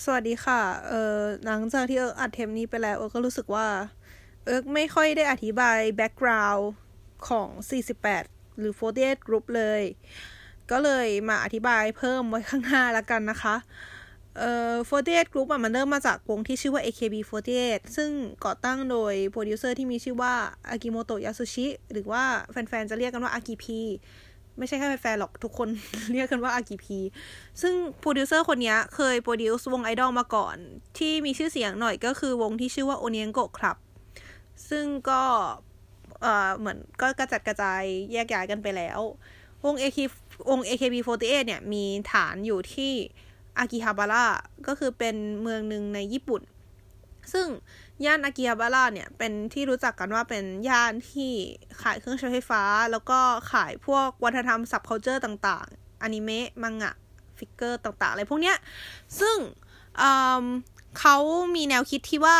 [0.00, 3.68] สวัสดีค่ะ เออหลังจากที่เอิร์กอัดเทปนี้ไปแล้ว เอิร์กก็รู้สึกว่า
[4.44, 6.70] เอิร์กไม่ค่อยได้อธิบาย background
[7.28, 7.48] ของ
[8.02, 9.82] 48 หรือ 48 group เลย
[10.70, 13.56] ก็เลยมาอธิบายเพิ่มไว้ข้างหน้าแล้วกันนะคะ
[14.38, 18.10] เอ่อ 48 group อะ มันเริ่มมาจากวงที่ชื่อว่า AKB48 ซึ่ง
[18.44, 20.34] ก่อตั้งโดยโปรดิวเซอร์ที่มีชื่อว่า
[20.68, 23.80] อากิโมโตะยาสุชิ หรือว่าแฟนๆ จะเรียกกันว่าอากิพี
[24.58, 25.68] ไม่ใช่แค่แฟนหรอกทุกคน
[26.12, 26.98] เรียกกันว่าอากิพี
[27.62, 30.56] ซึ่งโปรดิวเซอร์คนนี้เคย produce วงไอดอลมาก่อน
[30.98, 33.76] ที่มีชื่อเสียงหน่อยก็คือวงที่ชื่อว่าโอเนียงโกะคลับ
[34.70, 35.22] ซึ่งก็
[36.22, 39.00] เอ่อเหมือนก็กระจัดกระจายแยกย้ายกันไปแล้ว
[39.64, 39.98] วง AK
[40.50, 42.92] วง AKB48 เนี่ยมีฐานอยู่ที่
[43.58, 44.24] อากิฮาบาระ
[44.66, 46.42] ก็คือเป็นเมืองหนึ่งในญี่ปุ่น
[47.32, 47.46] ซึ่ง
[48.04, 51.32] ย่านอากิฮาบาระเนี่ยเป็นที่รู้จักกันว่าเป็นย่านที่
[51.82, 52.62] ขายเครื่องใช้ไฟฟ้า
[52.92, 53.18] แล้วก็
[53.52, 56.92] ขายพวกวัฒนธรรม subculture ต่างๆอนิเมะมังงะ
[57.38, 58.56] figure ต่างๆอะไรพวกเนี้ย
[59.20, 59.36] ซึ่ง
[60.98, 61.16] เขา
[61.54, 62.38] มีแนวคิดที่ว่า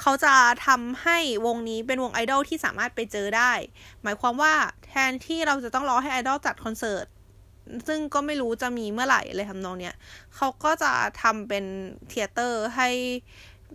[0.00, 0.34] เขาจะ
[0.66, 3.52] ทำให้วงนี้เป็นวงไอดอลที่สามารถไปเจอได้
[4.02, 4.54] หมายความว่า
[4.86, 7.06] แทนที่เราจะต้องรอให้ไอดอลจัดคอนเสิร์ต
[7.88, 9.94] ซึ่งก็ไม่รู้จะมีเมื่อไหร่เลยทำนองเนี้ย
[10.36, 10.92] เขาก็จะ
[11.22, 11.64] ทำเป็น
[12.08, 12.88] theater ให้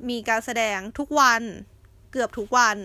[0.10, 1.42] มีการแสดงทุกวัน
[2.12, 2.78] เกือบทุกวัน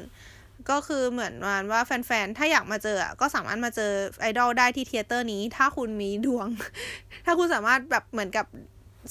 [0.70, 6.48] ก็คือเหมือนกับว่าแฟนๆ ถ้าอยากมาเจอก็สามารถมาเจอไอดอลได้ที่ theater นี้ ถ้าคุณมีดวง
[7.24, 8.46] ถ้าคุณสามารถแบบเหมือนกับ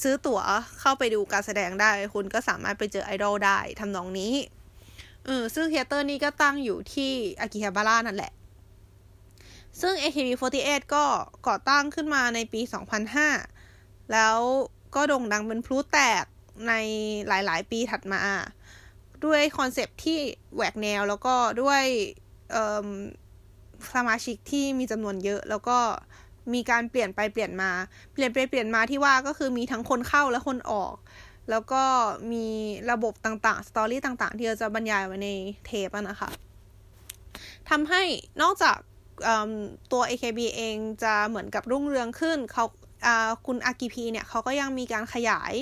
[0.02, 0.40] ซื้อตั๋ว
[0.80, 4.34] เข้าไปดูการแสดงได้ คุณก็สามารถไปเจอไอดอลได้ทำนองนี้
[5.26, 8.32] เออซึ่ง theater นี้ก็ตั้งอยู่ที่อากิฮาบาระนั่นแหละ
[9.80, 11.04] ซึ่ง AKB48 ก็
[11.46, 12.60] ก่อตั้งขึ้นมาในปี
[13.36, 14.36] 2005 แล้ว
[14.94, 16.24] ก็โด่งดังเป็นพลุแตก
[16.68, 16.72] ใน
[17.28, 18.20] หลายๆ ปีถัดมา
[19.24, 20.18] ด้วยคอนเซปที่
[20.54, 21.82] แหวกแนวแล้วก็ด้วย
[23.94, 25.78] สมาชิกที่มีจำนวนเยอะ แล้วก็
[26.54, 27.70] มีการเปลี่ยนไปเปลี่ยนมา
[28.12, 30.96] เปลี่ยนไปเปลี่ยนมาที่ว่าก็คือมีทั้งคนเข้าและคนออก
[31.50, 31.82] แล้วก็
[32.32, 32.46] มี
[32.90, 35.28] ระบบต่างๆ สตอรี่ต่างๆ ที่เราจะบรรยายไว้ใน
[35.66, 36.30] เทปนะคะ
[37.70, 38.02] ทำให้
[38.42, 38.76] นอกจาก
[39.92, 42.64] ตัว AKB เองจะเหมือนกับรุ่งเรืองขึ้นเขา
[43.46, 45.54] คุณอากิพีเนี่ยเขาก็ยังมีการขยาย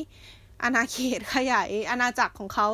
[0.62, 2.66] อาณาเขตขยายอาณาจักรของเขา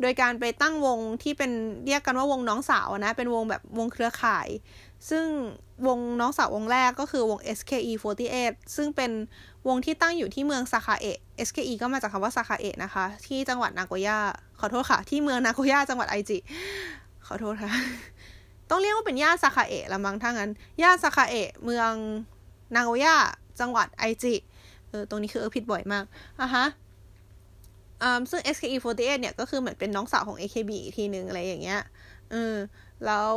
[0.00, 1.50] โดยการไปตั้งวงที่เป็น
[1.86, 4.48] เรียกกันว่าวงน้องสาวนะ เป็นวงแบบวงเครือข่าย
[5.10, 5.26] ซึ่ง
[5.86, 9.10] วงน้องสาววงแรกก็คือวง SKE48 ซึ่งเป็น
[9.68, 14.18] วงที่ตั้งอยู่ที่เมืองซาคาเอะ SKE ก็มาจากคำว่าซาคาเอะนะคะ ที่จังหวัดนาโกย่า
[14.60, 16.38] ขอโทษค่ะ ที่เมืองนาโกย่าจังหวัดไอจิ
[17.26, 17.72] ขอโทษค่ะ
[18.70, 20.50] ต้องเรียกว่าเป็นย่านซาคาเอะละมั้งถ้างั้น
[20.82, 21.92] ย่านซาคาเอะเมือง
[22.74, 23.14] นาโกย่า
[23.60, 24.34] จังหวัดไอจิ
[24.90, 26.04] เออ ตรงนี้คือเออผิดบ่อยมาก
[26.40, 26.64] อะฮะ
[28.30, 31.80] ซึ่ง SKE48 เนี่ยก็คือเหมือนเป็นน้องสาวของ AKB อีกทีหนึ่งอะไรอย่างเงี้ย
[32.30, 32.56] เออ
[33.06, 33.34] แล้ว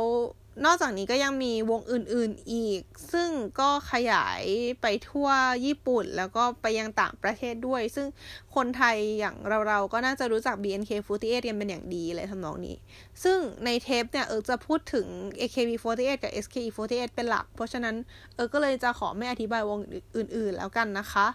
[0.64, 2.80] นอกจากนี้ก็ยังมีวงอื่นๆอีก
[3.12, 4.42] ซึ่งก็ขยาย
[4.82, 5.28] ไปทั่ว
[5.66, 8.06] ญี่ปุ่น แล้วก็ไปยังต่างประเทศด้วย ซึ่ง
[8.54, 9.36] คนไทยอย่าง
[9.68, 12.76] เราๆ ก็น่าจะรู้จัก BNK48 กันเป็นอย่างดีเลยทำนองนี้
[13.24, 15.06] ซึ่งในเทปเนี่ยเอิร์กจะพูดถึง
[15.40, 17.96] AKB48 กับ SKE48 เป็นหลัก เพราะฉะนั้น
[18.34, 19.78] เอิร์กก็เลยจะขอไม่อธิบายวง
[20.16, 21.26] อื่นๆแล้วกันนะคะ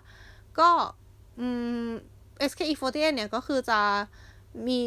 [0.60, 0.70] ก็
[1.40, 1.48] อื
[1.88, 1.90] ม
[2.50, 3.80] SKE48 เนี่ยก็คือจะ
[4.68, 4.82] มี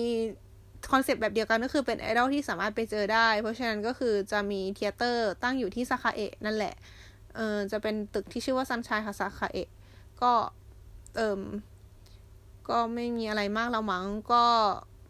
[0.93, 6.75] concept แบบเดียวกันก็คือเป็นไอดอลที่สามารถไปเจอได้ เพราะฉะนั้นก็คือจะมี theater ตั้งอยู่ที่ซาคาเอะนั่นแหละ
[7.37, 9.69] เออจะเป็นตึกที่ชื่อว่า Sunshine Sakae
[10.23, 10.33] ก็
[11.17, 11.41] เอิม
[12.69, 14.45] ก็ไม่มีอะไรมากแล้วมั้งก็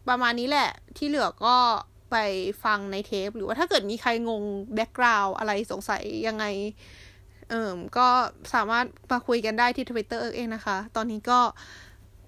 [0.09, 1.57] ประมาณนี้แหละ ที่เหลือก็
[2.11, 2.17] ไป
[2.65, 4.43] ฟังในเทป หรือว่าถ้าเกิดมีใครงง
[4.75, 6.45] แบ็กกราวอะไรสงสัยยังไง
[7.51, 8.09] เอิมก็
[8.55, 11.41] สามารถมาคุยกันได้ที่ทวิตเตอร์เองนะคะ ตอนนี้ก็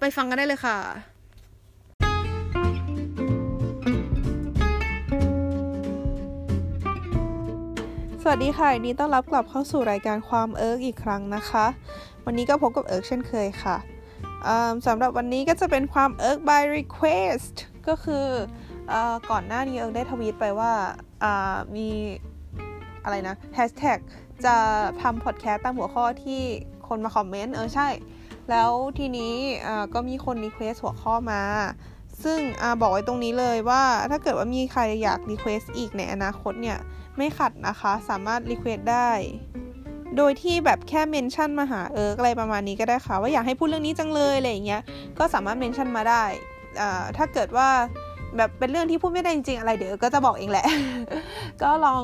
[0.01, 0.79] ไปฟังกันได้เลยค่ะ
[8.23, 11.67] สวัสดีค่ะยินดีต้อนรับกลับเข้าสู่รายการความเอิร์กอีกครั้งนะคะ
[12.25, 13.77] วันนี้ก็พบกับเอิร์กเช่นเคยค่ะ
[14.87, 17.55] สำหรับวันนี้ก็จะเป็นความเอิร์ก by request
[17.89, 18.27] ก็คือ
[18.93, 18.95] อ
[19.31, 20.73] ก่อนหน้านี้เอิร์กได้ทวีตไปว่า
[21.77, 21.89] มี
[23.05, 23.99] อะไรนะ hashtag
[24.45, 24.57] จะ
[25.03, 26.43] ทำพอดแคสต์ตามหัวข้อที่
[26.89, 27.89] คนมาคอมเมนต์เออใช่
[28.51, 29.35] แล้วทีนี้
[29.95, 31.43] ก็มีคน request หัวข้อมา
[32.25, 36.79] ซึ่งเอิร์กบอกไว้ตรงนี้เลยว่าถ้าเกิดว่ามีใครอยาก request อีกในอนาคตเนี่ย
[37.17, 39.11] ไม่ขัดนะคะ สามารถ request ได้
[40.17, 44.83] โดยที่แบบแค่ mention มาหาเอิร์กอะไรประมาณนี้ก็ได้ค่ะ ว่าอยากให้พูดเรื่องนี้จังเลยอะไรอย่างเงี้ย
[45.19, 46.25] ก็สามารถ mention มาได้
[47.17, 47.69] ถ้าเกิดว่า
[48.37, 50.67] แบบเป็นเรื่องที่พูดไม่ได้จริงๆอะไรเดี๋ยวก็จะบอกเองแหละ
[51.63, 52.03] ก็ลอง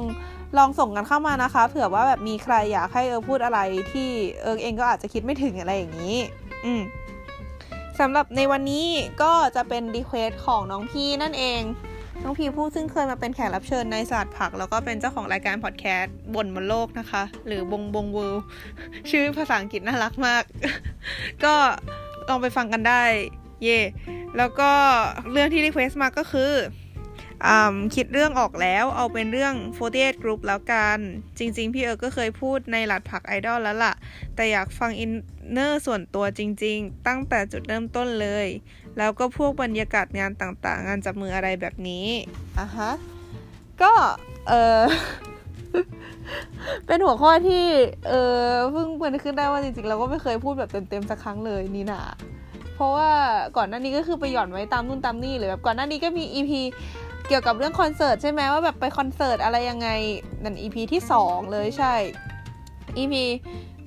[0.59, 3.61] ลองส่งกันเข้ามานะคะ เผื่อว่าแบบมีใครอยากให้เอิร์กพูดอะไร
[3.93, 4.11] ที่
[4.43, 6.19] เอิร์กเองก็อาจจะคิดไม่ถึงอะไรอย่างนี้
[6.65, 6.83] อืม
[8.01, 8.87] สำหรับในวันนี้
[9.23, 11.63] ก็จะเป็น request ของน้องพีนั่นเอง
[12.23, 18.35] น้องพีผู้ซึ่งเคยมาเป็นแขกรับเชิญในศาสตร์ผัก แล้วก็เป็นเจ้าของรายการพอดแคสต์บนบนโลกนะคะ หรือบงบง World
[19.11, 20.45] ชื่อภาษาอังกฤษน่ารักมาก
[21.45, 21.55] ก็
[22.29, 23.03] ลองไปฟังกันได้
[23.63, 23.81] เย่
[24.37, 24.71] แล้วก็
[25.33, 26.53] เรื่องที่ request มาก็คือ
[27.95, 29.55] คิดเรื่องออกแล้วเอาเป็นเรื่อง
[29.91, 30.99] 48 Group แล้วกัน
[31.39, 33.95] จริงๆ พี่เอิร์กก็เคยพูดในหลัดผักไอดอลแล้วล่ะ
[34.37, 38.47] แต่อยากฟัง inner ส่วนตัวจริงๆ ตั้งแต่จุดเริ่มต้นเลย
[38.99, 42.07] แล้วก็พวกบรรยากาศงานต่างๆ งานจับมืออะไรแบบนี้
[42.59, 42.91] อะฮะ
[43.83, 43.93] ก็
[44.49, 44.83] เออ
[46.87, 47.67] เป็นหัวข้อที่
[48.09, 52.03] เอิร์กเพิ่งนึกขึ้นได้ว่าจริงๆ เราก็ไม่เคยพูดแบบเต็มๆสักครั้งเลยนี่นะ
[52.75, 53.11] เพราะว่า
[53.57, 56.61] ก่อนหน้านี้ก็คือไปหย่อนไว้ตามนู่นตามนี่หรือแบบก่อนหน้านี้ก็มี EP
[57.29, 59.89] เกี่ยวกับเรื่องคอนเสิร์ตใช่ไหมว่าแบบไปคอนเสิร์ตอะไรยังไง
[60.43, 61.95] นั่น EP ที่สองเลยใช่
[62.97, 63.25] EP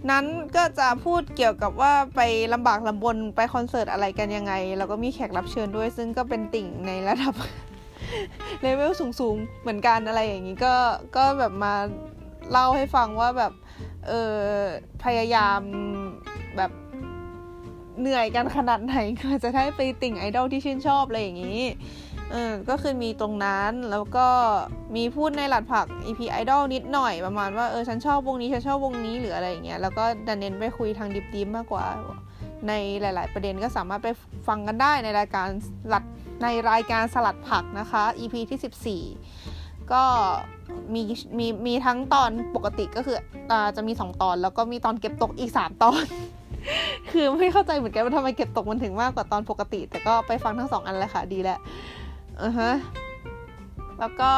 [0.09, 2.21] นั้นก็จะพูดเกี่ยวกับว่าไป
[2.53, 7.33] ลำบากลำบนไปคอนเสิร์ตอะไรกันยังไง แล้วก็มีแขกรับเชิญด้วย ซึ่งก็เป็นติ่งในระดับ
[8.61, 10.75] เลเวลสูงๆ เหมือนกันอะไรอย่างนี้ก็
[11.17, 11.73] ก็แบบมา
[12.51, 13.53] เล่าให้ฟังว่าแบบ
[14.07, 14.39] เออ
[15.03, 15.59] พยายาม
[16.57, 16.71] แบบ
[17.99, 21.61] เหนื่อยกันขนาดไหนก็จะได้ไปติ่งไอดอลที่ชื่นชอบอะไรอย่างนี้
[22.31, 24.27] เออก็คือมีตรงนั้นแล้วก็
[24.95, 31.85] มีพูดในหลัดผัก EP Idol นิดหน่อยประมาณว่าเออฉันชอบวงนี้ฉันชอบวงนี้หรืออะไรอย่างเงี้ยแล้วก็ดันเน้นไปคุยทางดิบดิบมากกว่า
[32.67, 34.09] ในหลาย ๆ ประเด็นก็สามารถไป
[34.47, 35.47] ฟังกันได้ในรายการ
[35.89, 36.03] หลัด
[36.43, 40.03] ในรายการสลัดผักนะคะ EP ที่ 14 ก็
[40.93, 41.01] มี
[41.39, 43.17] มีมีทั้งตอนปกติก็คือ
[43.51, 46.03] อจะมี 2 ตอน แล้วก็มีตอนเก็บตกอีก 3 ตอน
[47.11, 51.59] คือไม่เข้าใจเหมือนกันว่าทำไมเก็บตกมันถึงมากกว่าตอนปกติ แต่ก็ไปฟังทั้งสองอันเลยค่ะดีแล้ว
[52.43, 52.71] อือฮะ
[53.99, 54.31] แล้วก็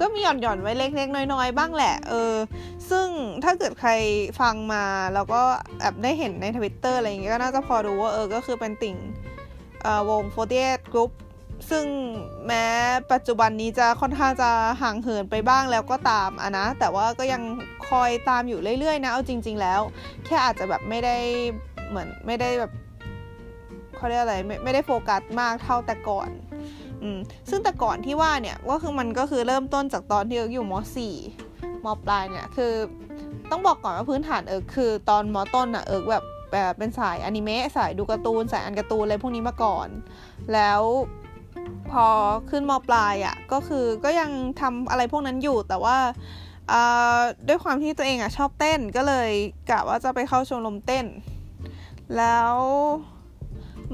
[0.00, 2.34] ก็มีหย่อนหย่อนไว้เล็กๆ น้อยๆ บ้างแหละ เออ
[2.90, 3.08] ซึ่ง
[3.44, 3.90] ถ้าเกิดใคร
[4.40, 4.84] ฟังมา
[5.14, 5.42] แล้วก็
[5.80, 8.96] แอบได้เห็นในทวิตเตอร์อะไรอย่างเงี้ยก็น่าจะพอรู้ว่าเออ ก็คือเป็นติ่ง
[9.82, 11.10] เอ่อวง48 Group
[11.70, 11.84] ซึ่ง
[12.46, 12.64] แม้
[13.12, 14.50] ปัจจุบันนี้จะค่อนข้างจะ
[14.82, 17.42] ห่างเหินไปบ้างแล้วก็ตามอะนะ แต่ว่าก็ยัง
[17.88, 19.80] คอยตามอยู่เรื่อยๆ นะ เอาจริง ๆ แล้ว
[20.26, 21.16] แค่อาจจะแบบไม่ได้
[21.88, 22.72] เหมือนไม่ได้แบบ
[23.96, 26.30] เขาเรียกอะไรไม่ไม่ได้โฟกัสมากเท่าแต่ก่อน
[27.02, 27.18] อืม
[27.50, 30.74] ซึ่งแต่ก่อนที่ว่าเนี่ยก็คือมันก็คือเริ่มต้นจากตอนที่เอิร์กอยู่ม
[31.34, 32.72] .4 มปลายเนี่ยคือ
[33.50, 39.88] ต้องบอกก่อนว่าพื้นฐานเอิร์กคือตอนมต้นอะเอิร์กแบบแบบเป็นสายอนิเมะสายดูการ์ตูนสายอ่านการ์ตูนอะไรพวกนี้มาก่อน
[40.52, 40.82] แล้ว
[41.90, 42.06] พอ
[42.50, 44.30] ขึ้นมปลายอะ่ะก็คือก็ยัง
[44.60, 45.96] ทำอะไรพวกนั้นอยู่แต่ว่า
[47.48, 49.30] ด้วยความที่ตัวเองอะ่ะชอบเต้นก็เลย
[49.70, 51.06] กะว่าจะไปเข้าชมรมเต้น
[52.16, 52.54] แล้ว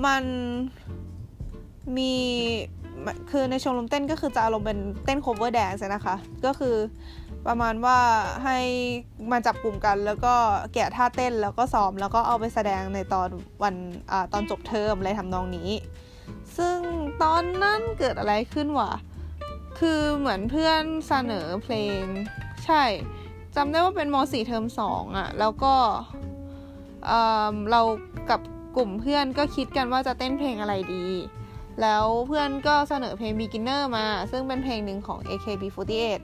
[0.04, 0.24] มัน
[1.96, 2.14] มี
[3.30, 6.76] คือในชมรมเต้นก็คือจะอารมณ์เป็นเต้น cover dance นะคะ ก็คือ
[7.46, 7.98] ประมาณว่า
[8.44, 8.58] ให้
[9.30, 10.34] มาจับกลุ่มกัน แล้วก็
[10.74, 13.28] แกะท่าเต้นแล้วก็ซ้อมแล้วก็เอาไปแสดงในตอน
[13.62, 13.74] วัน
[14.10, 15.70] อตอนจบเทอมอะไรทำนองนี้
[16.56, 16.78] ซึ่ง
[17.22, 18.92] ตอนนั้นเกิดอะไรขึ้นวะ
[19.78, 22.02] คือเหมือนเพื่อนเสนอเพลง
[22.64, 22.82] ใช่
[23.56, 25.74] จำได้ว่าเป็นม .4 เทอม2อะ่ะ แล้วก็
[27.70, 27.82] เรา
[28.30, 28.40] กับ
[28.76, 31.04] กลุ่มเพื่อนก็คิดกันว่าจะเต้นเพลงอะไรดี
[31.82, 36.20] แล้วเพื่อนก็เสนอเพลง Beginner มา ซึ่งเป็นเพลงหนึ่งของ AKB48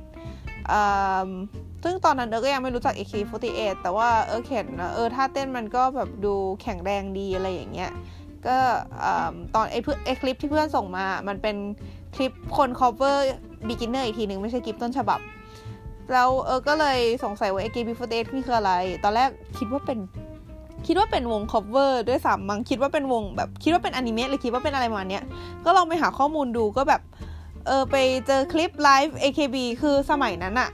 [1.84, 7.90] ซึ่งตอนนั้นเออก็ยังไม่รู้จัก AKB48 แต่ว่าเออเห็นเออท่าเต้นมันก็แบบดูแข็งแรงดีอะไรอย่างเงี้ย
[8.46, 8.56] ก็
[9.54, 11.56] ตอนไอ้เพื่อไอ้คลิปที่เพื่อนส่งมา มันเป็น
[12.14, 13.16] คลิปคน cover
[13.68, 15.20] beginner อีกทีหนึ่งไม่ใช่คลิปต้นฉบับ
[16.12, 18.72] แล้วเออก็เลยสงสัยว่า AKB48 นี่คืออะไร
[19.04, 19.98] ตอนแรกคิดว่าเป็น
[20.86, 25.24] คิดว่าเป็นวง cover ด้วยซ้ำมั้งคิดว่าเป็นวงแบบคิดว่าเป็นอนิเมะหรือคิดว่าเป็นอะไรมาเนี้ย
[25.64, 27.02] ก็ลองไปหาข้อมูลดูก็แบบ
[27.66, 27.96] เออไป
[28.26, 30.70] เจอคลิปไลฟ์ AKB คือสมัยนั้นอะ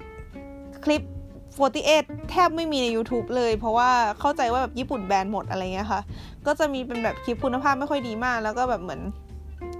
[0.85, 1.03] คลิป
[1.67, 6.01] 48 แทบไม่มีใน YouTube เลย เพราะว่าเข้าใจว่าแบบญี่ปุ่นแบนหมดอะไรเงี้ยค่ะ
[6.47, 9.01] ก็จะมีเป็นแบบคลิปคุณภาพไม่ค่อยดีมาก แล้วก็แบบเหมือน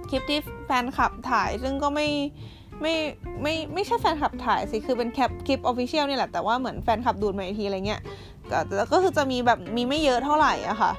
[0.09, 2.07] คลิปที่แฟนคลับถ่าย ซึ่งก็ไม่
[2.81, 2.95] ไม่
[3.41, 8.01] ไม่ไม่ใช่แฟนคลับถ่ายสิ คือเป็นแคปคลิป official นี่แหละ แต่ว่าเหมือนแฟนคลับดูดมาอีกทีอะไรเงี้ย
[8.93, 10.91] ก็คือจะมีแบบมีไม่เยอะเท่าไหร่อะค่ะ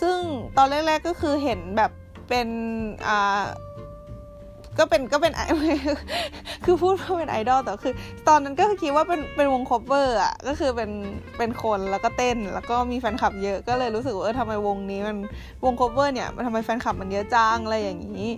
[0.00, 0.18] ซึ่ง
[0.56, 1.90] ตอนแรกๆก็คือเห็นแบบ
[2.28, 2.48] เป็น
[3.06, 3.42] อ่า
[4.78, 5.32] ก็เป็นก็เป็น
[6.64, 7.94] คือพูดว่าเป็นไอดอลแต่คือ
[8.28, 10.90] ตอนนั้นก็คิดว่าเป็นเป็นวง cover อะก็คือเป็น
[11.38, 15.16] เป็นคนแล้วก็เต้นแล้วก็มีแฟนคลับเยอะก็เลยรู้สึกว่าเออทำไมวงนี้มัน
[15.64, 18.28] วง cover เนี่ยมันทำไมแฟนคลับมันเยอะจังอะไรอย่างนี้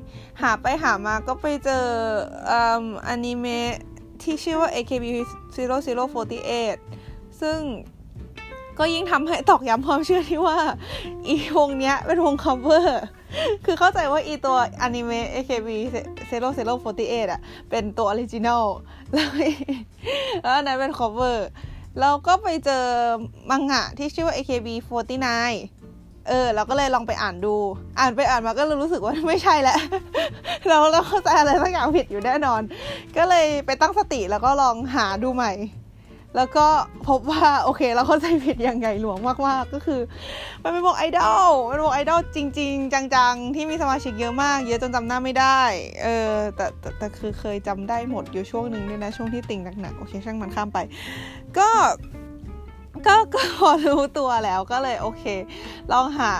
[0.42, 1.84] หาไปหามาก็ไปเจอ
[3.08, 3.74] อนิเมะ
[4.22, 6.76] ที่ชื่อว่า AKB0048
[7.40, 7.58] ซึ่ง
[8.78, 10.58] ก็ยิ่งทำให้ตอกย้ำความเชื่อที่ว่า
[11.26, 13.02] อีวงเนี้ยเป็นวง cover
[13.64, 15.68] คือเข้าใจว่าอีตัวอนิเมะ AKB
[16.30, 17.40] 0048อะ
[17.70, 18.64] เป็นตัว original
[19.12, 19.28] แล้ว
[20.42, 21.48] แล้วนั้นเป็น cover
[22.00, 22.84] เราก็ไปเจอ
[23.50, 25.28] มังงะที่ชื่อว่า AKB49
[26.28, 27.54] เออ เราก็เลยลองไปอ่านดู
[27.98, 29.78] อ่านไปอ่านมาก็รู้สึกว่าไม่ใช่แล้ว
[30.68, 32.60] เราเราเข้าใจอะไรสักอย่างผิดอยู่แน่นอน
[33.16, 35.52] ก็เลยไปตั้งสติแล้วก็ลองหาดูใหม่
[36.36, 36.66] แล้วก็
[37.08, 40.00] พบว่าโอเคเราเข้าใจผิดอย่างใหญ่หลวงมากๆก็คือ
[40.62, 45.60] มันเป็นวงไอดอลเป็นวงไอดอลจริง ๆ จังๆ ที่มีสมาชิกเยอะมาก เยอะจนจำหน้าไม่ได้
[46.02, 50.78] เออแต่แต่แต่คือเคยจำได้หมดอยู่ช่วงหนึ่งด้วยนะ ช่วงที่ติ่งหนักๆโอเคช่างมันข้ามไป
[51.58, 51.68] ก็
[53.06, 55.24] ก็ก็พอรู้ตัวแล้วก็เลยโอเค
[55.92, 56.32] ลองหา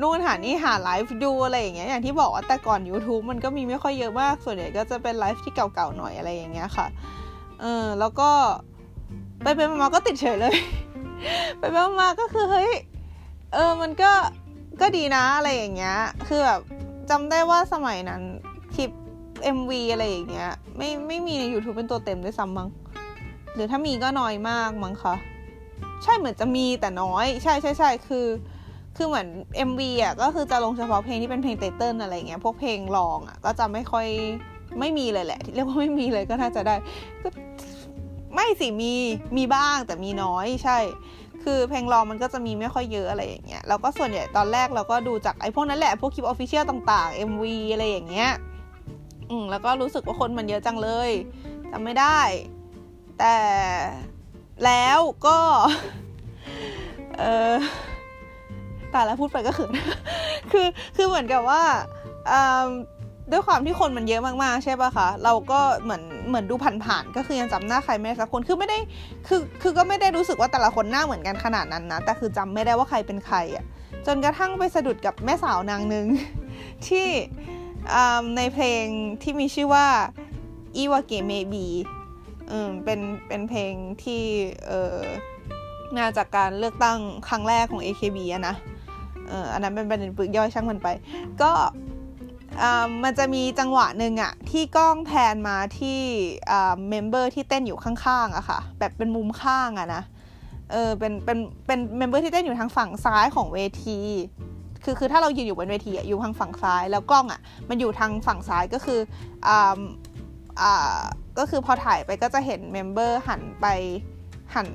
[0.00, 6.86] นู่นหานี่หาไลฟ์ดูอะไรอย่างเงี้ยอย่างที่บอกว่าแต่ก่อน YouTube มันก็มีไม่ค่อยเยอะมากส่วนใหญ่ก็จะเป็นไลฟ์ที่เก่าๆหน่อยอะไรอย่างเงี้ยค่ะ
[7.60, 8.30] เออแล้วก็
[9.42, 10.56] ไปไปมาก็ติดเฉยเลย
[11.58, 12.70] ไปไปมาก็คือเฮ้ย
[13.52, 14.12] เออมันก็
[14.80, 15.96] ก็ดีนะอะไรอย่างเงี้ย
[16.28, 16.60] คือแบบ
[17.10, 18.22] จำได้ว่าสมัยนั้น
[18.74, 18.90] คลิป
[19.56, 22.68] MV อะไรอย่างเงี้ย ไม่ไม่มีใน YouTube เป็นตัวเต็มด้วยซ้ำมั้ง
[23.54, 25.14] หรือถ้ามีก็น้อยมากมั้งคะ
[26.02, 28.26] ใช่เหมือนจะมีแต่น้อย ใช่ใช่ใช่คือ
[28.96, 29.26] คือเหมือน
[29.68, 34.06] MV อะก็คือจะลงเฉพาะเพลงที่เป็นเพลงไตเติ้ลอะไรเงี้ยพวกเพลงรองอะก็จะไม่ค่อย
[34.80, 36.74] ไม่มีเลยแหละเรียกว่าไม่มีเลยก็น่าจะได้
[37.22, 37.28] ก็
[38.42, 38.94] ไม่สิมี
[39.36, 40.78] มีบ้างแต่มีน้อยใช่
[41.44, 48.30] คือเพลงรองมันก็จะมีไม่ค่อยเยอะอะไรอย่างเงี้ยแล้วก็ส่วนใหญ่ตอนแรกเราก็ดูจากไอ้พวกนั้นแหละพวกคลิป official ต่างๆ MV อะไรอย่างเงี้ย
[49.30, 51.10] อืมแล้วก็รู้สึกว่าคนมันเยอะจังเลย
[51.70, 52.20] จำไม่ได้
[53.18, 53.36] แต่
[54.64, 55.38] แล้วก็
[57.18, 57.54] เออ
[58.90, 59.70] แต่แล้วพูดไปก็เขิน
[60.52, 61.62] คือคือเหมือนกับว่า
[63.32, 68.78] ด้วยความที่คนมันเยอะมากๆ ใช่ป่ะคะ เราก็เหมือนเหมือนดูผ่านๆ ก็คือยังจำหน้าใครไม่ได้สักคน คือไม่ได้
[69.28, 73.64] คือ คือก็ไม่ได้รู้สึกว่าแต่ละคนหน้าเหมือนกันขนาดนั้นนะ แต่คือจำไม่ได้ว่าใครเป็นใครอะ่ะ
[74.06, 76.06] จนกระทั่งไปสะดุดกับแม่สาวนางหนึ่ง
[76.86, 77.06] ที่
[78.36, 78.84] ในเพลง
[79.22, 79.86] ที่มีชื่อว่า
[80.76, 81.66] อีวาเกเมบี
[82.50, 83.72] อืมเป็น เป็นเพลง
[84.02, 84.22] ที่
[84.66, 84.98] เออ
[85.96, 86.98] มาจากการเลือกตั้ง
[87.28, 88.56] ครั้งแรกของ AKB อะนะ
[89.28, 90.88] เอออันนั้นเป็นประเด็นปึกย่อยช่างมันไป
[91.42, 91.50] ก็
[93.04, 96.00] มันจะมีจังหวะหนึ่งอะที่กล้อง pan มาที่
[96.88, 100.02] member ที่เต้นอยู่ข้างๆอะค่ะ แบบเป็นมุมข้างอะนะ
[100.72, 104.00] เออเป็นเป็นเป็น member ที่เต้นอยู่ทางฝั่งซ้ายของเวที
[104.84, 109.00] คือคือถ้าเรายืนอยู่บนเวทีอะอยู่ทางฝั่งซ้ายแล้วกล้องอะมันอยู่ทางฝั่งซ้ายก็คือ
[109.46, 109.78] อ่า
[110.60, 111.00] อ่า
[111.38, 113.66] ก็คือพอถ่ายไปก็จะเห็น member หันไป
[114.54, 114.66] หัน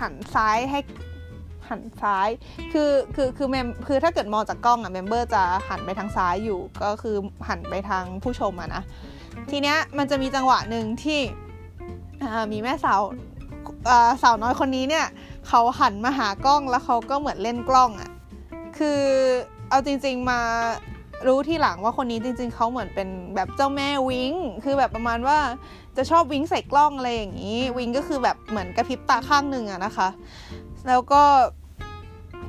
[0.00, 0.78] หันซ้ายให้
[1.68, 2.28] หันซ้าย
[2.72, 7.16] คือคือคือ mem คือถ้าเกิดมองจากกล้องอะ member จะหันไปทางซ้ายอยู่ ก็คือ
[7.48, 8.82] หันไปทางผู้ชมอะนะ
[9.50, 11.20] ทีเนี้ยมันจะมีจังหวะหนึ่งที่
[12.52, 13.00] มีแม่สาว
[14.22, 15.06] สาวน้อยคนนี้เนี่ย
[15.48, 18.10] เขาหันมาหากล้องแล้วเขาก็เหมือนเล่นกล้องอะ
[18.78, 19.00] คือ
[19.68, 20.40] เอาจริง ๆมา
[21.26, 25.38] รู้ที่หลังว่าคนนี้จริง ๆเขาเหมือนเป็นแบบเจ้าแม่วิงคือแบบประมาณว่า
[25.96, 30.08] จะชอบวิงใส่กล้องอะไรอย่างนี้ วิงก็คือแบบเหมือนกระพริบตาข้างหนึ่งอะนะคะ
[30.88, 31.22] แล้วก็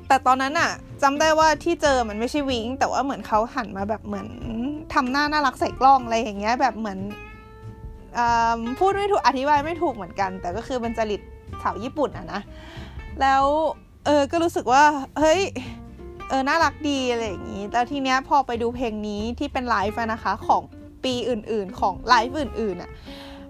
[0.08, 0.72] แต่ตอนนั้นอะ
[1.04, 4.28] จำได้ว่าที่เจอมันไม่ใช่วิงแต่ว่าเหมือนเขาหันมาแบบเหมือน
[4.94, 7.00] ทำหน้าน่ารักใส่กล้องอะไรอย่างเงี้ยแบบเหมือน
[8.80, 11.22] พูดไม่ถูกอธิบายไม่ถูกเหมือนกัน แต่ก็คือเป็นจริต
[11.64, 12.42] สาวญี่ปุ่นอะนะ
[13.22, 13.44] แล้ว
[14.06, 14.84] เออก็รู้สึกว่า
[15.20, 15.42] เฮ้ย
[16.30, 20.62] เออน่ารักดีอะไรอย่างนี้แล้วทีเนี้ยพอไปดูเพลงนี้ที่เป็นไลฟ์นะคะของ
[21.04, 22.92] ปีอื่นๆของไลฟ์อื่นๆอะ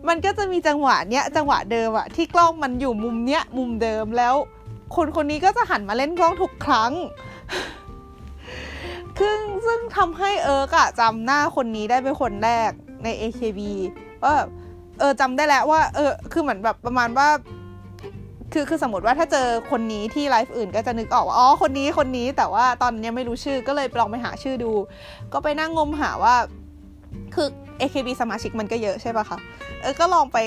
[0.08, 4.36] มันก็จะมีจังหวะเนี้ยจังหวะเดิมอะที่กล้องมันอยู่มุมเนี้ยมุมเดิมแล้ว
[4.96, 6.92] คนคนนี้ก็จะหันมาเล่นกล้องทุกครั้ง
[9.20, 12.72] ซึ่งซึ่งทำให้เอิร์กอะจำหน้าคนนี้ได้เป็นคนแรก
[13.04, 13.60] ใน AKB
[14.24, 14.36] ว่า
[15.00, 17.30] เออจำได้แล้วว่า เออ คือเหมือนแบบประมาณว่า
[18.54, 24.72] คือคือสมมติว่าถ้าเจอคนนี้ที่ไลฟ์อื่นก็จะนึกออกว่าอ๋อคนนี้คนนี้แต่ว่าตอนนี้ไม่รู้ชื่อก็เลยลองไปหาชื่อดู
[25.34, 26.36] ก็ไปนั่งงมหาว่า
[27.36, 27.48] คือ
[27.82, 29.40] AKB สมาชิกมันก็เยอะใช่ปะคะ
[29.82, 30.38] เออก็ลองไป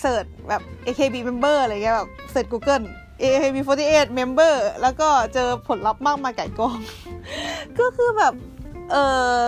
[0.00, 2.84] search แบบ AKB member อะไรเงี้ยแบบเสิร์ช Google
[3.20, 6.78] AKB48 member แล้วก็เจอผลลัพธ์มากมายก่ายกอง
[7.78, 8.34] ก็คือแบบ
[8.90, 8.96] เอ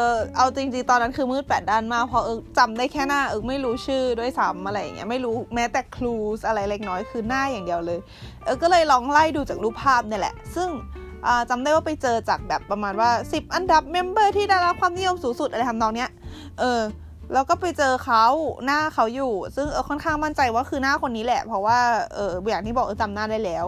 [0.09, 7.99] อเอาจริงๆ ตอนนั้นคือมืดแปดด้านมาก เพราะเออจำได้แค่หน้า เออไม่รู้ชื่อด้วยซ้ำอะไรอย่างเงี้ย ไม่รู้แม้แต่ clue อะไรเล็กน้อยคือหน้าอย่างเดียวเลย
[8.44, 10.68] เออก็เลยลองไล่ดูจากรูปภาพเนี่ยแหละ ซึ่ง
[11.50, 16.11] จำได้ว่าไปเจอจากแบบประมาณว่า 10 อันดับ member ที่ได้รับความนิยมสูงสุดอะไรทำนองเนี้ย
[16.59, 16.80] เออ
[17.35, 18.25] แล้วก็ไปเจอเขา
[18.64, 21.79] หน้าเขาอยู่ ซึ่งเออค่อนข้างมั่นใจว่าคือหน้าคนนี้แหละ เพราะว่า
[22.14, 23.64] เอออย่างที่บอกเออจำหน้าได้แล้ว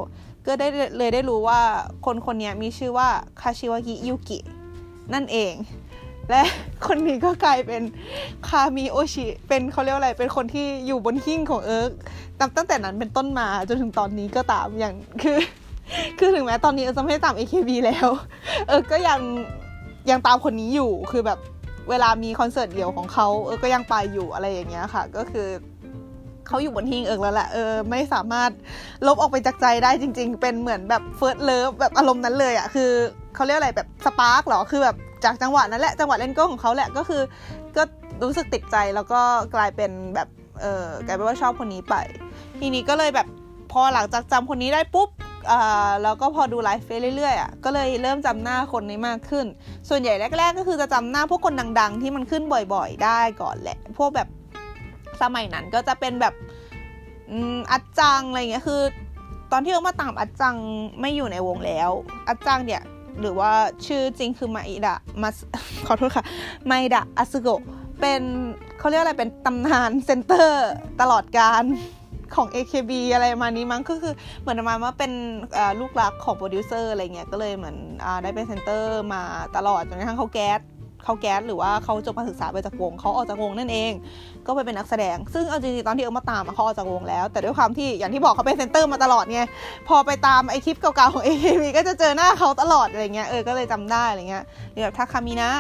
[0.47, 0.69] ก็ได้
[0.99, 1.61] เลยได้รู้ว่า
[2.07, 3.09] คนคนนี้มีชื่อว่า
[3.41, 4.39] คาชิวากิยุกิ
[5.15, 5.55] นั่นเอง
[6.31, 6.43] และ
[6.87, 7.83] คนนี้ก็กลายเป็น
[8.49, 11.91] คามิโอชิเป็นเขาเรียกอะไรเป็นคนที่อยู่บนหิ้งของเอิร์ก
[12.57, 15.39] ตั้งแต่นั้นเป็นต้นมาจนถึงตอนนี้ก็ตามอย่างคือ
[16.19, 18.09] คือถึงแม้ตอนนี้เออจะไม่ได้ตาม AKB แล้ว
[18.69, 19.21] เออก็ยัง
[20.11, 21.39] ยังตามคนนี้อยู่คือแบบ
[21.91, 25.49] เวลามีคอนเสิร์ตเดี่ยวของเขาเออก็ยังไปอยู่อะไรอย่างเงี้ยค่ะ ก็คือ
[26.47, 28.51] เขาอยู่บนหิ้งเอิร์กแล้วแหละเออไม่สามารถ
[29.07, 32.91] ลบออกไปจากใจได้จริง ๆ เป็นเหมือนแบบ first love แบบอารมณ์นั้นเลยอะ่ะคือ
[33.35, 37.23] เขาเรียกอะไรแบบ spark หรอคือแบบจากจังหวะนั้นแหละจังหวะเล่นก็ของเขาแหละก็คือ
[37.77, 37.83] ก็
[38.25, 39.21] รู้สึกติดใจแล้วก็
[39.55, 40.29] กลายเป็นแบบ
[40.61, 41.95] เออกลายเป็นว่าชอบคนนี้ไป
[42.61, 43.27] ทีนี้ก็เลยแบบ
[43.73, 45.09] พอหลังจากจำคนนี้ได้ปุ๊บ
[46.03, 49.47] แล้วก็พอดูไลฟ์เฟซเรื่อยๆอะก็เลยเริ่มจำหน้าคนนี้มากขึ้น
[49.89, 52.43] ส่วนใหญ่แรก ๆ ก็คือจะจำหน้าพวกคนดัง ๆ ที่มันขึ้น
[52.75, 54.29] บ่อย ๆ ได้ก่อนแหละ พวกแบบ
[55.23, 56.35] สมัยนั้นก็จะเป็นแบบ
[57.73, 58.83] อัดจังอะไรเงี้ยคือ
[59.53, 60.57] ตอนที่เออมาตามอัดจัง
[61.01, 61.91] ไม่อยู่ในวงแล้ว
[62.29, 62.83] อัดจังเนี่ย
[63.21, 63.53] หรือว่า
[63.87, 65.29] ชื่อจริงคือมาอิดะมา
[65.87, 66.25] ขอโทษค่ะ
[66.67, 67.61] มาเอดะอัตสึโกะ
[68.01, 68.23] เป็น
[68.79, 70.69] เขาเรียกอะไรเป็นตำนาน center
[71.01, 71.63] ตลอดกาล
[72.35, 75.13] ของ AKB อะไรมานี้มั้งก็คือเหมือนมาว่าเป็น
[75.81, 79.23] ลูกรักของโปรดิวเซอร์อะไรเงี้ยก็เลยเหมือนอได้เป็น center มา
[79.57, 80.61] ตลอดจนกระทั่งเขาแก๊ส
[81.05, 83.93] เขาแก๊สหรือว่าเขาจบการศึกษาไปจากวงเขาออกจากวงนั่นเอง
[84.47, 89.43] ก็ไปเป็นนักแสดง ซึ่งเอาจริงๆตอนที่เออมาตามเขาออกจากวงแล้ว แต่ด้วยความที่อย่างที่บอกเขาเป็น center มาตลอดไง
[89.89, 95.51] พอไปตามไอคลิปเก่าๆของ AKB ก็จะเจอหน้าเขาตลอดอะไรเงี้ยเออก็เลยจำได้อะไรเงี้ยหรือแบบทาคามินะ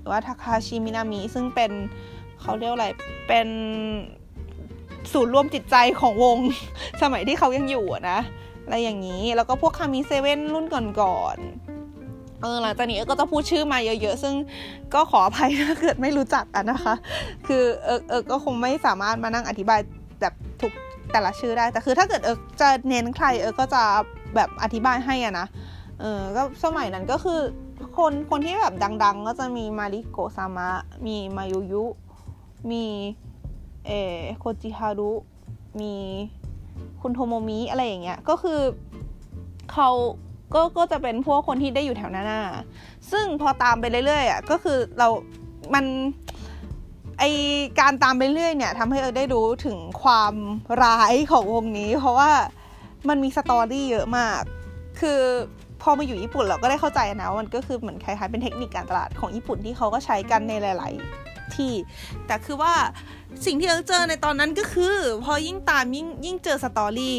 [0.00, 1.72] หรือว่าทาคาชิมินามิซึ่งเป็น
[2.42, 2.86] เขาเรียกอะไร
[3.28, 3.46] เป็น
[5.12, 6.38] ศูนย์รวมจิตใจของวง
[7.02, 8.20] สมัยที่เขายังอยู่นะ
[8.64, 10.66] อะไรอย่างนี้แล้วก็พวกคามิเซเว่นรุ่น
[11.00, 14.34] ก่อนๆเออหลังจากนี้ก็จะพูดชื่อมาเยอะ ๆ ซึ่ง
[14.94, 16.94] ก็ขออภัยถ้าเกิดไม่รู้จักกันนะคะ
[17.46, 19.80] คือเออเออก็คงไม่สามารถมานั่งอธิบาย
[20.20, 20.72] แบบทุก
[21.12, 23.82] แต่ละชื่อได้แต่คือถ้าเกิดเออจะเน้นใครเออก็จะ
[24.34, 25.46] แบบอธิบายให้อะนะ
[26.00, 27.40] เออก็สมัยนั้นก็คือ
[27.98, 30.68] คนคนที่แบบดัง ๆ ก็จะมีมาริโกซามะ
[31.06, 31.84] มีมายุยุ
[32.70, 32.84] มี
[33.86, 33.92] เอ
[34.38, 35.12] โคจิฮารุ
[35.80, 35.94] มี
[37.02, 38.60] คุณโทโมมิอะไรอย่างเงี้ยก็คือ
[39.72, 39.90] เขา
[40.54, 42.40] ก็ก็จะเป็นพวกคนที่ได้อยู่แถวหน้า
[43.10, 45.08] ซึ่งพอตามไปเรื่อยๆอะก็คือเรา
[45.74, 45.84] มัน
[47.18, 47.24] ไอ
[47.80, 50.34] การตามไปเรื่อยเนี่ยทำให้เราได้รู้ถึงความ
[50.82, 52.30] ร้ายของวงนี้ เพราะว่า
[53.08, 54.42] มันมี story เยอะมาก
[55.00, 55.20] คือ
[55.82, 60.92] พอมาอยู่ญี่ปุ่นเราก็ได้เข้าใจนะมันก็คือเหมือนคล้ายๆเป็นเทคนิคการตลาดของญี่ปุ่นที่เขาก็ใช้กันในหลาย
[61.24, 61.72] ๆ ที่
[62.26, 62.72] แต่คือว่า
[63.46, 67.18] สิ่งที่เราเจอในตอนนั้นก็คือ พอยิ่งตามยิ่งยิ่งเจอ story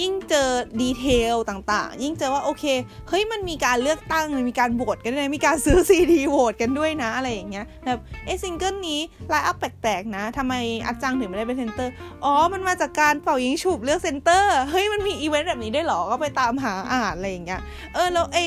[0.00, 0.48] ยิ่งเจอ
[0.80, 2.64] detail ต่างๆ ยิ่งเจอว่าโอเค
[3.08, 10.54] เฮ้ยมันมีการเลือกตั้งมันมีการโหวตกันด้วยมีการซื้อซีดีโหวตกันด้วยนะอะไรอย่างเงี้ยแบบเอ๊ะซิงเกิลนี้ lineup แปลกๆนะทำไม
[10.86, 11.92] อัตจังถึงไม่ได้เป็น center
[12.24, 17.60] อ๋อมันมาจากการเป่ายิงฉุบเลือก center เฮ้ยมันมีอีเวนต์แบบนี้ได้หรอก็ไปตามหาอ่านอะไรอย่างเงี้ย
[17.94, 18.38] เออแล้วไอ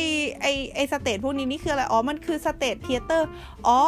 [0.42, 3.28] ไอไอ stage พวกนี้นี่คืออะไรอ๋อมันคือ stage theater
[3.68, 3.80] อ๋อ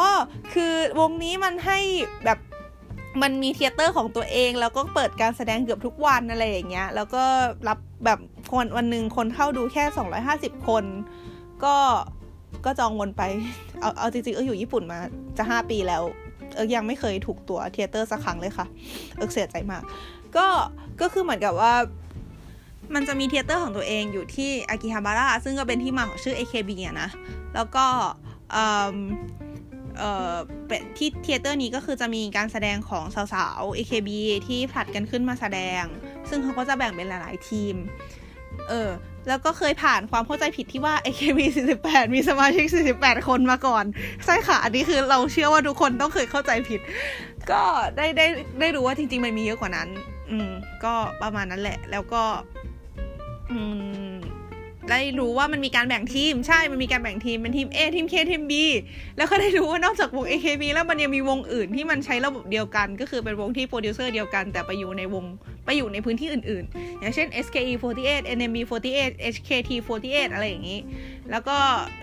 [0.52, 1.78] คือวงนี้มันให้
[2.26, 2.38] แบบ
[3.22, 7.24] มันมี theater ของตัวเอง แล้วก็เปิดการแสดงเกือบทุกวันอะไรอย่างเงี้ย แล้วก็
[7.68, 8.18] รับแบบ
[8.52, 9.84] คนวันหนึ่งคนเข้าดูแค่
[10.26, 10.84] 250 คน
[11.64, 11.76] ก็
[12.64, 13.22] ก็จองวนไป
[13.80, 14.98] เอาเอาจริงๆเอออยู่ญี่ปุ่นมา
[15.38, 16.02] จะ 5 ปีแล้ว
[16.54, 18.66] เออยังไม่เคยถูกตั๋ว theater สักครั้งเลยค่ะ
[19.16, 19.82] เออเสียใจมาก
[20.36, 20.46] ก็
[21.00, 21.74] ก็คือเหมือนกับว่า
[22.94, 27.10] มันจะมี theater ของตัวเองอยู่ที่อากิฮาบาระซึ่งก็เป็นที่มาของชื่อ AKB อะนะ
[27.54, 27.86] แล้วก็
[29.98, 30.34] เอ่อ
[30.96, 33.04] ที่ theater นี้ก็คือจะมีการแสดงของ
[33.34, 34.10] สาวๆ AKB
[34.46, 35.82] ที่ผลัดกันขึ้นมาแสดง
[36.28, 37.74] ซึ่งเขาก็จะแบ่งเป็นหลายๆทีม
[38.68, 38.90] เออ
[39.28, 41.38] แล้วก็เคยผ่านความเข้าใจผิดที่ว่า AKB
[41.78, 43.84] 48 มีสมาชิก 48 คนมาก่อน
[44.24, 46.80] ใช่ค่ะ อันนี้คือเราเชื่อว่าทุกคนต้องเคยเข้าใจผิด
[47.50, 47.62] ก็
[47.96, 48.26] ได้ได้
[48.60, 49.88] ได้รู้ว่าจริง ๆ มันมีเยอะกว่านั้น
[50.30, 50.50] อืม
[50.84, 52.22] ก็ประมาณนั้นแหละ แล้วก็
[53.50, 53.60] อื
[54.03, 54.03] ม
[54.90, 58.52] ได้รู้ว่ามันมีการแบ่งทีม ใช่ มันมีการแบ่งทีมเป็นทีม A ทีม K ทีม B
[59.16, 65.24] แล้วก็ได้รู้ว่านอกจากวง AKB แล้วมันยังมีวงอื่นที่มันใช้ระบบเดียวกัน ก็คือเป็นวงที่โปรดิวเซอร์เดียวกัน แต่ไปอยู่ในวง
[65.64, 70.80] ไปอยู่ในพื้นที่อื่น ๆ อย่างเช่น SKE48 NMB48 HKT48 อะไรอย่างนี้
[71.30, 71.58] แล้วก็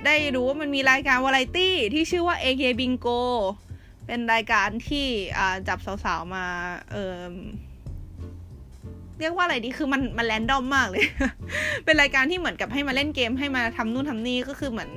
[0.06, 3.22] ได้รู้ว่ามันมีรายการวาไรตี้ที่ชื่อว่า AK Bingo
[4.08, 5.08] เป็นรายการที่
[5.68, 6.46] จับสาวๆมา
[6.92, 7.34] เอ่อ
[9.22, 11.04] เรียกว่าอะไรดีคือมันมันแรนดอมมากเลย
[11.86, 14.90] เป็นรายการที่เหมือนกับให้มาเล่นเกมให้มาทำนู่นทำนี่ก็คือเหมือน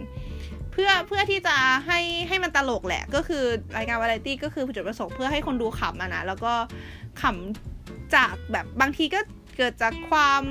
[0.72, 1.56] เพื่อเพื่อที่จะ
[1.86, 3.44] ให้ให้มันตลกแหละ ก็คือ
[3.76, 6.52] รายการวาไรตี้ก็คือจุดประสงค์เพื่อให้คนดูขำอะนะแล้วก็
[7.20, 9.20] ขำจากแบบบางทีก็
[9.56, 10.42] เกิดจากความ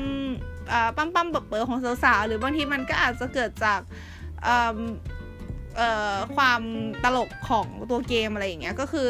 [0.98, 3.82] ปั้มปั้มเปิดของสาวๆหรือบางทีมันก็อาจจะเกิดจาก
[6.36, 6.62] ความ
[7.04, 9.10] ตลกของตัวเกมอะไรอย่างเงี้ยก็คือ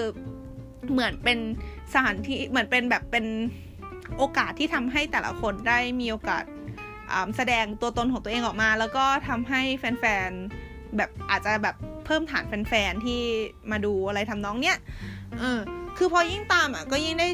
[0.91, 1.37] เหมือนเป็น
[1.93, 3.25] สถานที่เหมือนเป็นแบบเป็น
[4.17, 6.43] โอกาสที่ทำให้แต่ละคนได้มีโอกาส
[7.37, 13.21] แสดงตัวตนของตัวเองออกมา แล้วก็ทำให้แฟนๆแบบอาจจะแบบเพิ่มฐานแฟนๆที่
[13.71, 14.77] มาดูอะไรทำนองเนี้ย
[15.39, 15.59] เออ
[15.97, 17.27] คือพอยิ่งตามอะก็ยิ่งได้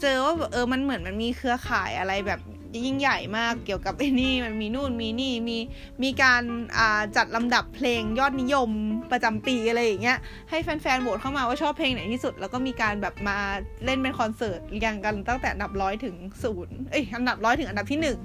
[0.00, 2.40] เจอว่าเออมันเหมือนมันมีเครือข่ายอะไรแบบ
[2.86, 5.58] ยิ่งใหญ่มากเกี่ยวกับไอ้นี่มันมีนู่นมีนี่มี
[6.02, 6.42] มีการ
[6.76, 8.70] อ่าจัดลำดับเพลงยอดนิยม
[9.12, 10.18] ประจำปีอะไรอย่างเงี้ย
[10.50, 13.38] ให้แฟนๆโหวตเข้ามาว่าชอบเพลงไหนที่สุด แล้วก็มีการแบบมา
[13.84, 18.18] เล่นเป็นคอนเสิร์ตเรียงกันตั้งแต่อันดับร้อยถึงศูนย์เอ้ยอันดับร้อยถึงอันดับที่หนึ่ง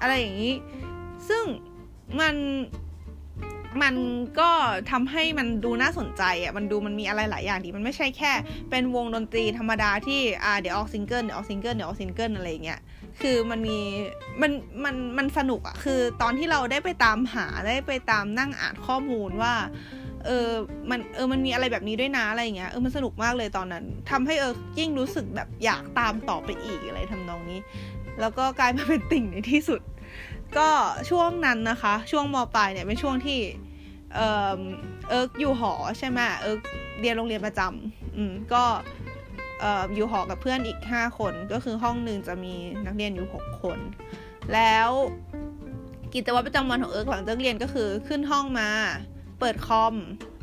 [0.00, 0.54] อะไรอย่างนี้
[1.28, 1.44] ซึ่ง
[2.20, 2.34] มัน
[3.82, 3.94] มัน
[4.40, 4.50] ก็
[4.90, 8.32] ทำให้มันดูน่าสนใจอะ มันดูมันมีอะไรหลายอย่างดี มันไม่ใช่แค่
[8.70, 12.80] เป็นวงดนตรีธรรมดาที่ อ่า เดี๋ยวออกซิงเกิล เดี๋ยวออกซิงเกิล เดี๋ยวออกซิงเกิลอะไรเงี้ย
[13.20, 13.78] คือมันมี
[14.42, 14.52] มัน
[14.84, 19.54] มันมันสนุกอะคือตอนที่เราได้ไปตามหาได้ไปตามนั่งอ่านข้อมูลว่า
[20.26, 20.50] เออ
[20.90, 27.60] มันเออมันมีอะไรแบบนี้ด้วยนะอะไรเงี้ยเออมันสนุกมากเลยตอนนั้นทำให้เออยิ่งรู้สึกแบบอยากตามต่อไปอีกอะไรทำนองนี้
[28.20, 29.80] แล้วก็กลายมาเป็นติ่งในที่สุด
[30.58, 30.68] ก็
[31.10, 33.40] ช่วงนั้นนะคะ ช่วงมปลายเนี่ยเป็นช่วงที่
[34.14, 34.20] เอ
[34.58, 34.60] อ
[35.08, 36.60] เอิร์กอยู่หอใช่ไหมเอิร์ก
[37.00, 38.62] เรียนโรงเรียนประจำอืมก็
[39.94, 42.54] อยู่หอกับเพื่อนอีกห้าคนก็คือห้องหนึ่งจะมี
[42.86, 43.78] นักเรียนอยู่หกคน
[44.54, 44.90] แล้ว
[46.14, 48.68] กิจวัตรประจำวันของเอิร์กหลังจากเรียนก็คือขึ้นห้องมา
[49.40, 49.94] เปิดคอม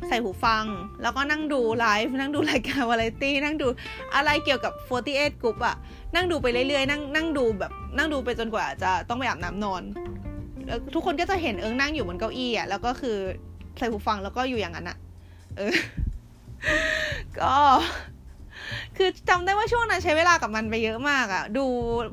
[0.08, 0.64] ใส่หูฟัง
[1.02, 3.66] แล้วก็นั่งดูไลฟ์นั่งดูรายการวาไรตี้นั่งดู
[4.14, 5.76] อะไรเกี่ยวกับ 48 Group อะ
[6.14, 9.82] นั่งดูไปเรื่อยๆ นั่งนั่งดูแบบนั่งดูไปจนกว่าจะต้องไปอาบน้ำนอน
[10.94, 13.16] ทุกคนก็จะเห็นเอิงนั่งอยู่บนเก้าอี้อะแล้วก็คือ
[13.78, 14.96] ใส่หูฟังแล้วก็อยู่อย่างนั้นอะ
[15.56, 15.74] เออ
[17.40, 17.54] ก็
[18.96, 21.64] คือจำได้ว่าช่วงนั้นใช้เวลากับมันไปเยอะมากอะดู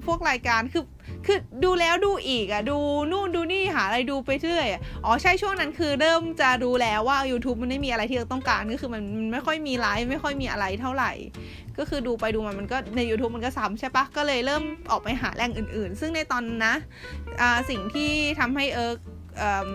[0.06, 0.86] พวกรายการคือ
[1.26, 2.78] คือดูแล้วดูอีกอะดู
[3.12, 4.68] นู่นดูนี่หาอะไรดูไปเรื่อย
[5.06, 11.12] อ๋อใช่ช่วงนั้นคือเริ่มจะดูแล้วว่า YouTube มันไม่มีอะไรที่เราต้องการก็คือมันไม่ค่อยมีไลฟ์ไม่ค่อยมีอะไรเท่าไหร่
[11.78, 16.74] ก็คือดูไปดูมามันก็ใน YouTube มันก็ซ้ำใช่ปะก็เลยเริ่มออกไปหาแหล่งอื่น ๆ ซึ่งในตอนนะ
[17.42, 18.98] อ่าสิ่งที่ทำให้เอิร์ก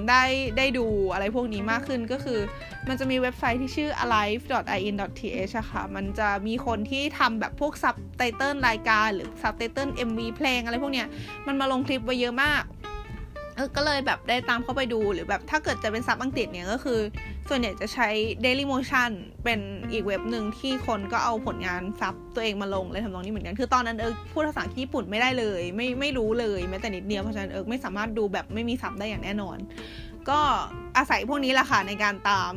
[0.09, 0.25] ได้
[0.59, 2.41] ได้ดูอะไรพวกนี้มากขึ้นก็คือ
[2.89, 11.09] มันจะมีเว็บไซต์ที่ชื่อ alive.in.th อะค่ะ มันจะมีคนที่ทำแบบพวกซับไตเติลรายการหรือซับไตเติล MV เพลงอะไรพวกเนี้ย
[11.47, 12.63] มันมาลงคลิปไว้เยอะมาก
[13.57, 17.01] เออก็เลยแบบได้ตามเข้าไปดูหรือแบบถ้าเกิดจะเป็นซับอังกฤษเนี่ยก็คือ
[17.49, 18.09] ส่วนใหญ่จะใช้
[18.45, 19.11] Dailymotion
[19.45, 19.61] เป็น
[19.93, 29.59] อีกเว็บหนึ่งที่คนก็เอาผลงานซับตัวเองมาลงเลยทำนองนี้เหมือนกัน คือตอนนั้นเอิร์กพูดภาษาญี่ปุ่นไม่ได้เลย ไม่ไม่รู้เลยแม้แต่นิดเดียวเพราะฉะนั้นเอิร์กไม่สามารถดูแบบไม่มีซับได้อย่างแน่นอน
[30.29, 30.41] ก็
[30.97, 32.53] อาศัยพวกนี้แหละค่ะในการตาม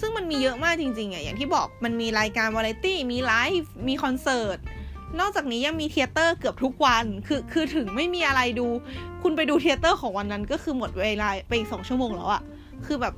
[0.00, 4.58] ซึ่งมันมีเยอะมากจริงๆอะอย่างที่บอกมันมีรายการวาไรตี้มีไลฟ์มีคอนเสิร์ต
[5.20, 8.66] นอกจากนี้ยังมี theater เกือบทุกวัน คือคือถึงไม่มีอะไรดู
[9.22, 12.42] คุณไปดู theater ของวันนั้นก็คือหมดเวลาไปอีกสองชั่วโมงแล้วอะ
[12.86, 13.14] คือแบบ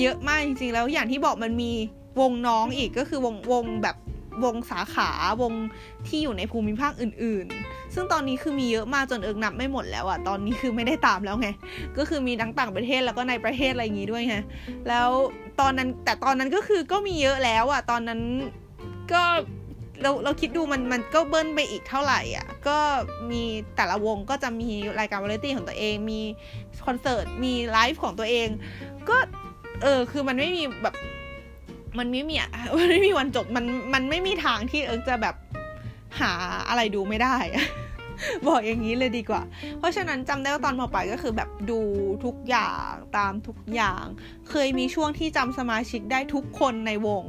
[0.00, 1.72] เยอะมากจริงๆแล้วอย่างที่บอกมันมี
[2.20, 3.96] วงน้องอีกก็คือวงวงแบบ
[4.44, 5.10] วงสาขา
[5.42, 5.52] วง
[6.06, 11.48] ที่อยู่ในภูมิภาคอื่นๆ ซึ่งตอนนี้คือมีเยอะมากจนเอิงนับไม่หมดแล้วอะตอนนี้คือไม่ได้ตามแล้วไง
[11.96, 14.36] ก็คือมีทั้งต่างประเทศแล้วก็ในประเทศอะไรอย่างงี้ด้วยไง
[14.88, 15.08] แล้ว
[15.60, 18.20] ตอนนั้นแต่ตอนนั้นก็คือก็มีเยอะแล้วอะตอนนั้น
[19.12, 19.22] ก็
[20.02, 22.78] เราเราคิดดูมันมันก็เบิ้ลไปอีกเท่าไหร่อะก็
[23.30, 23.42] มี
[23.76, 26.20] แต่ละวงก็จะมีรายการวาไรตี้ของตัวเอง มี
[26.86, 28.48] คอนเสิร์ตมีไลฟ์ของตัวเอง
[29.08, 29.16] ก็
[29.82, 30.94] เออคือมันไม่มีแบบ
[31.98, 35.36] มันไม่มีอะมันไม่มีวันจบมันมันไม่มีทางที่เอิร์กจะแบบ
[36.20, 36.32] หา
[36.68, 37.36] อะไรดูไม่ได้
[38.46, 39.42] บอกอย่างนี้เลยดีกว่า
[39.78, 41.80] เพราะฉะนั้นจำได้ว่าตอนมปลายก็คือแบบดู
[42.24, 44.04] ทุกอย่างตามทุกอย่าง
[44.50, 47.24] เคยมีช่วงที่จำสมาชิกได้ทุกคนในวง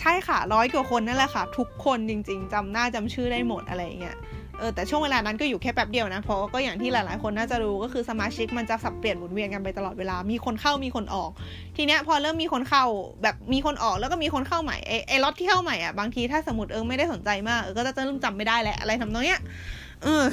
[0.00, 4.18] ใช่ค่ะร้อยกว่าคนนั่นแหละค่ะ ทุกคนจริง ๆจำหน้าจำชื่อได้หมดอะไรเงี้ย
[4.58, 11.30] เออแต่ช่วงเวลานั้นก็อยู่แค่แป๊บเดียวนะ เพราะก็อย่างที่หลายๆ คนน่าจะรู้ก็คือสมาชิกมันจะสับเปลี่ยนหมุนเวียนกันไปตลอดเวลา มีคนเข้ามีคนออก
[11.76, 12.84] ทีเนี้ยพอเริ่มมีคนเข้า
[13.22, 19.40] แบบมีคนออกแล้วก็มีคนเข้าใหม่ไอ้ไอ้ล็อตที่เข้าใหม่อะบางทีถ้าสมมติเออไม่ได้สนใจมากเออก็จะเริ่มจำไม่ได้แหละอะไรทำนองเนี้ย
[20.02, 20.24] เออ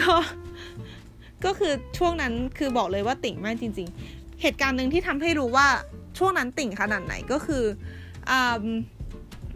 [0.00, 0.14] ก็
[1.44, 5.68] ก็คือช่วงนั้นคือบอกเลยว่าติ่งมากจริง ๆ เหตุการณ์หนึ่งที่ทำให้รู้ว่า
[6.18, 7.64] ช่วงนั้นติ่งขนาดไหนก็คือ
[8.30, 8.32] อ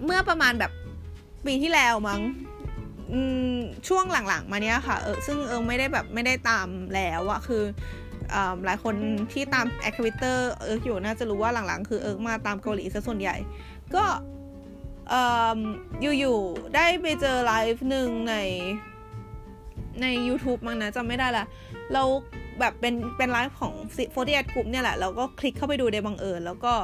[0.05, 0.73] เมื่อประมาณแบบ
[1.47, 2.21] ปีที่แล้วมั้ง
[3.89, 7.63] ช่วงหลังๆ มาเนี้ยค่ะเออซึ่งเออไม่ได้แบบไม่ได้ตามแล้วอะคือ
[8.35, 8.95] อหลายคน
[9.33, 13.37] ที่ตามแอคทิวิเตอร์เอิร์กอยู่น่าจะรู้ว่าหลังๆ คือเอิร์กมาตามเกาหลีซะส่วนใหญ่
[13.95, 14.05] ก็
[16.03, 18.35] อยู่ๆได้ไปเจอไลฟ์หนึ่งใน
[20.03, 21.47] ใน YouTube มั้งนะจำไม่ได้ละ
[21.93, 22.03] เรา
[22.61, 23.75] แบบเป็นเป็นไลฟ์ของ
[24.13, 26.75] 48 Group เนี่ยแหละเราก็คลิกเข้าไปดูได้บังเอิญแล้วก็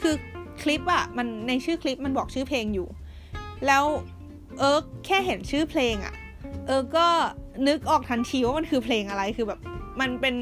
[0.00, 0.14] คือ
[0.62, 2.88] คลิปอะมันในชื่อคลิปมันบอกชื่อเพลงอยู่
[3.66, 3.84] แล้ว
[4.58, 6.14] เอิร์กแค่เห็นชื่อเพลงอะ
[6.66, 7.08] เอิร์กก็
[7.68, 9.60] นึกออกทันทีว่ามันคือเพลงอะไรคือแบบ
[10.00, 10.36] มันเป็น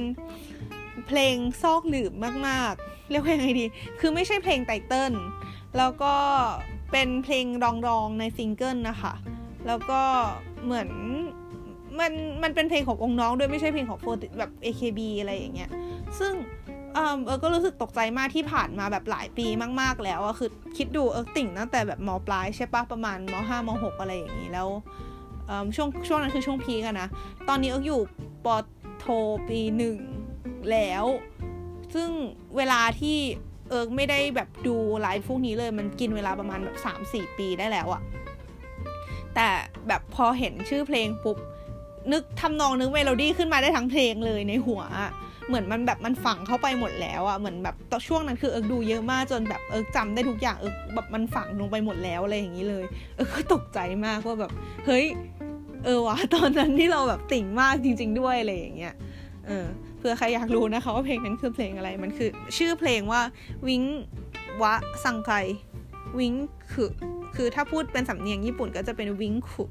[1.07, 2.13] เพลงซอกหลืบ
[2.49, 3.65] มากๆ เรียกว่ายังไงดี
[4.01, 5.13] คือไม่ใช่เพลง title
[5.77, 6.15] แล้วก็
[6.93, 7.67] เป็นเพลงร
[7.99, 9.15] องๆในซิงเกิลนะคะ
[9.67, 10.01] แล้วก็
[10.65, 10.89] เหมือน
[12.01, 15.71] มันมันเป็นเพลงขององค์น้องด้วยไม่ใช่เพลงของโฟร์แบบ AKB อะไรอย่างเงี้ย
[16.19, 16.35] ซึ่ง
[16.95, 16.99] เอ
[17.35, 19.47] อก็รู้สึกตกใจมากที่ผ่านมาแบบหลายปี
[19.81, 24.69] มาก ๆ แล้วอะคือคิดดูเอิร์กติ่งตั้งแต่แบบมปลายใช่ปะประมาณมห้ามหกอะไรอย่างงี้แล้ว
[25.77, 27.09] ช่วงช่วงนั้นคือช่วง peak กันนะ
[27.49, 28.01] ตอนนี้เอิกอยู่
[28.45, 28.47] ป
[28.99, 29.07] โท
[29.49, 29.97] ปีหนึ่ง
[30.71, 31.05] แล้ว
[31.95, 32.11] ซึ่ง
[32.57, 33.19] เวลาที่
[33.69, 38.03] เอิร์กไม่ได้แบบดูไลฟ์พวกนี้เลยมันกินเวลาประมาณแบบสามสี่ปีได้แล้วอะ
[39.35, 39.49] แต่
[39.89, 41.37] แบบพอเห็นชื่อเพลงปุ๊บ
[42.13, 44.83] นึกทำนองนึกเมโลดี้ขึ้นมาได้ทั้งเพลงเลยในหัว
[45.49, 52.85] เหมือนมันแบบมันฝังเข้าไปหมดแล้วอะเหมือนแบบตอช่วงนั้นคือเอิกดูเยอะมากจนแบบเอิกจำได้ทุกอย่างเอิกแบบมันฝังลงไปหมดแล้วอะไรอย่างนี้เลย
[53.17, 54.53] เอิกก็ตกใจมากว่าแบบ
[54.87, 55.07] เฮ้ย
[55.85, 58.95] เออวะตอนนั้นที่เราแบบติ่งมากจริง ๆ ด้วยอะไรอย่างเงี้ย
[59.47, 59.67] เออ
[59.99, 63.23] เพื่อใครอยากรู้นะคะว่าเพลงนั้นคือเพลงอะไรมันคือ ชื่อเพลงว่า
[63.69, 63.83] วิง
[64.63, 65.33] วะสังไก
[66.19, 66.35] วิง
[66.73, 66.91] คือ
[67.37, 69.65] คือถ้าพูดเป็นสำเนียงญี่ปุ่นก็จะเป็นวิงคุ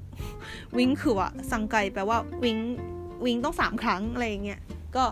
[0.78, 2.58] วิงคือวะสังไกแปลว่าวิง
[3.26, 4.60] วิงต้องสามครั้งอะไรอย่างเงี้ย
[4.96, 5.06] ก็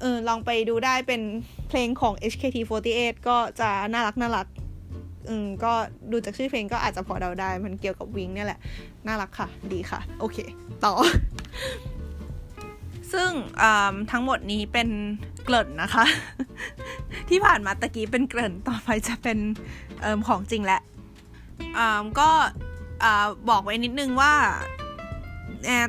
[0.00, 1.22] เออลองไปดูได้เป็น
[1.68, 4.46] เพลงของ HKT48 ก็จะน่ารักน่ารัก
[5.28, 5.72] อืมก็
[6.10, 8.58] ดูจากชื่อเพลงก็อาจจะพอเดาได้ มันเกี่ยวกับวิงเนี่ยแหละ
[9.06, 10.38] น่ารักค่ะ ดีค่ะ โอเค
[10.84, 10.92] ต่อ
[13.12, 13.30] ซึ่ง
[14.10, 14.88] ทั้งหมดนี้เป็น
[15.44, 16.04] เกริ่นนะคะ
[17.28, 19.38] ที่ผ่านมาตะกี้เป็นเกริ่นต่อไปจะเป็น
[20.04, 20.80] อของจริงแหละ
[22.18, 22.30] ก็
[23.48, 24.34] บอกไว้นิดนึงว่า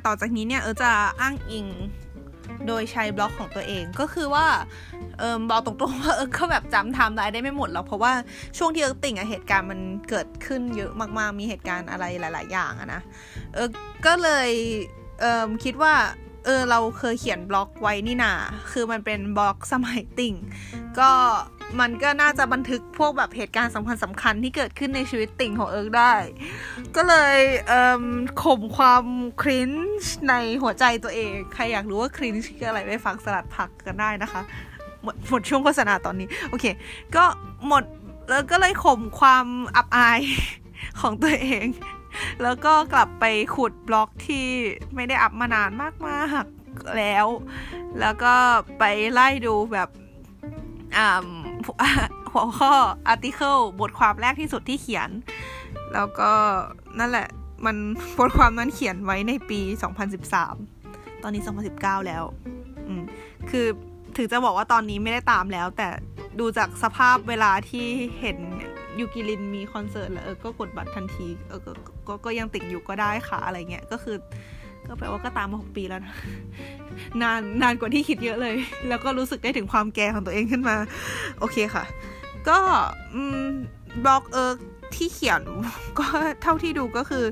[0.06, 1.68] ต่อจากนี้เนี่ยเออจะอ้างอิง
[2.68, 4.48] โดยใช้บล็อกของตัวเองก็คือว่า
[5.20, 8.14] เอิร์กบอกตรงๆว่าเอิร์กก็แบบจำไทม์ไลน์ได้ไม่หมดหรอกเพราะว่า
[8.58, 9.80] ช่วงที่เอิร์กติ่งอะเหตุการณ์มัน
[10.10, 13.02] เกิดขึ้นเยอะมากๆ มีเหตุการณ์อะไรหลาย ๆ อย่างอะนะ
[13.54, 13.68] เออ
[14.06, 14.50] ก็เลย
[15.20, 15.94] เออคิดว่า
[16.46, 18.34] เออเราเคยเขียนบล็อกไว้นี่นา
[18.72, 20.34] คือมันเป็นบล็อกสมัยติ่ง
[21.00, 21.12] ก็
[21.80, 26.14] มันก็น่าจะบันทึกพวกแบบเหตุการณ์สำคัญสำคัญที่เกิดขึ้นในชีวิตติ่งของเอิร์กได้
[26.96, 28.06] ก็เลยเออ
[28.44, 29.04] ข่มความ
[29.42, 34.42] คริ้นช์ในหัวใจตัวเอง ใครอยากรู้ว่าคริ้นช์คืออะไรไปฟังสลัดผักกันได้นะคะ
[35.04, 36.66] หมดหมดช่วงโฆษณาตอนนี้ โอเค
[37.16, 37.24] ก็
[37.68, 37.84] หมด
[38.30, 40.20] แล้วก็เลยข่มความอับอาย
[41.02, 41.66] ของตัวเอง
[42.44, 44.48] แล้วก็กลับไปขุดบล็อกที่
[44.96, 45.70] ไม่ได้อัพมานาน
[46.08, 47.26] มากๆแล้ว
[48.00, 48.34] แล้วก็
[48.80, 49.90] ไปไล่ดูแบบ
[52.32, 52.74] หัวข้อ
[53.08, 55.10] อาร์ติเคิลบทความแรกที่สุดที่เขียน
[55.94, 56.32] แล้วก็
[57.00, 57.28] นั่นแหละ
[57.66, 57.76] มัน
[58.18, 59.60] บทความนั้นเขียนไว้ในปี
[60.42, 61.44] 2013 ตอนนี้
[61.76, 62.24] 2019 แล้ว
[63.50, 63.68] คือ
[64.18, 65.88] ถึงจะบอกว่าตอนนี้ไม่ได้ตามแล้ว แต่
[66.40, 67.88] ดูจากสภาพเวลาที่
[68.20, 68.38] เห็น
[69.00, 71.60] ยูกิลินมีคอนเสิร์ตแล้วเอิร์กก็กดบัตรทันทีเออ
[72.08, 74.16] ก็ก็ยังติดอยู่ก็ได้ค่ะอะไรเงี้ยก็คือ
[74.88, 76.14] ก็แปลว่าก็ตามมาหกปีแล้วนะ
[77.22, 78.56] นานนานกว่าที่คิดเยอะเลย
[78.88, 80.76] แล้วก็รู้สึกได้ถึงความแก่ของตัวเองขึ้นมา
[81.40, 81.84] โอเคค่ะ
[82.50, 82.58] ก็
[84.04, 84.52] บล็อกเอิร์ก
[84.96, 85.42] ที่เขียน
[86.00, 86.06] ก็
[86.42, 87.26] เท่าที่ดูก็คือ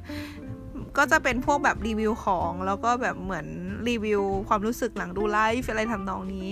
[1.00, 3.46] ก็จะเป็นพวกแบบรีวิวของแล้วก็แบบเหมือน
[3.90, 6.50] รีวิวความรู้สึกหลังดูไลฟ์อะไรทำนองนี้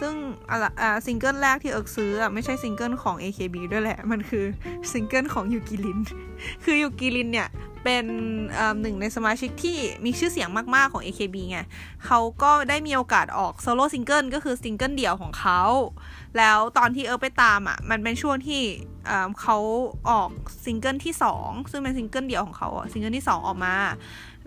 [0.00, 0.12] ซึ่ง
[0.50, 4.44] อ่าซิงเกิลแรกที่เอิร์กซื้ออะไม่ใช่ซิงเกิลของ AKB ด้วยแหละ มันคือ
[4.92, 5.98] ซิงเกิลของยูกิลิน
[6.64, 7.48] คือยูกิลินเนี่ย
[7.84, 8.04] เป็น
[8.80, 11.58] หนึ่งในสมาชิกที่มีชื่อเสียงมาก ๆ ของ AKB ไง
[12.06, 15.62] เขาก็ได้มีโอกาสออกโซโล่ซิงเกิลก็คือซิงเกิลเดี่ยวของเขา
[16.38, 18.62] แล้วตอนที่เอิร์กไปตามอะ มันเป็นช่วงที่
[19.40, 19.58] เขา
[20.10, 20.30] ออก
[20.64, 23.76] ซิงเกิลที่ 2 ซึ่งเป็นซิงเกิลเดี่ยวของเขาอะซิงเกิลที่ 2 ออกมา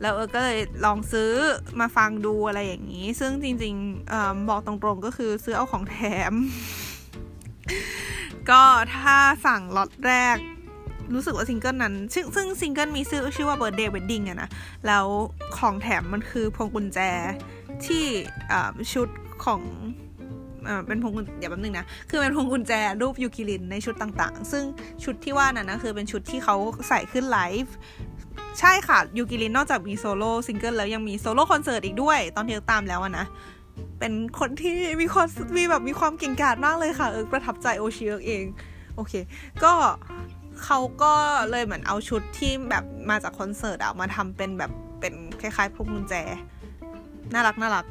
[0.01, 1.31] แล้วเอิร์กก็เลยลองซื้อ
[1.79, 4.13] มาฟังดูอะไรอย่างนี้ ซึ่งจริงๆอ
[4.49, 5.97] บอกตรงๆก็คือซื้อเอาของแถ
[6.31, 6.33] ม
[8.49, 8.63] ก็
[8.95, 10.37] ถ้าสั่งล็อตแรก
[11.13, 14.49] รู้สึกว่าซิงเกิลนั้น ซึ่งซึ่งซิงเกิลมีชื่อชื่อว่า Birthday Wedding อะนะ
[14.87, 15.05] แล้ว
[15.57, 16.99] ของแถมมันคือพวงกุญแจ
[17.85, 18.03] ที่
[18.93, 19.09] ชุด
[19.45, 19.61] ของ
[20.87, 24.63] เป็นพวงกุญเดี๋ยวแป๊บนึงนะ คือเป็นพวงกุญแจรูปยูกิลินในชุดต่างๆ ซึ่ง
[25.03, 26.55] ชุดที่ว่านั้นนะคือเป็นชุดที่เขา
[26.87, 27.73] ใส่ขึ้นไลฟ์
[28.59, 33.25] ใช่ค่ะยูกิลินนอกจากมีโซโล่ซิงเกิลแล้วยังมีโซโล่คอนเสิร์ตอีกด้วย ตอนที่ตามแล้วนะ
[33.99, 38.43] เป็นคนที่มีความมีแบบมีความเก่งกาจมากเลยค่ะ เอิร์กประทับใจโอชิเอิร์กเอง
[38.95, 39.13] โอเค
[39.63, 39.73] ก็
[40.63, 41.13] เขาก็
[41.51, 46.13] เลยเหมือนเอาชุดที่แบบมาจากคอนเสิร์ตอะมาทำเป็นแบบเป็นคล้ายๆพวงกุญแจ
[47.33, 47.85] น่ารักน่ารัก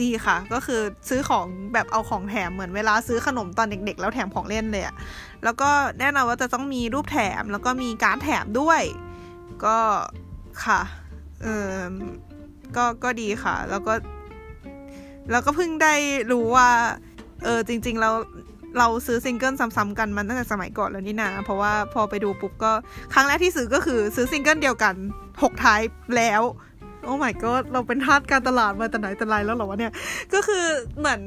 [0.00, 4.94] ดีค่ะ ก็คือซื้อของแบบเอาของแถมเหมือนเวลาซื้อขนมตอนเด็ก ๆ แล้วแถมของเล่นเลยอะ
[5.44, 8.82] แล้วก็แน่นอนว่าจะต้องมีรูปแถมแล้วก็มีการ์ดแถมด้วย
[9.64, 9.78] ก็
[10.64, 10.80] ค่ะ
[11.42, 11.74] เออ
[12.76, 13.92] ก็ก็ดีค่ะ แล้วก็
[15.30, 15.94] แล้วก็เพิ่งได้
[16.32, 16.68] รู้ว่า
[17.44, 18.14] เออจริง ๆ แล้ว
[18.78, 22.72] เราซื้อซิงเกิลซ้ำๆกันมันตั้งแต่สมัยก่อนแล้วนี่นา เพราะว่าพอไปดูปุ๊บก็
[23.14, 24.94] ครั้งแรกที่ซื้อก็คือซื้อซิงเกิลเดียวกัน
[25.30, 25.80] 6 type
[26.16, 26.42] แล้ว
[27.04, 29.92] oh my god เราเป็นทาสการตลาดมาแต่ไหนแต่ไรแล้วหรอวะเนี่ย
[30.34, 30.64] ก็คือ
[30.98, 31.20] เหมือน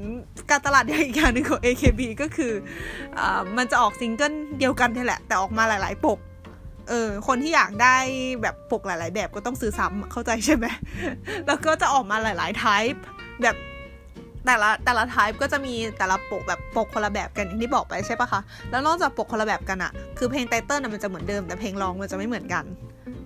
[0.49, 2.53] การตลาดอย่างอีกอย่างหนึ่งของ AKB ก็คือ
[3.19, 6.19] อ่ามันจะออกซิงเกิลเดียวกันนี่แหละ แต่ออกมาหลายๆ ปก
[6.89, 7.95] เออ คนที่อยากได้
[8.41, 10.65] แบบปกหลาย ๆ แบบก็ต้องซื้อซ้ำเข้าใจใช่ไหม
[11.47, 13.01] แล้วก็จะออกมาหลายๆ type
[13.41, 13.55] แบบ
[14.45, 22.65] แต่ละแต่ละ type ก็จะมีแต่ละปกแบบปกคนละแบบกันอย่างที่บอกไปใช่ปะคะ แล้วนอกจากปกคนละแบบกันอะคือเพลง title มันจะเหมือนเดิมแต่เพลงรองมันจะไม่เหมือนกัน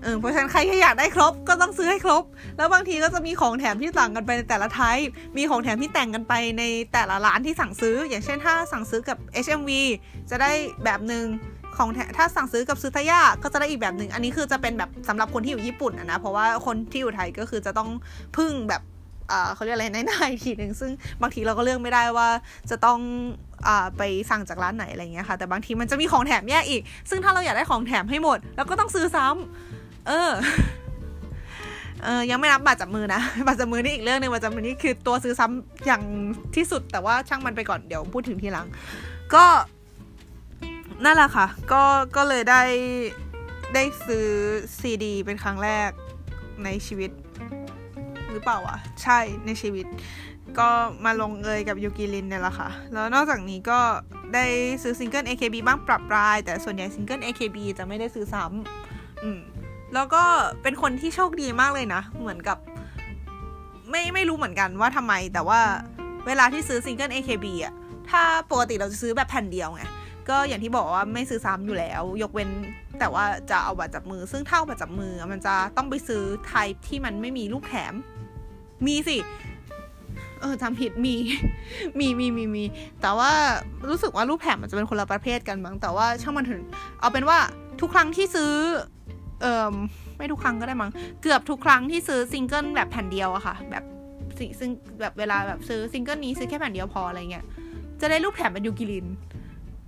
[0.04, 2.24] เออเพราะฉะนั้นใครที่อยากได้ครบก็ต้องซื้อให้ครบ
[2.58, 9.72] แล้วบางทีก็จะมีของแถมที่ต่างกันไปในแต่ละไทป์มีของแถมที่แต่งกันไปในแต่ละร้านที่สั่งซื้อ อย่างเช่นถ้าสั่งซื้อกับ HMV
[10.30, 10.52] จะได้
[10.84, 11.26] แบบหนึ่ง
[11.78, 17.90] ของถ้าสั่งซื้อกับซื้อทายาก็จะได้อีกแบบหนึ่งอันนี้คือจะเป็นแบบสำหรับคนที่อยู่ญี่ปุ่นนะเพราะว่าคนที่อยู่ไทยก็คือจะต้อง
[18.38, 18.82] พึ่งแบบ
[19.54, 22.30] เขาเรียกอะไรในหน้าอีกทีหนึ่งซึ่งบางทีเราก็เลือกไม่ได้ว่า
[22.70, 23.00] จะต้อง
[23.68, 30.32] อไปสั่งจากร้านไหนอะไรเงี้ยค่ะ แต่บางทีมันจะมีของแถมแยกอีก ซึ่งถ้าเราอยากได้ของแถมให้หมดเราก็ต้องซื้อซ้ำเออ
[32.04, 36.04] เออยังไม่นับบัตรจับมือนะบัตรจับมือนี่อีกเรื่องหนึ่งบัตรจับมือนี่คือตัวซื้อซ้ำอย่าง
[36.56, 38.68] ที่สุดแต่ว่าช่างมันไปก่อนเดี๋ยวพูดถึงทีหลัง
[39.34, 39.46] ก็
[41.04, 41.84] นั่นแหละค่ะ ก็
[42.16, 42.64] ก็เลยได้
[43.74, 44.28] ได้ซื้อ
[44.80, 45.90] ซีดีเป็นครั้งแรก
[46.64, 47.12] ในชีวิต
[48.32, 49.86] หรือเปล่าวะใช่ในชีวิต
[50.60, 50.70] ก็
[51.06, 53.80] มาลงเอยกับยูกิลินเนี่ยแหละค่ะ แล้วนอกจากนี้ก็
[54.34, 54.46] ได้
[54.84, 59.40] ซื้อซิงเกิล AKB บ้างประปราย แต่ส่วนใหญ่ซิงเกิล AKB จะไม่ได้ซื้อซ้ำอืม
[59.94, 60.24] แล้วก็
[60.64, 62.58] เป็นคนที่โชคดีมากเลยนะ เหมือนกับ
[63.90, 65.60] ไม่ไม่รู้เหมือนกันว่าทำไม แต่ว่า
[66.28, 67.74] เวลาที่ซื้อซิงเกิล AKB อะ
[68.10, 69.84] ถ้าปกติเราจะซื้อแบบแผ่นเดียวไง
[70.30, 72.50] ก็อย่างที่บอกว่าไม่ซื้อซ้ำอยู่แล้ว ยกเว้น
[73.00, 77.94] แต่ว่าจะเอาบัตรจับมือ ซึ่งถ้าเอาบัตรจับมือมันจะต้องไปซื้อ type ที่มันไม่มีรูปแถม
[78.86, 79.18] มีสิ
[80.42, 81.16] เออจำผิดมี
[82.00, 82.64] มีมีมีมี
[83.02, 83.32] แต่ว่า
[83.90, 86.62] รู้สึกว่ารูปแถมมันจะเป็นคนละประเภทกันมั้ง แต่ว่าช่างมันเถอะ
[87.00, 87.38] เอาเป็นว่า
[87.82, 88.52] ทุกครั้งที่ซื้อ
[89.42, 89.74] เอ่อ
[90.18, 93.84] ไม่ทุกครั้งก็ได้มั้ง เกือบทุกครั้งที่ซื้อซิงเกิลแบบแผ่นเดียวอะค่ะ แบบ
[94.60, 94.70] ซึ่ง
[95.02, 97.46] แบบเวลาแบบซื้อซิงเกิลนี้ซื้อแค่แผ่นเดียวพออะไรเงี้ย
[98.02, 99.08] จะได้รูปแถมเป็นยูกิลิน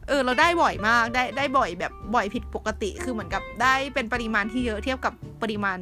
[0.07, 5.79] เออเราได้บ่อยมาก ได้ได้บ่อยแบบบ่อยผิดปกติ คือเหมือนกับได้เป็นปริมาณที่เยอะเทียบกับปริมาณ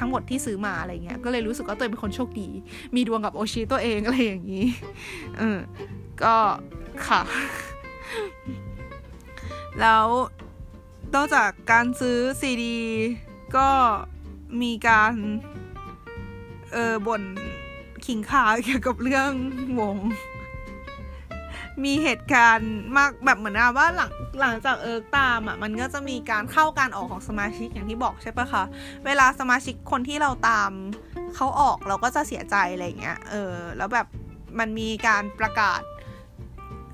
[0.00, 2.48] ทั้งหมดที่ซื้อมาอะไรเงี้ยก็เลยรู้สึกว่าตัวเองเป็นคนโชคดี
[2.94, 4.66] มีดวงกับโอชิตัวเองอะไรอย่างนี้
[5.38, 5.58] เออ
[6.22, 6.36] ก็
[7.06, 7.22] ค่ะ
[9.80, 10.06] แล้ว
[11.14, 12.78] นอกจากการซื้อซีดี
[13.56, 13.68] ก็
[14.62, 15.14] มีการ
[16.72, 17.22] เออบ่น
[18.06, 19.30] ขิงขาเกี่ยวกับเรื่อง
[19.80, 19.96] วง
[21.84, 28.62] มีเหตุการณ์มากแบบเหมือนว่าหลังหลังจากเอิร์กตามอะมันก็จะมีการเข้าการออกของสมาชิกอย่างที่บอกใช่ปะคะ
[29.06, 30.70] เวลาสมาชิกคนที่เราตาม
[31.34, 34.06] เขาออกเราก็จะเสียใจอะไรเงี้ยเออแล้วแบบ
[34.58, 35.80] มันมีการประกาศ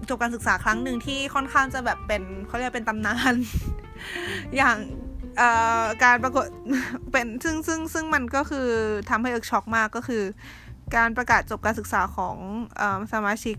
[0.08, 3.34] จบการศึกษาครั้งหนึ่งที่ค่อนข้างจะแบบเป็นเขาเรียกเป็นตำนาน
[4.56, 4.76] อย่าง
[6.04, 6.46] การปรากฏ
[7.12, 8.68] เป็นซึ่งซึ่งซึ่งมันก็คือ
[9.10, 10.22] ทำให้เอิร์กช็อกมากก็คือ
[10.96, 12.36] การประกาศจบการศึกษาของเอ่
[12.80, 13.56] อสมาชิก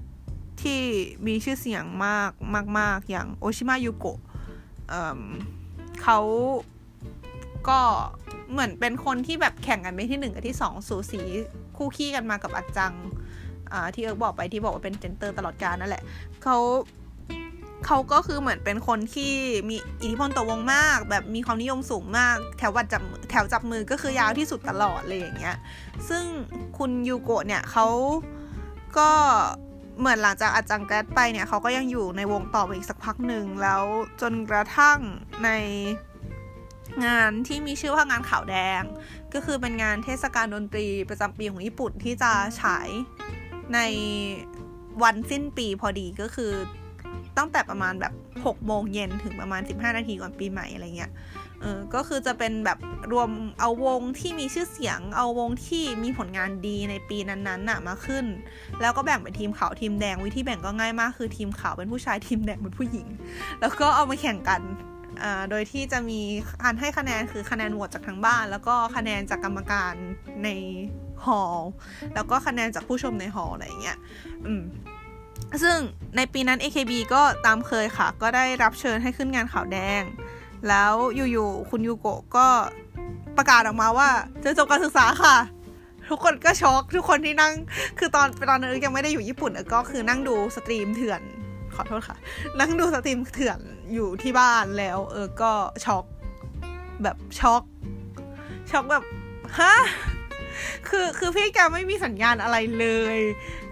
[0.64, 0.82] ที่
[1.28, 2.32] มีชื่อเสียงมาก
[2.80, 4.20] มากๆอย่างโอชิมะยูโกะ
[6.04, 6.20] เขา
[7.70, 7.80] ก็
[8.52, 11.22] เหมือนเป็นคนที่แบบแข่งกันไปที่หนึ่งกับที่สองสูสี
[11.78, 12.94] คู่คี่กันมากับอาจัง
[13.94, 16.04] ที่เอิร์กบอกไปที่บอกว่าเป็น center ตลอดกาลนั่นแหละ
[16.44, 16.58] เขา
[17.86, 19.34] เขาก็คือเหมือนเป็นคนที่
[19.70, 25.58] มีอิทธิพลต่อวงมาก แบบมีความนิยมสูงมากแถววัดจับแถวจับมือก็คือยาวที่สุดตลอดเลยอย่างเงี้ย
[26.10, 26.24] ซึ่ง
[26.78, 27.88] คุณยูโกะเนี่ยเขา
[28.98, 29.12] ก็
[30.00, 33.84] เหมือนหลังจากอาจัง grad ไปเนี่ยเขาก็ยังอยู่ในวงต่อไปอีกสักพักหนึ่งแล้ว
[34.22, 35.00] จนกระทั่ง
[35.44, 35.50] ใน
[37.06, 38.82] งานที่มีชื่อว่างานขาวแดง
[39.34, 42.32] ก็คือเป็นงานเทศกาลดนตรีประจำปีของญี่ปุ่นที่จะ
[42.62, 42.90] ฉาย
[43.74, 43.80] ใน
[45.04, 46.52] วันสิ้นปีพอดีก็คือ
[47.38, 48.14] ตั้งแต่ประมาณแบบ
[48.46, 51.12] 6โมงเย็นถึงประมาณ 15 นาทีก่อนปีใหม่อะไรเงี้ย
[51.62, 52.80] เออก็คือจะเป็นแบบ
[53.12, 58.26] รวมเอาวงที่มีชื่อเสียง เอาวงที่มีผลงานดีในปีนั้นๆน่ะมาขึ้น
[58.82, 63.08] แล้วก็แบ่งเป็นทีมขาวทีมแดงวิธีแบ่งก็ง่ายมาก คือทีมขาวเป็นผู้ชายทีมแดงเป็นผู้หญิง
[63.60, 64.62] แล้วก็เอามาแข่งกัน
[65.50, 66.22] โดยที่จะมี
[66.64, 69.94] การให้คะแนนคือคะแนนโหวตจากทางบ้าน แล้วก็คะแนนจากกรรมการ
[70.44, 70.50] ใน
[71.26, 71.58] hall
[72.16, 73.98] แล้วก็คะแนนจากผู้ชมใน hall อะไรเงี้ย
[74.46, 74.64] อืม
[75.64, 75.78] ซึ่ง
[76.18, 80.02] ในปีนั้น AKB ก็ตามเคยค่ะ ก็ได้รับเชิญให้ขึ้นงานขาวแดง
[80.70, 82.48] แล้วอยู่ๆคุณยูโกะก็
[83.38, 84.10] ประกาศออกมาว่า
[84.44, 85.36] จะจบการศึกษาค่ะ
[86.10, 87.54] ทุกคนก็ช็อกทุกคนที่นั่ง
[88.00, 91.22] คือตอนตอนนั้นยังไม่ได้อยู่ญี่ปุ่นก็คือนั่งดู stream เถื่อน
[91.76, 92.18] ขอโทษค่ะ
[92.60, 93.60] นั่งดูสตรีมเถื่อน
[93.94, 95.52] อยู่ที่บ้านแล้ว เออก็
[95.86, 96.06] ช็อก
[97.04, 97.64] แบบช็อก
[98.72, 99.04] ช็อกแบบ
[99.60, 99.74] ฮะ
[100.90, 103.18] คือคือพี่แกไม่มีสัญญาณอะไรเลย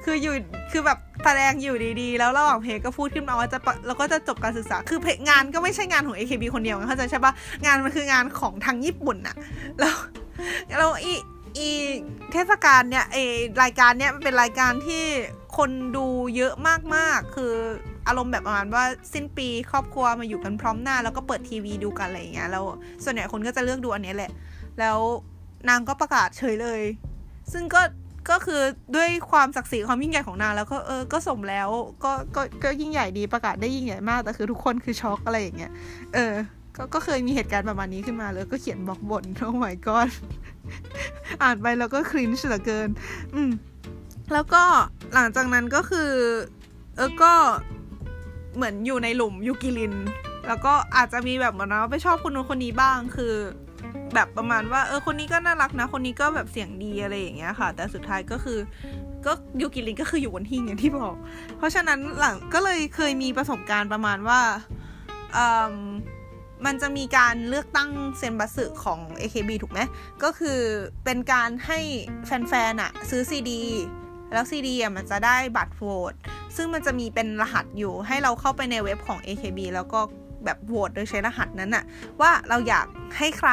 [0.06, 0.34] คืออยู่
[0.72, 7.34] คือแบบแสดงอยู่ดีๆ แล้วระหว่างเพลงก็พูดขึ้นมาว่าจะแล้วก็จะจบการศึกษาคือเพลงงานก็ไม่ใช่งานของ AKB คนเดียวเข้าใจใช่ปะ
[7.66, 9.36] งานมันคืองานของทางญี่ปุ่นอะ
[9.80, 9.96] แล้ว
[10.78, 11.14] แล้วอี
[11.58, 11.70] อี
[12.32, 13.18] เทศกาลเนี่ยเอ
[13.64, 15.04] รายการเนี้ยมันเป็นรายการที่
[15.58, 16.54] คนดูเยอะ
[16.96, 17.54] มากๆ คือ
[18.08, 22.66] อารมณ์แบบประมาณว่าสิ้นปีครอบครัวมาอยู่กันพร้อมหน้า แล้วก็เปิดทีวีดูกันอะไรอย่างเงี้ยแล้ว
[23.04, 24.32] ส่วนใหญ่คนก็จะเลือกดูอันนี้แหละ
[24.80, 24.98] แล้ว
[25.70, 26.82] นางก็ประกาศเฉยเลย
[27.54, 27.82] ซึ่งก็
[28.30, 28.62] ก็คือ
[28.96, 31.70] ด้วยความศักดิ์ศรีความยิ่งใหญ่ของนางแล้วก็เออก็สมแล้ว
[32.04, 35.72] ก็ก็ก็ยิ่งใหญ่ดีประกาศได้ยิ่งใหญ่มากแต่คือทุกคนคือช็อกอะไรอย่างเงี้ย
[36.14, 36.34] เออ
[36.76, 40.10] ก็ก็เคยมีเหตุการณ์ประมาณนี้ขึ้นมาแล้วก็เขียนบอกบนโอ้ my god
[41.44, 42.90] อ่านไปแล้วก็ cringe เหลือเกิน
[43.36, 43.52] อืม
[44.34, 44.64] แล้วก็
[45.14, 46.12] หลังจากนั้นก็คือ
[46.96, 47.34] เออก็
[48.56, 49.94] เหมือนอยู่ในหลุมยูกิลิน
[50.48, 53.34] แล้วก็อาจจะมีแบบเหมือนว่าไปชอบคนนู้นคนนี้บ้าง คือ
[54.14, 58.60] แบบประมาณว่าเออคนนี้ก็น่ารักนะ คนนี้ก็แบบเสียงดีอะไรอย่างเงี้ยค่ะ แต่สุดท้ายก็คือ
[59.26, 59.32] ก็
[59.62, 61.16] ยูกิลินก็คืออยู่บนที่อย่างที่บอก
[61.58, 64.42] เพราะฉะนั้นหลังก็เลยเคยมีประสบการณ์ประมาณว่า
[65.38, 65.76] อืม
[66.66, 69.80] มันจะมีการเลือกตั้ง 選抜 ของ AKB ถูกไหม
[70.24, 70.60] ก็คือ
[71.06, 71.80] เป็นการให้
[72.26, 73.62] แฟนๆอะซื้อซีดี
[74.34, 76.14] แล้วซีดีอะมันจะได้บัตรโหวต
[76.56, 80.00] ซึ่งมันจะมีเป็นรหัสอยู่ให้เราเข้าไปในเว็บของ AKB แล้วก็
[80.46, 81.84] แบบโหวตโดยใช้รหัสนั้นอะ
[82.22, 82.86] ว่าเราอยาก
[83.18, 83.52] ให้ใคร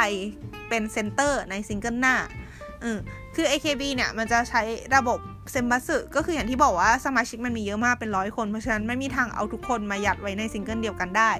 [0.68, 2.14] เป็น center ในซิงเกิลหน้า
[2.84, 2.98] อืม
[3.34, 4.62] คือ AKB เนี่ย มันจะใช้
[4.96, 5.18] ระบบ
[5.52, 11.32] 選抜 ก็คืออย่างที่บอกว่าสมาชิกมันมีเยอะมากเป็นร้อยคน เพราะฉะนั้นไม่มีทางเอาทุกคนมายัดไว้ในซิงเกิลเดียวกันได้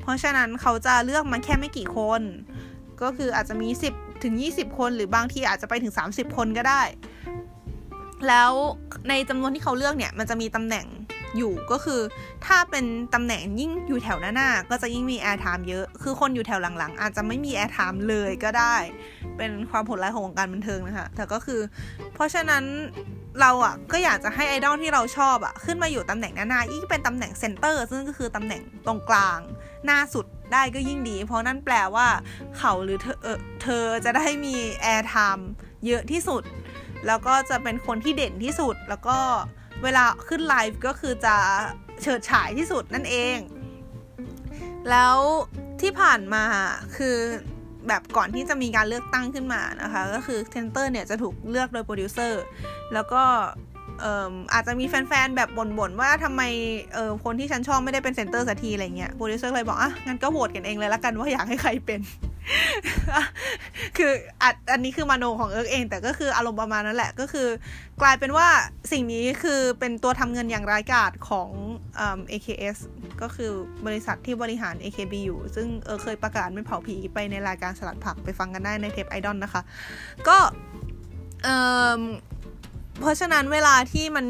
[0.00, 2.22] เพราะฉะนั้นเขาจะเลือกมาแค่ไม่กี่คน
[3.02, 6.82] ก็คืออาจจะมี 10 ถึง 20 คนหรือบางทีอาจจะไปถึง 30 คนก็ได้
[8.28, 8.52] แล้ว
[9.08, 10.86] ในจำนวนที่เขาเลือกเนี่ย มันจะมีตำแหน่ง
[11.36, 12.00] อยู่ก็คือ
[12.46, 18.76] ถ้าเป็นตำแหน่งยิ่งอยู่แถวหน้าๆก็จะยิ่งมี airtime เยอะ คือคนอยู่แถวหลังๆ อาจจะไม่มี airtime เลยก็ได้
[19.36, 21.60] เป็นความผลร้ายของวงการบันเทิงนะคะ แต่ก็คือ
[22.14, 22.64] เพราะฉะนั้น
[23.40, 29.40] เราอะก็อยากจะให้ไอดอลที่เราชอบอะขึ้นมาอยู่ตำแหน่งหน้าๆยิ่งเป็นตำแหน่ง center ซึ่งก็คือตำแหน่งตรงกลาง
[29.86, 32.08] หน้าสุดได้ก็ยิ่งดี เพราะนั่นแปลว่า
[32.58, 33.26] เขาหรือเธอเอ
[33.62, 35.50] เธอจะได้มี airtime
[35.86, 36.42] เยอะที่สุด
[37.06, 39.18] แล้วก็จะเป็นคนที่เด่นที่สุดแล้วก็
[39.84, 41.36] เวลาขึ้นไลฟ์ก็คือจะ
[42.02, 43.38] เฉิดฉายที่สุดนั่นเอง
[44.90, 45.16] แล้ว
[45.80, 46.44] ที่ผ่านมา
[46.96, 47.16] คือ
[47.88, 52.42] แบบก่อนที่จะมีการเลือกตั้งขึ้นมานะคะ ก็คือ center เนี่ยจะถูกเลือกโดยโปรดิวเซอร์
[52.92, 53.22] แล้วก็
[54.52, 55.48] อาจจะมีแฟนๆ แบบ
[55.78, 56.42] บ่นๆ ว่าทำไม
[56.94, 62.00] เออคนที่ฉันชอบไม่ได้เป็น center สักทีอะไรเงี้ยโปรดิวเซอร์เลยบอกอะงั้นก็โหวตกันเองเลยละกันว่าอยากให้ใครเป็น
[63.98, 67.48] คืออัดอันนี้คือมโนของเอิร์กเอง แต่ก็คืออารมณ์ประมาณนั้นแหละก็คือ
[68.02, 68.48] กลายเป็นว่า
[68.92, 71.50] สิ่งนี้คือเป็นตัวทำเงินอย่างร้ายกาจของ
[71.96, 72.76] เอ่อ AKS
[73.22, 73.50] ก็คือ
[73.86, 79.62] บริษัทที่บริหาร AKB อยู่ ซึ่งเออเคยประกาศไม่เผาผีไปในรายการสลัดผักไปฟังกันได้ในเทปไอดอลนะคะ
[80.28, 80.38] ก็
[81.44, 81.48] เอ
[81.98, 82.00] อ
[83.02, 84.26] เพราะฉะนั้นเวลาที่มัน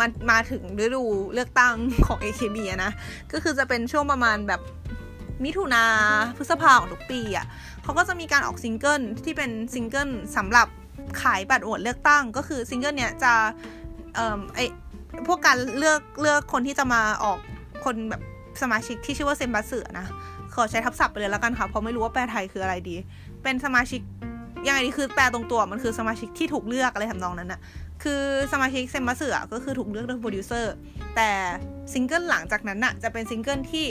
[0.00, 1.04] มันมาถึงฤดู
[1.34, 1.74] เลือกตั้ง
[2.06, 2.92] ของ AKB นะ
[3.32, 4.60] ก็คือจะเป็นช่วงประมาณแบบ
[5.44, 5.84] มิถุนา
[6.36, 7.46] พฤษภาของทุกปีอะ่ะ
[7.82, 10.66] เขาก็จะมีการออกซิงเกิลที่เป็นซิงเกิลสำหรับ
[11.22, 13.32] ขายบัตรโหวตเลือกตั้ง ก็คือซิงเกิลเนี้ยจะ
[14.14, 14.60] เอ่อไอ
[15.26, 17.38] พวกการเลือกเลือกคนที่จะมาออก
[17.84, 18.22] คนแบบ
[18.62, 20.06] สมาชิกที่ชื่อว่า 選抜 นะ
[20.54, 22.96] ขอใช้ทับศัพท์ไปเลยแล้วกันค่ะเพราะไม่รู้ว่าแปลไทยคืออะไรดี
[23.42, 24.00] เป็นสมาชิก
[24.66, 27.60] ยังไงดีคือแปลตรงตัวมันคือสมาชิกที่ถูกเลือกอะไรทำนองนั้นอะ
[28.02, 28.22] คือ
[28.52, 30.74] สมาชิกเซ็มบัตสึก็คือถูกเลือกโดยโปรดิวเซอร์
[31.16, 31.30] แต่
[31.92, 33.86] ซิงเกิลหลังจากนั้นน่ะจะเป็นซิงเกิลที่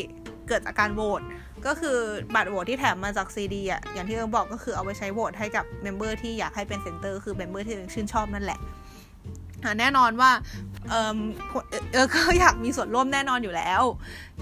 [0.47, 1.22] เกิดจากการโหวต
[1.66, 1.97] ก็คือ
[2.36, 8.59] บัตรโหวตที่แถมมาจากซีดีอะอย่างที่เอิร์กบอกก็คือเอาไปใช้โหวตให้กับ member ที่อยากให้เป็น center คือ member ที่ชื่นชอบนั่นแหละ
[9.80, 10.32] แน่นอนว่า
[10.89, 11.18] เออ
[11.93, 13.82] เอิร์กก็อยากมีส่วนร่วมแน่นอนอยู่แล้ว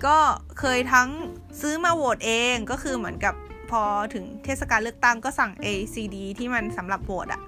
[0.05, 0.17] ก็
[0.59, 1.09] เคยทั้ง
[1.61, 3.33] ซื้อมาโหวตเองก็คือเหมือนกับ
[3.71, 7.41] พอถึงเทศกาลเลือกตั้งก็สั่ง ACD ที่มันสำหรับโหวตอะ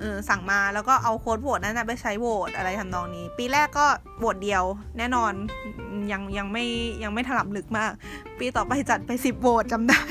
[0.00, 3.86] เออสั่งมาแล้วก็เอาโค้ดโหวตนั้นไปใช้โหวตอะไรทำนองนี้ ปีแรกก็
[4.18, 4.64] โหวตเดียว
[4.98, 5.32] แน่นอน
[6.12, 6.64] ยังยังไม่
[7.02, 7.90] ยังไม่ถลับลึกมาก
[8.38, 10.02] ปีต่อไปจัดไปสิบโหวตจำได้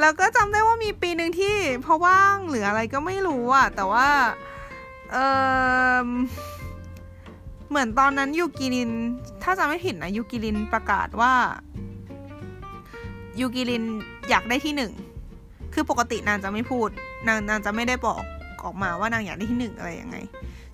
[0.00, 4.08] แล้วก็จำได้ว่ามีปีหนึ่งที่เพราะว่างหรืออะไรก็ไม่รู้อะแต่ว่า
[5.12, 5.16] เอ
[6.04, 6.08] อ
[7.68, 8.90] เหมือนตอนนั้นยูกิริน
[9.42, 11.32] ถ้าจำไม่ผิดนะยูกิรินประกาศว่า
[13.40, 13.84] ยูกิริน
[14.30, 14.92] อยากได้ที่หนึ่ง
[15.74, 16.88] คือปกตินางจะไม่พูด
[17.28, 18.22] นางนางจะไม่ได้บอก
[18.64, 20.16] ออกมาว่านางอยากได้ที่หนึ่งอะไรยังไง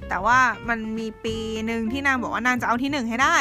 [0.08, 0.38] แต่ว่า
[0.68, 1.36] มันมีปี
[1.66, 3.36] หนึ่งที่นางบอกว่านางจะเอาที่หนึ่งให้ได้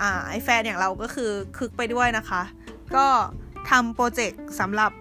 [0.00, 2.42] อ่าไอแฟนอย่างเราก็คือคึกไปด้วยนะคะ
[2.96, 3.06] ก็
[3.70, 4.92] ทำโปรเจกต์สำหรับ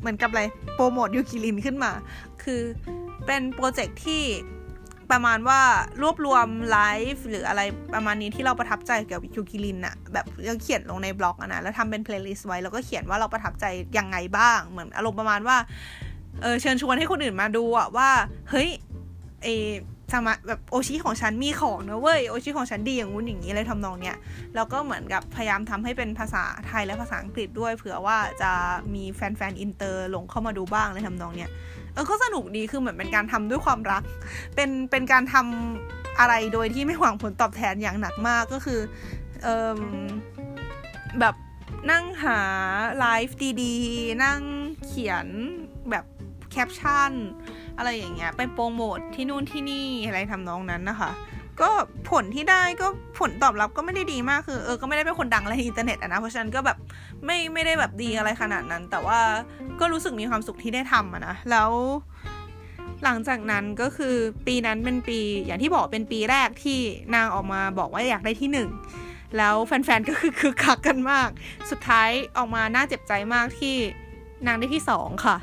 [0.00, 0.42] เหมือนกับอะไร
[0.74, 1.92] โปรโมทยูกิรินขึ้นมา
[2.42, 2.60] คือ
[3.26, 4.22] เป็นโปรเจกต์ที่
[5.10, 5.60] ประมาณว่า
[6.02, 6.78] รวบรวมไล
[7.12, 7.60] ฟ์หรืออะไร
[7.94, 13.64] ประมาณนี้ที่เราประทับใจเกี่ยวกับยูกิรินอะแบบยังเขียนลงในบล็อกอะนะแล้วทำเป็น playlist ไว้แล้วก็เขียนว่าเราประทับใจ
[13.98, 15.56] ยังไงบ้าง เหมือนอารมณ์ประมาณว่า
[16.42, 18.10] เออเชิญชวนให้คนอื่นมาดูอะว่า
[18.50, 18.68] เฮ้ย
[19.42, 19.48] เอ
[20.12, 24.16] สมาแบบโอชิของฉันมีของนะเว้ยโอชิของฉันดีอย่างงู้นอย่างนี้เลยทำนองเนี้ย
[24.54, 28.52] แล้วก็เหมือนกับพยายามทำให้เป็นภาษาไทยและภาษาอังกฤษด้วยเผื่อว่าจะ
[28.94, 31.50] มีแฟนๆอินเตอร์หลงเข้ามาดูบ้างเลยทำนองเนี้ย
[31.98, 34.02] เออก็สนุกดีคือเหมือนเป็นการทำด้วยความรัก
[34.54, 38.80] เป็นเป็นการทำอะไรโดยที่ไม่หวังผลตอบแทนอย่างหนักมากก็คือ
[39.42, 39.80] เออ
[41.20, 41.34] แบบ
[41.90, 42.38] นั่งหา
[42.98, 44.40] ไลฟ์ดีๆ นั่ง
[44.86, 45.26] เขียน
[45.90, 46.04] แบบ
[46.50, 47.12] แคปชั่น
[47.76, 51.10] อะไรอย่างเงี้ย ไปโปรโมทที่นู่นที่นี่อะไรทำนองนั้นนะคะ
[51.60, 51.70] ก็
[52.10, 52.86] ผลที่ได้ก็
[53.18, 56.78] ผลตอบรับก็ไม่ได้ดีมากคือเอิร์กก็ไม่ได้เป็นคนดังอะไรในอินเทอร์เน็ตอะนะเพราะฉะนั้นก็แบบ
[57.24, 59.20] ไม่ไม่ได้แบบดีอะไรขนาดนั้น แต่ว่า
[59.80, 61.70] ก็รู้สึกมีความสุขที่ได้ทำอะนะแล้ว
[63.04, 64.14] หลังจากนั้นก็คือ
[64.46, 66.78] ปีนั้นเป็นปีอย่างที่บอกเป็นปีแรกที่
[67.14, 68.68] นางออกมาบอกว่าอยากได้ที่หนึ่ง
[69.36, 71.28] แล้วแฟนๆก็คือคือคักกันมาก
[71.70, 73.74] สุดท้ายออกมาน่าเจ็บใจมากที่
[74.46, 75.36] นางได้ที่สองค่ะ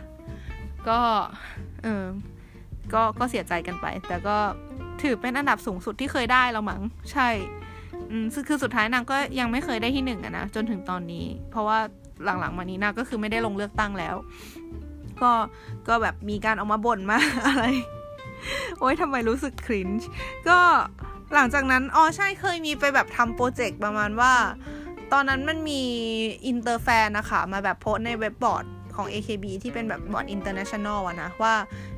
[0.90, 1.00] ก็
[1.84, 2.06] เออ
[2.94, 4.38] ก็ก็เสียใจกันไป แต่ก็
[5.02, 6.82] ถือเป็นอันดับสูงสุดที่เคยได้แล้วมั้ง
[7.12, 7.30] ใช่
[8.12, 11.80] อืมคือสุดท้ายนางก็ยังไม่เคยได้ที่หนึ่งอะนะจนถึงตอนนี้ เพราะว่า
[12.26, 14.16] หลังๆมานี้นางก็คือไม่ได้ลงเลือกตั้งแล้ว
[15.22, 15.32] ก็
[15.88, 17.66] ก็แบบมีการออกมาบ่นมาอะไร
[18.80, 20.08] โอ๊ยทำไมรู้สึก cringe
[20.50, 20.60] ก็
[21.34, 24.34] หลังจากนั้นอ๋อใช่เคยมีไปแบบทำโปรเจกต์ประมาณว่า
[25.14, 25.82] ตอนนั้นมันมี
[26.48, 28.66] inter fan นะคะมาแบบโพสในเว็บบอร์ด
[28.96, 31.56] ของ AKB ที่เป็นแบบบอร์ด international อะนะ ว่า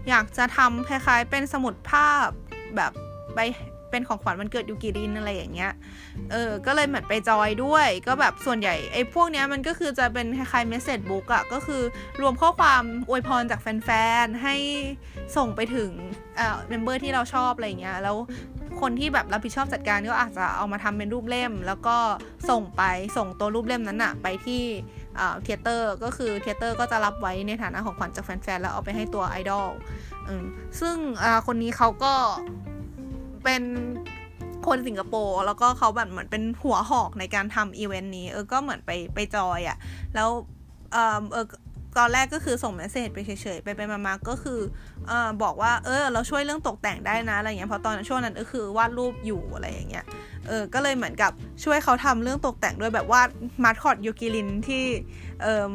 [0.09, 2.27] อยากจะทำคล้ายๆ เป็นสมุดภาพ
[2.75, 2.91] แบบ
[3.35, 3.39] ไป
[3.91, 5.71] เป็นของขวัญวันเกิดยูกิรินอะไรอย่างเงี้ย
[6.31, 11.81] เออ ก็เลยเหมือนไปจอยด้วย ก็แบบส่วนใหญ่ไอ้พวกเนี้ยมันก็คือจะเป็นคล้ายๆ message book อะก็คือ
[12.21, 13.89] รวมข้อความอวยพรจากแฟ
[14.23, 14.55] นๆ ให้
[15.37, 15.91] ส่งไปถึง
[16.37, 18.17] เอ่อ member ที่เราชอบอะไรเงี้ย แล้ว
[18.81, 21.97] คนที่แบบรับผิดชอบจัดการก็อาจจะเอามาทำเป็นรูปเล่ม แล้วก็
[22.49, 22.83] ส่งไป
[23.17, 24.63] ส่งตัวรูปเล่มนั้นอะไปที่
[25.43, 29.69] theater ก็คือ theater ก็จะรับไว้ในฐานะของขวัญจากแฟนๆ แล้วเอาไปให้ตัวไอดอล
[30.79, 30.95] ซึ่ง
[31.47, 32.13] คนนี้เขาก็
[33.43, 33.63] เป็น
[34.67, 39.77] คนสิงคโปร์แล้วก็เขาแบบเหมือนเป็นหัวหอกในการทำอีเวนต์นี้ เออก็เหมือนไปไปจอยอะ่ะ
[40.15, 40.29] แล้ว
[40.91, 41.45] เออเออ
[41.97, 44.59] ตอนแรกก็คือส่ง message ไปเฉยๆ ไปไปมาๆก็คือ
[45.07, 50.05] เออบอกว่าเออเราช่วยเรื่องตกแต่งได้นะอะไรเงี้ยเพราะตอนช่วงนั้นก็คือวาดรูปอยู่อะไรอย่างเงี้ย
[50.47, 51.31] เออก็เลยเหมือนกับ
[51.63, 53.29] ช่วยเขาทำเรื่องตกแต่งด้วยแบบวาด
[53.63, 54.83] มาร์คอดยูกิรินที่
[55.41, 55.73] เอ่อ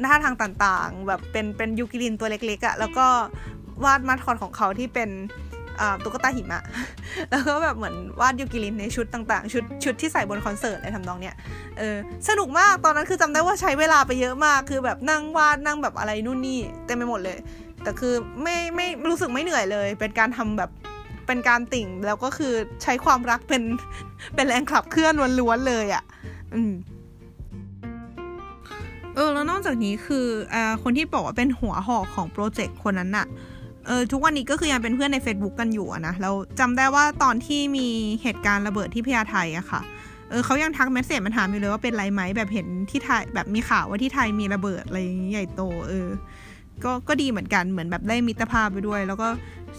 [0.00, 3.06] ท่าทางต่างๆ แบบเป็นเป็นยูกิรินตัวเล็กๆอะ่ะแล้วก็
[3.84, 5.10] วาดมาร์คอดของเขาที่เป็น
[6.04, 6.62] ตุ๊กตาหิมะ
[7.30, 11.34] แล้วก็แบบเหมือนวาดยูกิรินในชุดต่างๆ ชุดชุดที่ใส่บนคอนเสิร์ตอะไรทำนองเนี้ย
[11.78, 11.96] เออ
[12.28, 17.38] สนุกมาก ตอนนั้นคือจำได้ว่าใช้เวลาไปเยอะมาก คือแบบนั่งวาดนั่งแบบอะไรนู่นนี่เต็มไปหมดเลย
[17.82, 20.70] แต่คือไม่ไม่รู้สึกไม่เหนื่อยเลย เป็นการทำแบบ
[21.26, 22.52] เป็นการติ่ง แล้วก็คือ
[22.82, 23.62] ใช้ความรักเป็น
[24.34, 26.02] เป็นแรงขับเคลื่อนล้วนๆเลยอะ่ะ
[26.54, 26.72] อืม
[29.14, 33.26] เออแล้วนอกจากนี้คืออ่าคนที่บอกว่าเป็นหัวหอกของโปรเจกต์คนนั้นอะ
[33.88, 37.86] เออทุกวันนี้ก็คือยังเป็นเพื่อนใน Facebook กันอยู่นะแล้วจำได้ว่าตอนที่มี
[38.22, 39.80] เหตุการณ์ระเบิดที่พญาไทอะค่ะ
[40.30, 46.08] เออเขายังทักเมสเซจมาถามอยู่เลยว่าเป็นไรไหมแบบเห็นที่ไทยแบบมีข่าวว่าที่ไทยมีระเบิดอะไรใหญ่โตเออ
[46.84, 49.28] ก็ก็ดีเหมือนกันเหมือนแบบได้มิตรภาพไปด้วย แล้วก็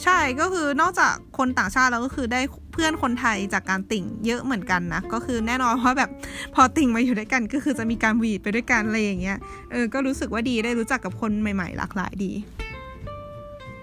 [0.03, 2.41] ใช่ก็คือนอกจากคนต่างชาติแล้วก็คือได้
[2.73, 6.09] เพื่อนคนไทยจากการติ่งเยอะเหมือนกันนะก็คือแน่นอนว่าแบบ
[6.55, 9.37] พอติ่งมาอยู่ด้วยกันก็คือจะมีการหวีดไปด้วยกันอะไรอย่างเงี้ย
[9.71, 12.31] เออก็รู้สึกว่าดีได้รู้จักกับคนใหม่ ๆ หลากหลายดี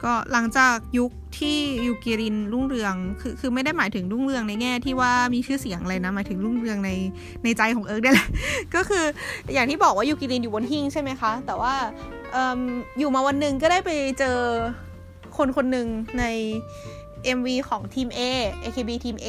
[0.06, 6.90] ก็หลังจากยุคที่ยูกิรินรุ่งเรืองคือคือไม่ได้หมายถึงรุ่งเรืองในแง่ที่ว่ามีชื่อเสียงอะไรนะหมายถึงรุ่งเรืองใน
[7.44, 8.28] ในใจของเอิร์กได้แหละ
[8.74, 9.04] ก็คือ
[9.54, 11.74] อย่างที่บอกว่ายูกิรินอยู่บนหิ้งใช่ไหมคะ แต่ว่า
[12.98, 14.38] อยู่มาวันหนึ่งก็ได้ไปเจอ
[15.36, 15.86] คนคนหนึ่ง
[16.18, 16.24] ใน
[17.36, 18.20] MV ของทีม A
[18.62, 19.28] AKB ทีม A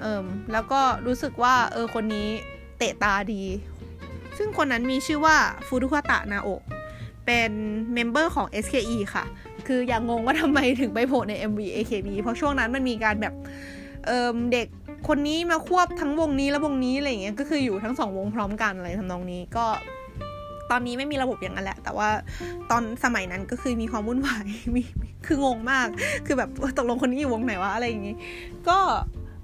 [0.00, 2.28] เอ่มแล้วก็รู้สึกว่าเออคนนี้
[2.78, 3.42] เตะตาดี
[4.38, 5.36] ซึ่งคนนั้นมีชื่อว่า
[5.66, 6.48] ฟูรุคตะนาโอ
[7.26, 7.50] เป็น
[7.94, 9.24] เมมเบอร์ของ SKE ค่ะ
[9.66, 13.34] คืออย่างงงว่าทำไมถึงไปโผล่ใน MV AKB เพราะช่วงนั้นมันมีการแบบ
[14.06, 14.66] เเด็ก
[15.08, 19.66] คนนี้มาควบทั้งวงนี้แล้วงนี้อะไรเงี้ยก็คืออยู่ทั้งสองวงพร้อมกันอะไรทำนองนี้ก็
[20.70, 22.08] ตอนนี้ไม่มีระบบอย่างนั้นแหละ แต่ว่า
[22.70, 24.44] ตอนสมัยนั้นก็คือมีความวุ่นวาย
[24.74, 24.82] มี
[25.26, 25.88] คืองงมาก
[26.26, 28.16] คือแบบตกลงคนนี้อยู่วงไหนวะอะไรอย่างงี้
[28.68, 28.78] ก็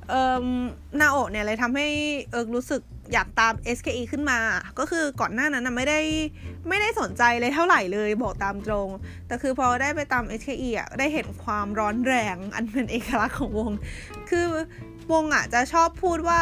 [0.09, 0.47] เอ่อ
[1.01, 1.87] นาโอเนี่ยเลยทำให้
[2.31, 2.83] เอิร์กรู้สึก
[3.13, 4.39] อยากตาม SKE ขึ้นมา
[4.79, 6.01] ก็คือก่อนหน้านั้นนะไม่ได้
[6.69, 8.89] ไม่ได้สนใจเลยเท่าไหร่เลยบอกตามตรง
[9.27, 13.73] แต่คือพอได้ไปตาม SKE อะได้เห็นความร้อนแรงอันเป็นเอกลักษณ์ของวง
[14.31, 14.47] คือ
[15.13, 16.41] วงอะจะชอบพูดว่า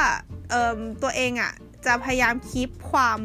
[0.50, 1.52] เออตัวเองอะ
[1.86, 3.20] จะพยายามคีปความ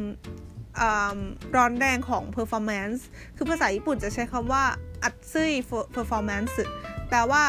[1.56, 3.00] ร้อนแรงของ performance
[3.36, 4.64] คือภาษาญี่ปุ่นจะใช้คำว่า
[5.04, 5.52] อัดซึย
[5.96, 6.54] performance
[7.10, 7.43] แปลว่า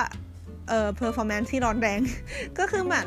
[0.68, 2.00] เอ่อ performance ที่ร้อนแรง
[2.58, 3.06] ก็คือเหมือน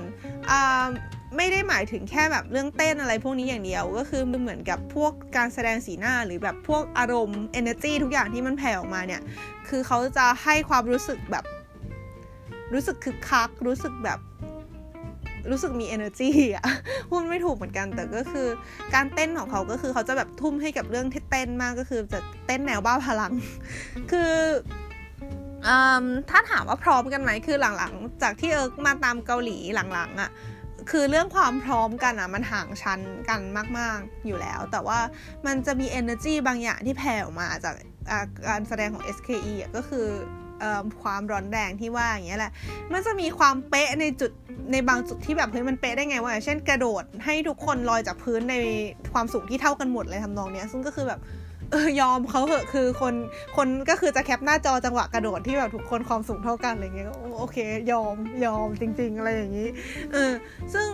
[1.38, 9.22] ไม่ได้หมายถึงแค่แบบเรื่องเต้นอะไรพวกนี้อย่างเดียว ก็คือมันเหมือนกับพวกการแสดงสีหน้าหรือแบบพวกอารมณ์ energy ทุกอย่างที่มันแผ่ออกมาเนี่ย
[9.70, 11.46] คือเขาจะให้ความรู้สึกแบบ
[12.74, 14.20] รู้สึกคึกคัก รู้สึกแบบ
[15.52, 16.66] รู้สึกมี energy อะ
[17.10, 18.48] พูดไม่ถูกเหมือนกัน แต่ก็คือ
[18.94, 23.34] การเต้นของเขาก็คือเขาจะแบบทุ่มให้กับเรื่องที่เต้นมากก็คือจะเต้นแนวบ้าพลัง
[24.12, 24.34] คือ
[26.30, 30.30] ถ้าถามว่าพร้อมกันไหมคือหลังๆ จากที่เอิร์กมาตามเกาหลีหลังๆอะ่ะ
[30.92, 33.00] คือเรื่องความพร้อมกันอะ่ะมันห่างชั้น
[33.30, 33.42] กัน
[33.78, 35.00] มาก ๆ อยู่แล้ว แต่ว่า
[35.46, 37.76] มันจะมี energy บางอย่างที่แผ่ออกมาจาก
[38.50, 40.08] การแสดงของ SKE อะก็คือ
[41.02, 42.52] ความร้อนแรงที่ว่าอย่างเงี้ยแหละ
[42.92, 44.32] มันจะมีความเป๊ะในจุด
[44.72, 48.56] ในบางจุดที่แบบเฮ้ยมันเป๊ะได้ไงวะเช่นกระโดดให้ทุกคนลอยจากพื้นใน
[49.14, 51.20] ความสูงที่เท่ากันหมดเลยทำนองเนี้ย ซึ่งก็คือแบบ
[51.72, 53.14] เออยอมเขาเหอะคือคน
[53.58, 57.58] คนก็คือจะแคปหน้าจอจังหวะกระโดดที่แบบทุกคนความสูงเท่ากันอะไรเงี้ยโอเค
[57.92, 58.16] ยอม
[58.46, 59.70] ยอมจริง ๆ อะไรอย่างนี้
[60.14, 60.32] เออ
[60.74, 60.90] ซึ่ง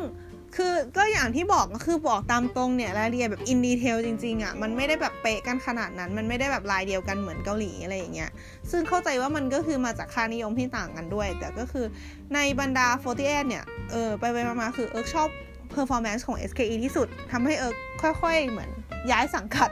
[0.60, 8.32] คือก็อย่างที่บอกก็คือบอกตามตรงเนี่ยรายละเอียดแบบอินดีเทลจริงๆอะ่ะมันไม่ได้แบบเป๊ะกันขนาดนั้น มันไม่ได้แบบลายเดียวกันเหมือนเกาหลีอะไรอย่างเงี้ย
[8.72, 11.86] ซึ่งเข้าใจว่ามันก็คือมาจากค่านิยมที่ต่างกันด้วย แต่ก็คือ
[12.34, 15.30] ในบรรดา 48 เนี่ยเออไปๆ มาคือเอิร์กชอบ
[15.72, 17.76] performance ของ SKE ที่สุดทำให้เอิร์ก
[18.22, 18.70] ค่อยๆ เหมือน
[19.12, 19.70] ย้ายสังกัด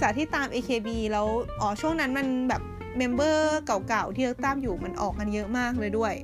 [0.00, 1.26] จากที่ตาม AKB แล้ว
[1.60, 2.62] อ๋อช่วงนั้นมันแบบ
[2.98, 6.14] member เก่าๆที่เอิร์กตามอยู่มันออกกันเยอะมากเลยด้วย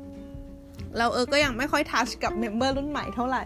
[0.96, 3.44] เราเออก็ยังไม่ค่อย touch กับ member รุ่นใหม่เท่าไหร่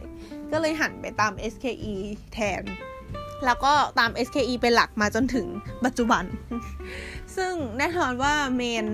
[0.52, 1.94] ก็เลยหันไปตาม SKE
[2.32, 2.62] แทน
[3.44, 5.46] แล้วก็ตาม SKE เป็นหลักมาจนถึง
[5.84, 6.24] ปัจจุบัน
[7.36, 8.86] ซึ่งแน่นอนว่า main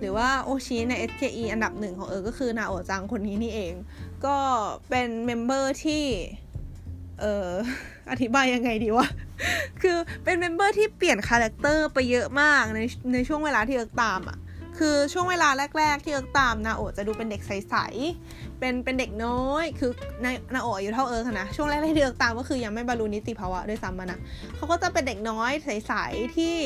[0.00, 3.74] หรือว่าโอชิใน SKE อันดับหนึ่งของเอิร์กก็คือนาโอะจังคนนี้นี่เอง
[4.26, 4.36] ก็
[4.90, 6.04] เป็น member ที่
[7.20, 7.50] เออ
[8.10, 9.06] อธิบายยังไงดีวะ
[9.82, 12.80] คือเป็น member ที่เปลี่ยนคาแรคเตอร์ไปเยอะมากใน
[13.12, 14.38] ในช่วงเวลาที่เอิร์กตามอะ่ะ
[14.78, 15.48] คือช่วงเวลา
[15.78, 19.90] แรก ๆ ที่เอิร์กตามนาโอะจะดูเป็นเด็กใสๆ เป็นเป็นเด็กน้อย คือ
[20.24, 24.20] นานาโอะอายุเท่าเอิร์กนะ ช่วงแรกๆที่เอิร์กตามก็คือยังไม่บรรลุนิติภาวะด้วยซ้ำมันนะ
[24.56, 26.56] เขาก็จะเป็นเด็กน้อยใสๆที่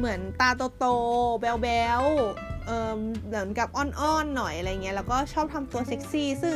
[0.00, 6.54] เหมือนตาโตๆแบ๊วๆเอ่อเหมือนกับอ้อนๆหน่อยอะไรเงี้ยแล้วก็ชอบทำตัวเซ็กซี่ซึ่ง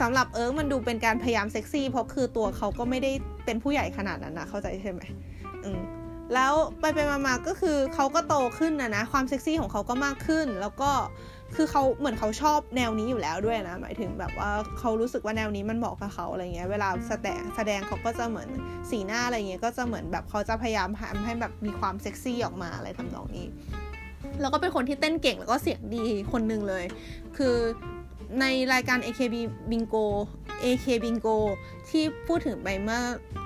[0.00, 3.12] สำหรับเอิร์กมันดูเป็นการพยายามเซ็กซี่เพราะคือตัวเขาก็ไม่ได้
[3.44, 5.00] เป็นผู้ใหญ่ขนาดนั้นนะเข้าใจใช่ไหม
[5.64, 5.80] อืม
[6.34, 10.90] แล้วไปไปมาๆก็คือเขาก็โตขึ้นนะนะความเซ็กซี่ของเขาก็มากขึ้น แล้วก็
[11.56, 18.48] คือเขาเหมือนเขาชอบแนวนี้อยู่แล้วด้วยนะ หมายถึงแบบว่าเขารู้สึกว่าแนวนี้มันเหมาะกับเขาอะไรเงี้ย เวลาแสดงแสดงเขาก็จะเหมือน
[18.90, 23.46] สีหน้าอะไรเงี้ย ก็จะเหมือนแบบเขาจะพยายามทำให้แบบมีความเซ็กซี่ออกมาอะไรทำนองนี้
[24.40, 26.84] แล้วก็เป็นคนที่เต้นเก่งแล้วก็เสียงดีคนหนึ่งเลย
[27.36, 27.56] คือ
[28.40, 29.34] ในรายการ AKB
[29.70, 30.06] Bingo
[30.64, 31.36] AK Bingo
[31.88, 33.00] ที่พูดถึงไปเมื่อ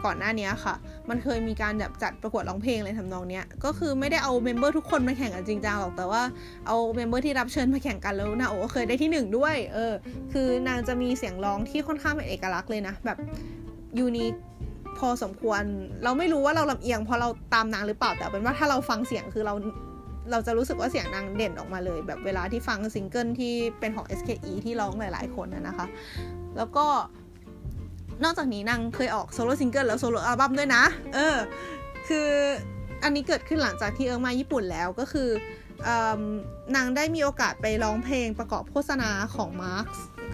[0.04, 0.74] ก่อนหน้านี้ค่ะ
[1.08, 6.22] มันเคยมีการแบบจัดประกวดร้องเพลงอะไรทำนองเนี้ย ก็คือไม่ได้เอาเมมเบอร์ทุกคนมาแข่งกันจริงจังหรอก แต่ว่า
[6.66, 9.92] เอา member ที่รับเชิญมาแข่งกันแล้วนาโอะเคยได้ที่หนึ่งด้วย เออ
[10.32, 13.18] คือนางจะมีเสียงร้องที่ค่อนข้างเป็นเอกลักษณ์เลยนะ แบบ
[13.98, 14.34] unique
[14.98, 15.62] พอสมควร
[16.04, 19.54] เราไม่รู้ว่าเราลำเอียงเพราะเราตามนางหรือเปล่า แต่เป็นว่าถ้าเราฟังเสียงคือเรา
[20.30, 25.86] เราจะรู้สึกว่าเสียงนางเด่นออกมาเลย แบบเวลาที่ฟังซิงเกิลที่เป็นของ SKE ที่ร้องหลาย ๆ คนนะคะ
[26.56, 26.86] แล้วก็
[28.24, 31.36] นอกจากนี้นางเคยออก solo single แล้ว solo album ด้วยนะ เออ
[32.08, 32.28] คือ
[33.04, 35.28] อันนี้เกิดขึ้นหลังจากที่เอิร์กมาญี่ปุ่นแล้วก็คือ
[36.76, 39.86] นางได้มีโอกาสไปร้องเพลงประกอบโฆษณาของมาสก์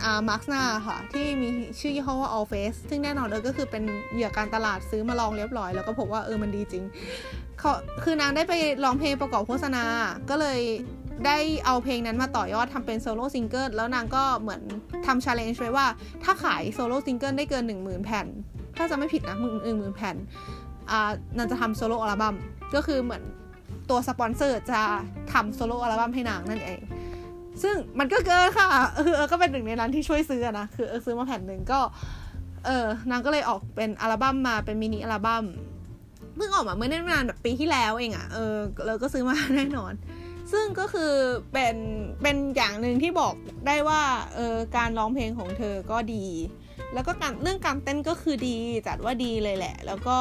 [0.05, 1.49] อะมาสก์หน้าค่ะ ที่มี
[1.81, 3.83] ชื่อยี่ห้อว่า All Face ซึ่งแน่นอนเลยก็คือเป็น
[4.13, 6.85] เหยื่อการตลาดซื้อมาลองเรียบร้อย แล้วก็พบว่าเออมันดีจริง
[7.59, 7.73] ก็
[8.05, 9.85] คือนางได้ไปร้องเพลงประกอบโฆษณา
[10.31, 10.61] ก็เลย
[11.27, 14.63] ได้เอาเพลงนั้นมาต่อยอดทำเป็นโซโล่ซิงเกิลแล้วนางก็เหมือน
[15.07, 15.87] ทำ challenge ไว้ว่า
[16.25, 18.27] ถ้าขายโซโล่ซิงเกิลได้เกิน 1 0,000 แผ่น
[18.77, 20.17] ถ้าจำไม่ผิดนะหนึ่งหมื่นแผ่น
[20.91, 22.35] อ่านางจะทำโซโล่อัลบั้ม
[22.75, 23.23] ก็คือเหมือน
[23.91, 24.81] ตัวสปอนเซอร์จะ
[25.33, 26.81] ทำโซโล่อัลบั้มให้นางนั่นเอง
[27.63, 31.81] ซึ่งมันก็เกินค่ะเอิร์กก็เป็นหนึ่งในนั้นที่ช่วยซื้อนะคือเอิร์กซื้อมาแผ่นหนึ่งก็
[32.67, 35.45] เออนางก็เลยออกเป็นอัลบั้มมาเป็นมินิอัลบั้ม
[36.37, 38.55] เพิ่งออกมาเมื่อไม่นานแบบปีที่แล้วเองอะ่ะเออ
[38.87, 39.93] เราก็ซื้อมาแน่นอน
[40.53, 41.13] ซึ่งก็คือ
[41.53, 41.77] เป็น
[42.23, 43.35] เป็นอย่างหนึ่งที่บอก
[43.67, 44.03] ได้ว่า
[44.35, 46.27] เออการร้องเพลงของเธอก็ดี
[46.95, 48.57] แล้วก็การเรื่องการเต้นก็คือดี
[48.87, 50.19] จัดว่าดีเลยแหละ แล้วก็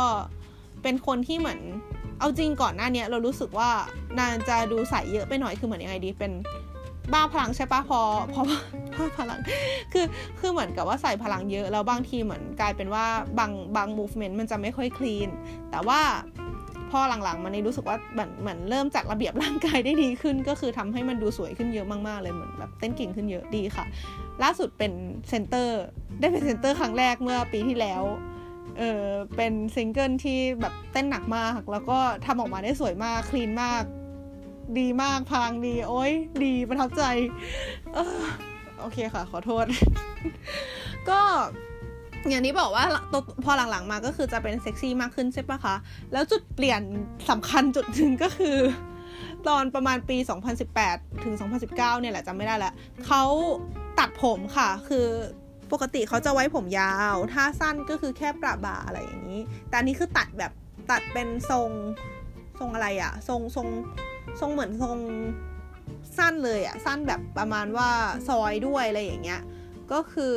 [0.83, 1.59] เป็นคนที่เหมือน
[2.19, 3.69] เอาจริงก่อนหน้านี้เรารู้สึกว่า
[4.19, 6.31] นางจะดูใสเยอะไปหน่อยคือเหมือนยังไงดีเป็น
[7.11, 7.99] บ้าพลังใช่ปะพอ
[8.33, 9.39] พอบ้าพลัง
[9.93, 10.05] คือ
[10.39, 13.05] คือเหมือนกับว่าใส่พลังเยอะแล้วบางทีเหมือนกลายเป็นว่า
[13.39, 15.29] บางบาง movement มันจะไม่ค่อยคลีน
[15.71, 16.01] แต่ว่า
[16.91, 23.85] พอหลังๆ มันรู้สึกว่าเหมือนเหมือนเริ่มจัดระเบียบร่างกายได้ดีขึ้น ก็คือทำให้มันดูสวยขึ้นเยอะมากๆเลยเหมือนแบบเต้นเก่งขึ้นเยอะดีค่ะ
[24.43, 24.91] ล่าสุดเป็น
[25.29, 25.81] เซนเตอร์
[26.19, 28.03] ได้เป็นเซนเตอร์ครั้งแรกเมื่อปีที่แล้ว
[28.77, 29.03] เออ
[29.35, 33.83] เป็นซิงเกิลที่แบบเต้นหนักมาก แล้วก็ทำออกมาได้สวยมาก clean มาก
[34.79, 36.11] ดีมากพลังดี โอ้ย
[36.43, 37.03] ดีประทับใจ
[37.97, 38.23] ออ
[38.79, 39.65] โอเคค่ะ ขอโทษ
[41.09, 41.19] ก็
[42.29, 42.85] อย่างนี้บอกว่า
[43.43, 45.75] พอหลังๆมาก็คือจะเป็นเซ็กซี่มากขึ้นใช่ปะคะ
[46.13, 46.81] แล้วจุดเปลี่ยน
[47.29, 48.57] สำคัญจุดหนึ่งก็คือ
[49.47, 50.17] ตอนประมาณปี
[50.69, 52.73] 2018 ถึง 2019 เนี่ยแหละจำไม่ได้ล้ว
[53.05, 53.23] เขา
[53.99, 55.07] ตัดผมค่ะ คือ
[55.71, 60.51] ปกติเขาจะไว้ผมยาว ถ้าสั้นก็คือแค่ประบ่าอะไรอย่างนี้ แต่อันนี้คือตัดแบบ
[60.91, 61.69] ตัดเป็นทรง
[62.59, 63.67] ทรงอะไรอะทรงทรง
[64.39, 64.97] ทรงเหมือนทรง
[66.17, 67.89] สั้นเลยอะสั้นแบบประมาณว่า
[68.29, 69.41] ซอยด้วยอะไรอย่างเงี้ย
[69.91, 70.35] ก็คือ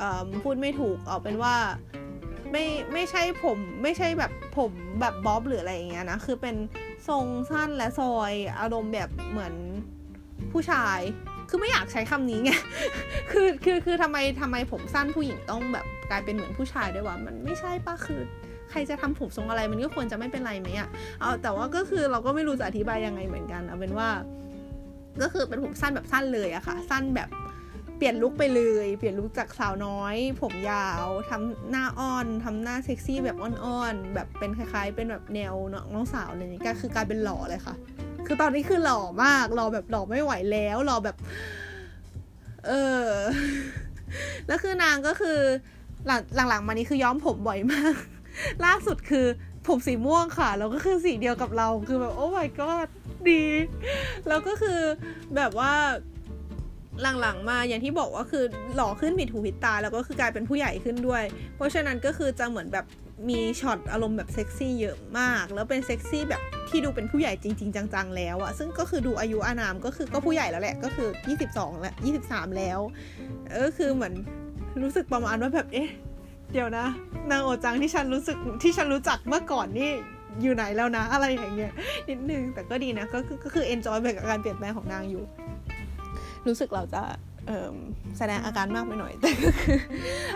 [0.00, 0.02] อ
[0.42, 1.56] พูดไม่ถูกเอาเป็นว่า
[2.52, 6.56] ไม่ไม่ใช่ผมไม่ใช่แบบผมแบบบ๊อบหรืออะไรอย่างเงี้ยนะคือเป็น
[7.08, 9.54] ทรงสั้นและซอยอารมณ์แบบเหมือน
[10.52, 10.98] ผู้ชาย
[11.48, 12.50] คือไม่อยากใช้คำนี้ไง
[13.32, 18.20] คือ คือ คือทำไมทำไมผมสั้นผู้หญิงต้องแบบกลายเป็นเหมือนผู้ชายด้วยวะ มันไม่ใช่ปะคือ
[18.70, 20.88] ใครจะทำผมทรงอะไรมันก็ควรจะไม่เป็นไรไหมอะ
[21.20, 24.08] เอาแต่ว่าก็คือเราก็ไม่รู้จะอธิบายยังไงเหมือนกันเอาเป็นว่า
[25.22, 27.28] ก็คือเป็นผมสั้นแบบสั้นเลยอะค่ะ สั้นแบบ
[27.96, 35.54] เปลี่ยนลุคไปเลย เปลี่ยนลุคจากสาวน้อย ผมยาวทำหน้าอ่อนทำหน้าเซ็กซี่แบบอ่อนๆแบบเป็นคล้าย ๆ เป็นแบบแนว
[35.94, 37.74] น้องสาวอะไรนี้ก็คือกลายเป็นหล่อเลยค่ะ
[38.26, 41.16] คือตอนนี้คือหล่อมากหล่อแบบหล่อไม่ไหวแล้วหล่อแบบ
[42.66, 42.72] เอ
[43.04, 43.06] อ
[44.46, 45.38] แล้วคือนางก็คือ
[46.06, 47.94] หลังหลังๆมานี้คือย้อมผมบ่อยมาก
[48.64, 49.26] ล่าสุดคือ
[49.66, 52.88] ผมสีม่วงค่ะ แล้วก็คือสีเดียวกับเราคือแบบโอ้ my god
[53.30, 53.44] ดี
[54.28, 54.80] แล้วก็คือ
[55.36, 55.72] แบบว่า
[57.20, 61.22] หลังๆมาอย่างที่บอกว่าคือหล่อขึ้นผิดหูผิดตา แล้วก็คือกลายเป็นผู้ใหญ่ขึ้นด้วย
[61.56, 62.86] เพราะฉะนั้นก็คือจะเหมือนแบบ
[63.28, 71.08] มีช็อตอารมณ์แบบเซ็กซี่เยอะมาก แล้วเป็นเซ็กซี่แบบที่ดูเป็นผู้ใหญ่จริง ๆ จังๆ แล้วอะซึ่งก็คือดูอายุอานามก็คือก็ผู้ใหญ่แล้วแหละก็คือ
[71.46, 71.94] 22 แล้ว
[72.26, 72.78] 23 แล้ว
[73.50, 74.14] เออคือเหมือน
[74.82, 75.88] รู้สึกประมาณว่าแบบเอ๊ะ
[76.52, 76.86] เดี๋ยวนะ
[77.30, 79.90] นางโอจังที่ฉันรู้สึกที่ฉันรู้จักเมื่อก่อนนี่
[80.40, 81.72] อยู่ไหนแล้วนะอะไรอย่างเงี้ย
[82.08, 85.24] นิดนึงแต่ก็ดีนะก็คือก็คือ enjoy ไปกับการเปลี่ยนแปลงของนางอยู่
[86.46, 87.02] รู้สึกเราจะ
[88.18, 89.78] แสดงอาการมากไปหน่อย แต่ก็คือ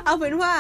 [0.05, 0.53] เอาเป็นว่า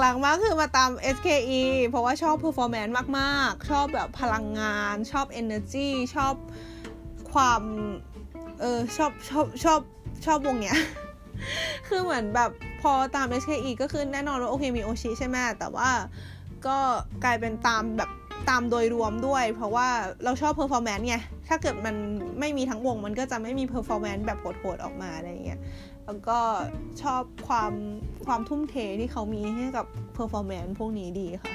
[0.00, 6.34] หลังๆมาก็คือมาตาม SKE เพราะว่าชอบ performance มากๆ ชอบแบบพลังงาน ชอบ energy ชอบ
[7.32, 7.62] ความ
[8.60, 9.80] เออชอบชอบชอบ
[10.26, 10.78] ชอบวงเนี้ย
[11.88, 12.50] คือเหมือนแบบ
[12.82, 15.90] พอตาม SKE ก็คือแน่นอนว่าโอเคมีโอชิใช่ไหมแต่ว่า
[16.66, 16.78] ก็
[17.24, 18.10] กลายเป็นตามแบบ
[18.48, 19.88] ตามโดยรวมด้วย เพราะว่า
[20.24, 21.16] เราชอบ performance ไง
[21.48, 21.96] ถ้าเกิดมัน
[22.40, 25.60] ไม่มีทั้งวงมันก็จะไม่มี performance แบบโหดๆออกมาอะไรเงี้ย
[26.06, 26.38] แล้วก็
[27.02, 27.72] ชอบความ
[28.26, 31.52] ความทุ่มเทที่เขามีให้กับ performance พวกนี้ดีค่ะ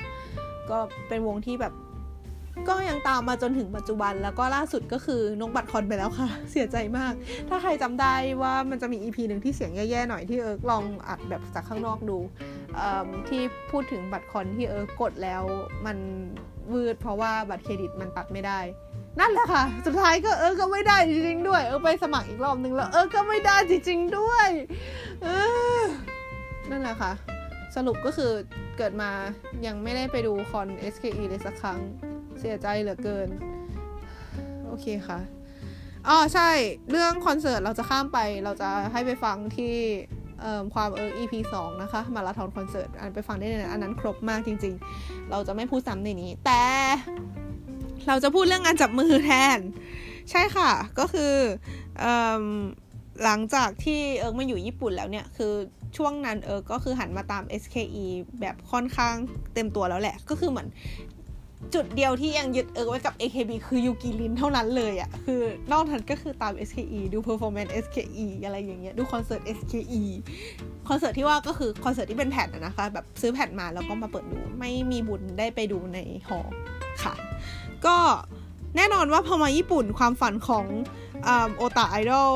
[0.70, 0.78] ก็
[1.08, 1.74] เป็นวงที่แบบ
[2.68, 7.14] ก็ยังตามมาจนถึงปัจจุบันแล้วก็ล่าสุดก็คือนกบัตรคอนไปแล้วค่ะ เสียใจมาก
[7.50, 12.18] ถ้าใครจำได้ว่ามันจะมี EP หนึ่งที่เสียงแย่ๆหน่อยที่เอิร์กลองอัดแบบจากข้างนอกดู
[13.30, 13.42] ที่
[13.72, 15.44] พูดถึงบัตรคอนที่เอิร์กกดแล้ว
[15.86, 15.98] มัน
[16.72, 18.60] วืดเพราะว่าบัตรเครดิตมันตัดไม่ได้
[19.20, 24.50] นั่นแหละค่ะ สุดท้ายก็เออก็ไม่ได้จริงๆด้วย เออไปสมัครอีกรอบนึงแล้ว เออก็ไม่ได้จริงๆด้วย
[25.24, 25.28] เอ
[25.80, 25.82] อ
[26.70, 27.12] นั่นแหละค่ะ
[27.76, 28.32] สรุปก็คือ
[28.78, 29.12] เกิดมา
[29.66, 31.80] ยังไม่ได้ไปดูคอน SKE เลยสักครั้ง
[32.40, 33.28] เสียใจเหลือเกิน
[34.68, 35.20] โอเคค่ะ
[36.08, 36.50] อ๋อใช่
[36.92, 39.76] เรื่องคอนเสิร์ตเราจะข้ามไปเราจะให้ไปฟังที่
[40.74, 46.64] ความเออ EP 2 นะคะ มาราธอนคอนเสิร์ตอันไปฟังได้เลยอันนั้นครบมากจริง ๆ เราจะไม่พูดซ้ำในนี้ แต่
[48.08, 49.60] เราจะพูดเรื่องงานจับมือแทน
[50.32, 51.34] ใช่ค่ะ ก็คือ
[52.04, 52.06] อ
[53.24, 55.54] หลังจากที่เอิร์กมาอยู่ญี่ปุ่นแล้วเนี่ย คือ
[55.98, 58.06] ช่วงนั้นเอิร์กก็คือหันมาตาม SKE
[58.42, 59.16] แบบค่อนข้าง
[59.54, 60.68] เต็มตัวแล้วแหละ ก็คือเหมือน
[61.74, 65.42] จุดเดียวที่ยังยึดเอิร์กไว้กับ AKB คือยูกิรินเท่านั้นเลยอะคือ
[65.72, 70.04] นอกนั้นก็คือตาม SKE ดู performance SKE อะไรอย่างเงี้ยดูคอนเสิร์ต SKE
[70.90, 75.98] คอนเสิร์ตที่ว่าก็คือคอนเสิร์ตที่เป็นแผ่นนะคะแบบซื้อแผ่นมาแล้วก็มาเปิดดูไม่มีบุญได้ไปดูใน
[76.28, 76.40] หอ
[77.04, 77.14] ค่ะ
[77.86, 77.98] ก็
[78.78, 80.66] แน่นอนว่าพอมาญี่ปุ่นความฝันของ
[81.56, 82.32] โอตาไอดอล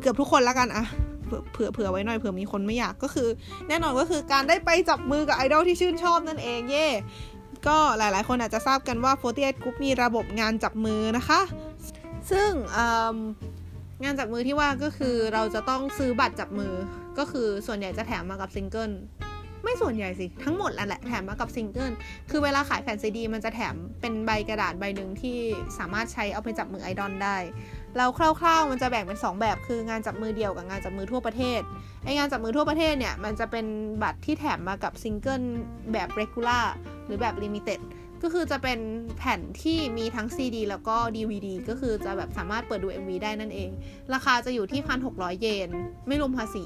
[0.00, 0.84] เกือบทุกคนแล้วกันอะ
[1.26, 3.28] เผื่อเผื่อไว้หน่อยเผื่อมีคนไม่อยากก็คือ
[3.68, 6.88] แน่นอนก็คือการได้ไปจับมือกับไอดอลที่ชื่นชอบนั่นเองเย่
[7.66, 11.40] ก็หลายๆ คนอาจจะทราบกันว่า 48 Group มีระบบงานจับมือนะคะ
[12.30, 12.50] ซึ่ง
[14.02, 16.72] งานจับมือที่ว่าก็คือเราจะต้องซื้อบัตรจับมือ
[17.18, 18.92] ก็คือส่วนใหญ่จะแถมมากับซิงเกิล
[19.64, 21.92] ไม่ส่วนใหญ่สิ ทั้งหมดแหละแถมมากับซิงเกิล
[22.30, 25.38] คือเวลาขายแผ่นซีดี มันจะแถมเป็นใบกระดาษใบหนึ่งที่
[25.78, 27.36] สามารถใช้เอาไปจับมือไอดอลได้
[27.96, 31.60] เอาคร่าวๆมันจะแบ่งเป็น 2 แบบคืองานจับมือเดี่ยวกับงานจับมือทั่วประเทศ
[32.04, 33.66] ไองานจับมือทั่วประเทศเนี่ยมันจะเป็น
[34.02, 35.42] บัตรที่แถมมากับซิงเกิล
[35.92, 36.64] แบบ regular
[37.06, 37.80] หรือแบบ limited
[38.22, 38.78] ก็คือจะเป็น
[39.18, 43.70] แผ่นที่มีทั้ง CD แล้วก็ DVD ก็คือจะแบบสามารถเปิดดู MV ได้นั่นเอง
[44.14, 44.80] ราคาจะอยู่ที่
[45.10, 45.70] 1,600 เยน
[46.06, 46.64] ไม่รวมภาษี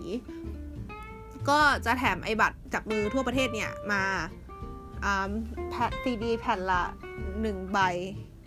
[1.48, 4.02] ก็จะแถมไอบัตรจับมือทั่วประเทศเนี่ย มา
[5.70, 6.82] แผ่นซีดีแผ่นละ
[7.32, 7.78] 1 ใบ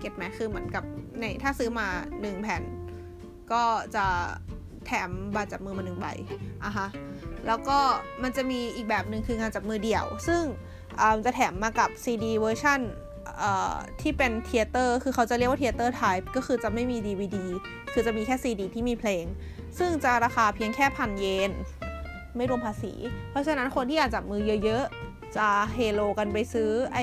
[0.06, 0.84] ก็ตไหมคือเหมือนกับ
[1.20, 1.88] ในถ้าซื้อมา
[2.20, 2.64] 1 แผ่น
[3.52, 3.64] ก็
[3.96, 4.06] จะ
[4.86, 6.08] แถมบัตรจับมือมาหนึ่งใบ
[6.64, 6.88] อะฮะ
[7.48, 7.78] แล้วก็
[8.24, 10.44] มันจะมีอีกแบบหนึ่งคืองานจับมือเดี่ยว ซึ่ง
[11.26, 12.80] จะแถมมากับ CD เวอร์ชัน
[14.02, 17.38] ที่เป็น theater คือเขาจะเรียกว่า theater type ก็คือจะไม่มี DVD
[17.94, 19.26] คือจะมีแค่ CD ที่มีเพลง
[19.80, 21.52] ซึ่งจะราคาเพียงแค่พันเยน
[22.36, 22.94] ไม่รวมภาษี
[23.30, 27.00] เพราะฉะนั้นคนที่อยากจับมือเยอะๆ จะเฮโลกันไปซื้อไอ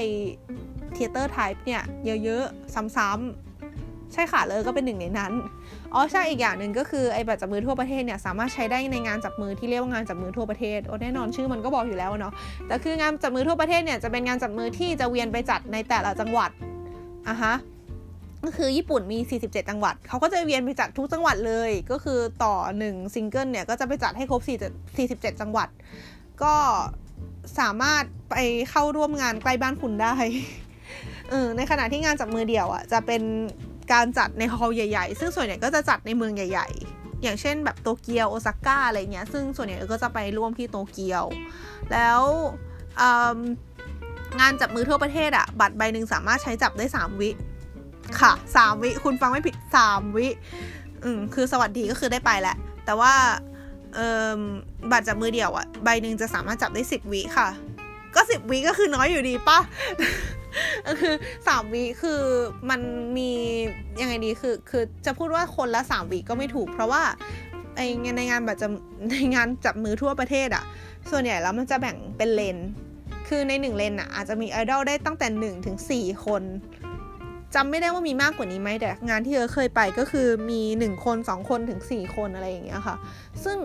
[0.94, 1.82] theater type เนี่ย
[2.24, 5.32] เยอะๆ ซ้ำๆ ใช่ค่ะเอิร์กก็เป็นหนึ่งในนั้น
[5.94, 12.32] อ๋อใช่อีกอย่างหนึ่งก็คือไอ้บัตรจับมือทั่วประเทศเนี่ยสามารถใช้ได้ในงานจับมือที่เรียกว่างานจับมือทั่วประเทศโอ้แน่นอนชื่อมันก็บอกอยู่แล้วเนาะ
[12.66, 16.50] แต่คืองานจับมือทั่วประเทศเนี่ยจะเป็นงานจับมือที่จะเวียนไปจัดในแต่ละจังหวัด
[17.28, 17.54] อะฮะ
[18.44, 22.54] ก็คือญี่ปุ่นมี 47 จังหวัด เขาก็จะเวียนไปจัดทุกจังหวัดเลย ก็คือต่อ
[22.86, 24.40] 1 ซิงเกิลเนี่ย ก็จะไปจัดให้ครบ
[24.86, 25.68] 47 จังหวัด
[26.42, 26.54] ก็
[27.58, 28.34] สามารถไป
[28.70, 30.14] เข้าร่วมงานใกล้บ้านคุณได้
[31.32, 33.22] เออในขณะที่งานจับมือเดี่ยวอะจะเป็น
[33.92, 41.24] การจัดในฮอลล์ใหญ่ๆ ซึ่งส่วนใหญ่ก็จะจัดในเมืองใหญ่ ๆ อย่างเช่นแบบโตเกียวโอซาก้าอะไรเงี้ย ซึ่งส่วนใหญ่ก็จะไปร่วมที่โตเกียว
[41.92, 42.20] แล้ว
[44.40, 47.30] งานจับมือทั่วประเทศอะบัตรใบหนึ่งสามารถใช้จับได้สามวิ
[48.20, 50.28] ค่ะสามวิ คุณฟังไม่ผิดสามวิ
[51.04, 53.12] อืมคือสวัสดีก็คือได้ไปแหละ แต่ว่า
[54.90, 57.48] บัตรจับมือเดี่ยวอะใบหนึ่งจะสามารถจับได้สิบวิค่ะ
[58.14, 59.58] ก็สิบวิก็คือน้อยอยู่ดีปะ
[61.00, 61.14] คือ
[61.48, 62.20] สามวิคือ
[62.70, 62.80] มัน
[63.16, 63.30] มี
[64.00, 67.02] ยังไงดีคือคือจะพูดว่าคนละสามวิก็ไม่ถูก เพราะว่า
[67.76, 67.80] ไอ
[68.16, 68.68] ในงานแบบจะ
[69.10, 70.64] ในงานจับมือทั่วประเทศอะ
[71.10, 72.58] ส่วนใหญ่แล้วมันจะแบ่งเป็นเลน
[73.28, 76.42] คือในหนึ่งเลนอะอาจจะมีไอดอลได้ตั้งแต่หนึ่งถึงสี่คน
[77.54, 82.96] จำไม่ได้ว่ามีมากกว่านี้ไหมแต่งานที่เออเคยไปก็คือมีหนึ่งคนสองคนถึงสี่คนอะไรอย่างเงี้ยค่ะ
[83.44, 83.58] ซึ่ง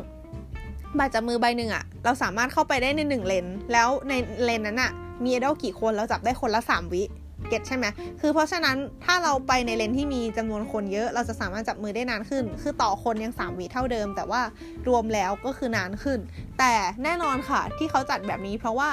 [0.98, 4.14] บัตรจับมือใบหนึ่งอะเราสามารถเข้าไปได้ในหนึ่งเลน แล้วใน
[4.44, 4.92] เลนนั้นอะ
[5.24, 7.04] มีไอดอลกี่คนเราจับได้คนละสามวิ
[7.50, 7.86] เก็ตใช่ไหม
[8.22, 14.42] คือเพราะฉะนั้นถ้าเราไปในเลนที่มีจำนวนคนเยอะ เราจะสามารถจับมือได้นานขึ้น คือต่อคนยัง3วิเท่าเดิม แต่ว่า
[14.88, 16.20] รวมแล้วก็คือนานขึ้น
[16.60, 18.90] แต่แน่นอนค่ะที่เขาจัดแบบนี้ เพราะว่า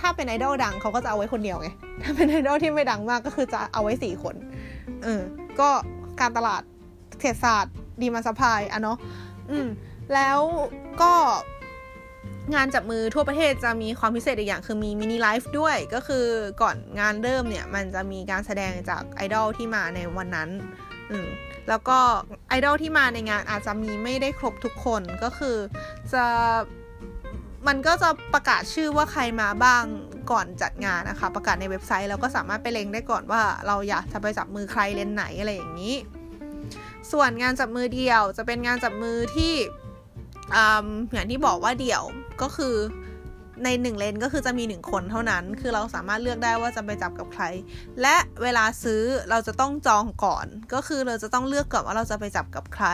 [0.00, 1.68] ถ้าเป็นไอดอลดังเขาก็จะเอาไว้คนเดียวไง
[2.02, 4.34] ถ้าเป็นไอดอลที่ไม่ดังมากก็คือจะเอาไว้สี่คน
[5.04, 5.22] เออ
[5.60, 5.68] ก็
[6.20, 6.62] การตลาด
[7.20, 8.96] เศรษฐศาสตร์ demand supply อะเนาะ
[9.50, 9.68] อืม
[10.14, 10.38] แล้ว
[11.02, 11.12] ก็
[12.54, 16.26] งานจับมือทั่วประเทศจะมีความพิเศษอีกอย่างคือมี mini live ด้วย ก็คือ
[16.62, 20.50] ก่อนงานเริ่มเนี่ย มันจะมีการแสดงจากไอดอลที่มาในวันนั้น
[21.10, 21.28] อืม
[21.68, 21.98] แล้วก็
[22.48, 25.56] ไอดอลที่มาในงานอาจจะมีไม่ได้ครบทุกคนก็คือ
[26.12, 26.24] จะ
[27.66, 29.82] มันก็จะประกาศชื่อว่าใครมาบ้าง
[30.30, 35.94] ก่อนจัดงานนะคะ ประกาศในเว็บไซต์แล้วก็สามารถไปเล็งได้ก่อนว่าเราอยากจะไปจับมือใครเลนไหนอะไรอย่างนี้
[37.12, 39.54] ส่วนงานจับมือเดี่ยวจะเป็นงานจับมือที่
[41.12, 42.02] อย่างที่บอกว่าเดี่ยว
[42.42, 42.74] ก็คือ
[43.64, 47.44] ในหนึ่งเลนก็คือจะมีหนึ่งคนเท่านั้น คือเราสามารถเลือกได้ว่าจะไปจับกับใคร
[48.02, 52.86] และเวลาซื้อเราจะต้องจองก่อน ก็คือเราจะต้องเลือกก่อนว่าเราจะไปจับกับใคร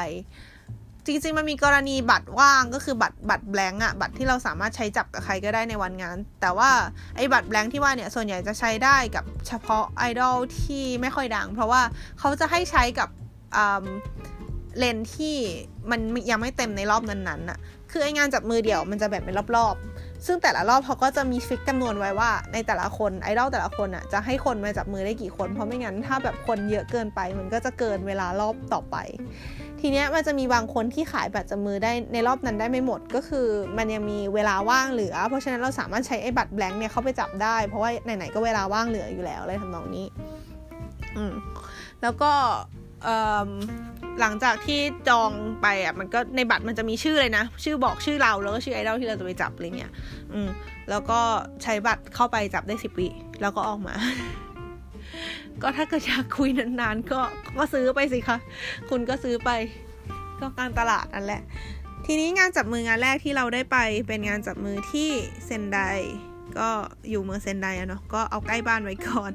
[1.07, 6.71] จริงๆ มันมีกรณีบัตรว่างก็คือบัตรบัตรแบงก์อะบัตรที่เราสามารถใช้จับกับใครก็ได้ในวันงาน แต่ว่า
[7.17, 11.83] ไอ้บัตรแบงก์ที่ว่าเนี่ยส่วนใหญ่จะใช้ได้กับเฉพาะไอดอลที่ไม่ค่อยดัง เพราะว่า
[12.19, 13.09] เขาจะให้ใช้กับ
[14.79, 15.37] เลนที่
[15.91, 16.01] มัน
[16.31, 17.59] ยังไม่เต็มในรอบนั้นๆน่ะ
[17.91, 28.97] คือไองานจับมือเดี่ยวมันจะแบ่งเป็นรอบๆ ซึ่งแต่ละรอบเขาก็จะมีฟิกจำนวนไว้ว่า ในแต่ละคนไอดอลแต่ละคนอะจะให้คนมาจับมือได้กี่คน เพราะไม่งั้นถ้าแบบคนเยอะเกินไปมันก็จะเกินเวลารอบต่อไป
[29.81, 33.47] ทีเนี้ยมันจะมีบางคนที่ขายบัตรจับมือได้ในรอบนั้นได้ไม่หมด ก็คือ
[33.79, 40.07] มันยังมีเวลาว่างเหลือ เพราะฉะนั้นเราสามารถใช้ไอ้บัตรแบงค์เนี่ยเข้าไปจับได้ เพราะว่าไหนๆก็เวลาว่างเหลืออยู่แล้วอะไรทำนองนี้
[41.17, 41.35] อืม
[42.03, 42.33] แล้วก็
[44.21, 45.31] หลังจากที่จอง
[45.63, 49.93] ไปอะมันก็ในบัตรมันจะมีชื่อเลยนะ ชื่อบอกชื่อเราแล้วก็ชื่อไอดอลที่เราจะไปจับอะไรเงี้ย
[50.33, 50.49] อืม
[50.91, 51.21] แล้วก็
[51.63, 53.09] ใช้บัตรเข้าไปจับได้สิบวิ
[53.41, 53.95] แล้วก็ออกมา
[55.63, 57.21] ก็ถ้าเกิดอยากคุยนานๆ ก็
[57.59, 58.39] ก็ซื้อไปสิคะ
[58.91, 59.51] คุณก็ซื้อไป
[60.41, 61.43] ก็การตลาดนั่นแหละ
[62.07, 63.77] ทีนี้งานจับมืองานแรกที่เราได้ไป
[64.09, 65.11] เป็นงานจับมือที่
[65.47, 65.79] เซนได
[66.59, 66.69] ก็
[67.11, 69.33] อยู่เมืองเซนไดอะเนาะก็เอาใกล้บ้านไว้ก่อน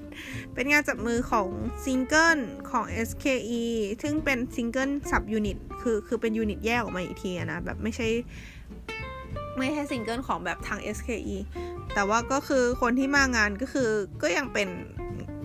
[0.53, 1.47] เป็นงานจับมือของ
[1.86, 2.39] ซิงเกิล
[2.72, 3.66] ของ SKE
[4.01, 8.07] ซึ่งเป็นซิงเกิล sub unit คือคือเป็น unit แยกออกมาอีกทีนะ แบบไม่ใช่
[9.57, 11.38] ไม่ใช่ซิงเกิลของแบบทาง SKE
[11.93, 13.89] แต่ว่าก็คือคนที่มางานก็คือ
[14.22, 14.68] ก็ยังเป็น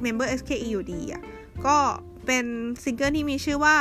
[0.03, 1.23] member SKE อยู่ดีอะ
[1.67, 1.77] ก็
[2.27, 2.45] เป็น
[2.85, 3.77] ซิงเกิลที่มีชื่อว่า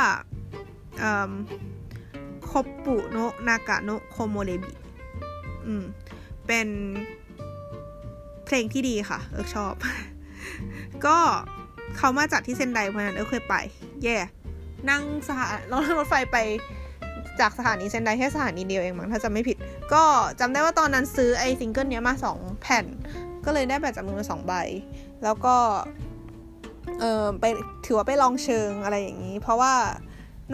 [2.50, 3.16] コップの
[3.48, 4.72] 中の木漏れ日
[5.66, 5.84] อืม
[6.46, 6.68] เป็น
[8.50, 9.74] เพลงที่ดีค่ะ เอิร์กชอบ
[11.06, 11.16] ก็
[11.96, 13.54] เขามาจากที่เซนไดเพราะนั้นเอิร์กเคยไป
[14.04, 14.16] แค่
[14.90, 16.36] นั่งสถานรถรถไฟไป
[17.40, 19.56] จากสถานีเซนไดแค่สถานีเดียวเองมั้งถ้าจำไม่ผิด
[19.92, 20.04] ก็
[20.40, 22.84] จำได้ว่าตอนนั้นซื้อไอ้ซิงเกิลเนี้ยมาสองแผ่น
[23.44, 24.52] ก็เลยได้แบบจากมือมาสองใบ
[25.24, 25.56] แล้วก็
[27.00, 27.44] เออไป
[27.86, 29.74] ถือว่าไปลองเชิงอะไรอย่างนี้ เพราะว่า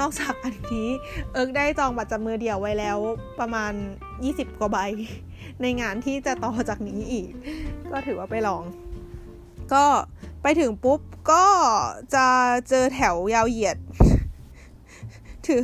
[0.00, 0.88] นอกจากอันนี้
[1.32, 2.98] เอิร์กได้จองบัตรจับมือเดียวไว้แล้ว
[3.40, 3.72] ประมาณ
[4.16, 4.78] 20 กว่าใบ
[5.62, 7.30] ในงานที่จะต่อจากนี้อีก
[7.90, 8.62] ก็ถือว่าไปลอง
[9.72, 9.84] ก็
[10.42, 11.00] ไปถึงปุ๊บ
[11.32, 11.44] ก็
[12.14, 12.26] จะ
[12.68, 13.76] เจอแถวยาวเหยียด
[15.46, 15.60] ถือ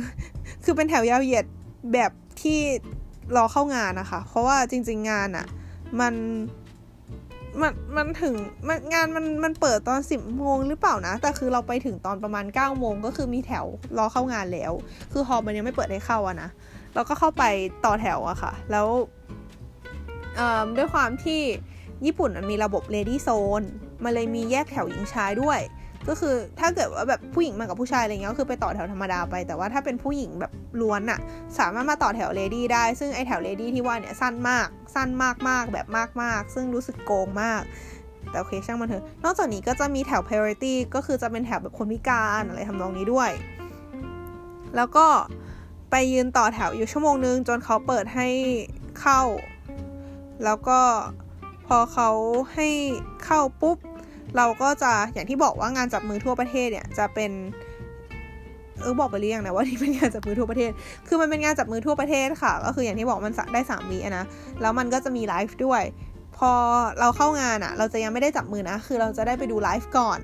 [0.63, 1.45] คือเป็นแถวยาวเหยียด
[1.93, 2.59] แบบที่
[3.35, 5.45] รอเข้างานนะคะ เพราะว่าจริง ๆ งานอะ่ะ
[5.99, 6.13] มัน
[7.61, 8.33] มันมันถึง
[8.67, 13.65] มันงานมันมันเปิดตอนสิบโมงหรือเปล่านะ แต่คือเราไปถึงตอนประมาณเก้าโมงก็คือมีแถว
[13.97, 14.73] รอเข้างานแล้ว
[15.11, 16.49] คือฮอลมันยังไม่เปิดให้เข้าอะนะ
[16.95, 17.43] เราก็เข้าไป
[17.85, 18.87] ต่อแถวอะค่ะ แล้ว
[20.77, 21.41] ด้วยความที่
[22.05, 23.65] ญี่ปุ่นมันมีระบบ lady zone
[24.03, 25.59] มันเลยมีแยกแถวหญิงชายด้วย
[26.09, 31.19] ก็คือถ้าเกิดว่าแบบผู้หญิงมากับผู้ชายอะไรเงี้ยก็คือไปต่อแถวธรรมดาไป แต่ว่าถ้าเป็นผู้หญิงแบบล้วนอะ
[31.57, 37.61] สามารถมาต่อแถว lady ได้ ซึ่งไอ้แถว lady ที่ว่าเนี่ยสั้นมาก สั้นมากมากแบบมากมากซึ่งรู้สึกโกงมาก
[38.29, 43.31] แต่โอเคช่างมันเถอะ นอกจากนี้ก็จะมีแถว priority ก็คือจะเป็นแถวแบบคนพิการอะไรทำนองนี้ด้วย
[44.75, 45.07] แล้วก็
[45.91, 48.27] ไปยืนต่อแถวอยู่ชั่วโมงนึงจนเขาเปิดให้
[49.01, 49.19] เข้า
[50.45, 50.79] แล้วก็
[51.67, 52.09] พอเขา
[52.53, 52.69] ให้
[53.25, 53.77] เข้าปุ๊บ
[54.37, 57.31] เราก็จะอย่างที่บอกว่างานจับมือทั่วประเทศเนี่ยจะเป็น
[58.81, 60.71] เออบอกไปหรือยังนะว่านี่เป็นงานจับมือทั่วประเทศ
[61.07, 64.25] คือมันเป็นงานจับมือทั่วประเทศค่ะ ก็คืออย่างที่บอกมันได้สามวีนะ
[64.61, 65.83] แล้วมันก็จะมีไลฟ์ด้วย
[66.37, 66.51] พอ
[66.99, 70.19] เราเข้างานอะ่ะ เราจะยังไม่ได้จับมือนะ คือเราจะได้ไปดูไลฟ์ก่อน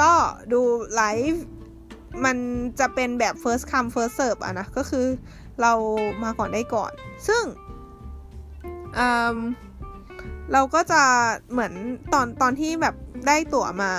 [0.00, 0.10] ก็
[0.52, 0.60] ดู
[0.96, 1.42] ไลฟ์
[2.24, 2.36] มัน
[2.80, 5.06] จะเป็นแบบ first come first serve อะนะ ก็คือ
[5.62, 5.72] เรา
[6.24, 6.92] มาก่อนได้ก่อน
[7.28, 7.42] ซึ่ง
[10.52, 11.02] เราก็จะ
[11.52, 11.72] เหมือน
[12.12, 12.94] ตอนตอนที่แบบ
[13.26, 13.92] ได้ตั๋วมา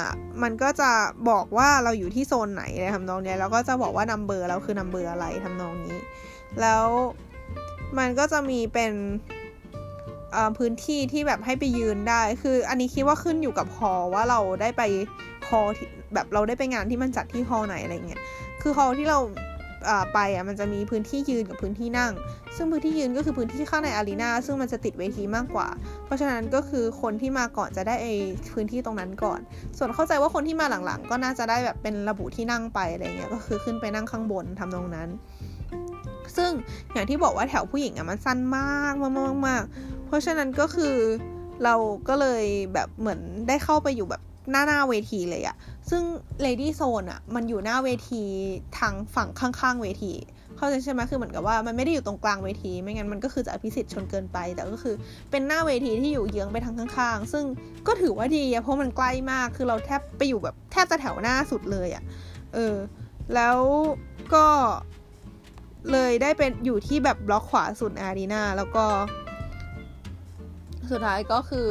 [0.43, 0.91] มันก็จะ
[1.29, 5.97] บอกว่าเราอยู่ที่โซนไหนอะไรทำนองนี้แล้วก็จะบอกว่านัมเบอร์เราคือนัมเบอร์อะไรทำนองนี้
[6.61, 6.85] แล้ว
[7.97, 8.93] มันก็จะมีเป็น
[10.57, 14.81] พื้นที่ที่แบบให้ไปยืนได้ คืออันนี้คิดว่าขึ้นอยู่กับฮอว่าเราได้ไป
[15.47, 15.61] ฮอ
[16.13, 18.21] แบบเราได้ไปงานที่มันจัดที่ฮอไหนอะไรเงี้ย
[18.61, 19.19] คือฮอที่เรา
[20.13, 22.13] ไปอะมันจะมีพื้นที่ยืนกับพื้นที่นั่ง
[22.55, 25.67] ซึ่งพื้นที่ยืนก็คือพื้นที่ข้างในอารีนาซึ่งมันจะติดเวทีมากกว่า
[26.05, 28.07] เพราะฉะนั้นก็คือคนที่มาก่อนจะได้ไอ
[28.53, 29.39] พื้นที่ตรงนั้นก่อน
[29.77, 35.09] ส่วนเข้าใจว่าคนที่มาหลังๆ ก็น่าจะได้แบบเป็นระบุที่นั่งไปอะไรเงี้ยก็คือขึ้นไปนั่งข้างบนทำตรงนั้น
[36.37, 36.51] ซึ่ง
[36.93, 39.63] อย่างที่บอกว่าแถวผู้หญิงอะมันสั้นมากมากมากมาก
[40.07, 40.95] เพราะฉะนั้นก็คือ
[41.63, 41.75] เรา
[42.07, 44.21] ก็เลยแบบเหมือนได้เข้าไปอยู่แบบ
[44.51, 45.55] หน้าหน้าเวทีเลยอะ
[45.89, 46.03] ซึ่ง
[46.45, 48.23] Lady Zone อะมันอยู่หน้าเวที
[48.77, 50.13] ทางฝั่งข้างๆเวที
[50.57, 54.95] เข้าใจใช่ไหมคือเหมือนกับว่ามันไม่ได้อยู่ตรงกลางเวที ไม่งั้นมันก็คือจะอภิสิทธิ์ชนเกินไป แต่ก็คือ
[55.31, 57.45] เป็นหน้าเวทีที่อยู่เยื้องไปทางข้างๆ ซึ่ง
[57.87, 62.03] ก็ถือว่าดีอะเพราะมันใกล้มาก คือเราแทบไปอยู่แบบแทบจะแถวหน้าสุดเลยอะ
[62.53, 62.75] เออ
[63.35, 63.57] แล้ว
[64.33, 64.45] ก็
[65.91, 68.85] เลยได้เป็นอยู่ที่แบบบล็อกขวาสุดอารีนาแล้วก็
[70.91, 71.67] สุดท้ายก็คือ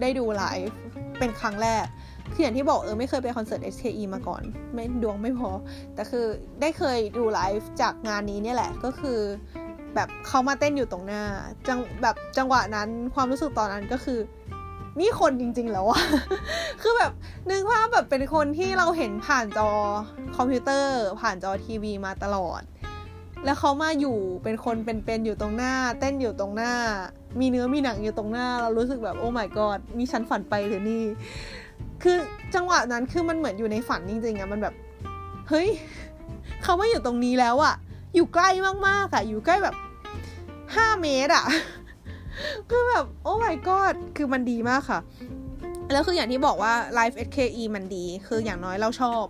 [0.00, 0.70] ได้ดูไลฟ์
[1.18, 1.86] เป็นครั้งแรก
[2.32, 4.42] คืออย่างที่บอกเออไม่เคยไปคอนเสิร์ต SKE มาก่อน
[4.74, 5.50] ไม่ดวงไม่พอ
[5.94, 6.26] แต่คือ
[6.60, 9.18] ได้เคยดูไลฟ์จากงานนี้เนี่ยแหละก็คือ
[9.94, 11.22] แบบเขามาเต้นอยู่ตรงหน้า
[11.68, 14.20] จังแบบจังหวะนั้นความรู้สึกตอนนั้นก็คือ
[15.00, 16.02] นี่คนจริงๆแล้วอะ
[16.82, 17.12] คือแบบ
[17.50, 19.70] นึกว่าแบบเป็นคนที่เราเห็นผ่านจอ
[20.36, 22.62] คอมพิวเตอร์ ผ่านจอทีวีมาตลอด
[23.44, 26.72] แล้วเขามาอยู่เป็นคนเป็นๆอยู่ตรงหน้า เต้นอยู่ตรงหน้า
[27.40, 31.02] มีเนื้อมีหนังอยู่ตรงหน้า เรารู้สึกแบบโอ้ my god นี่ฉันฝันไปหรือนี่
[32.02, 32.16] คือ
[32.54, 34.74] จังหวะนั้นคือมันเหมือนอยู่ในฝันจริงๆอะมันแบบ
[35.48, 35.68] เฮ้ย
[36.62, 37.74] เขาไมาอยู่ตรงนี้แล้วอะ
[38.14, 38.50] อยู่ใกล้
[38.88, 39.76] มากๆอะอยู่ใกล้แบบ
[40.74, 41.46] ห้าเมตรอะ
[42.70, 45.00] คือแบบ โอ้ my god คือมันดีมากค่ะ
[45.92, 49.24] แล้วคืออย่างที่บอกว่า Live SKE มันดี คืออย่างน้อยเราชอบ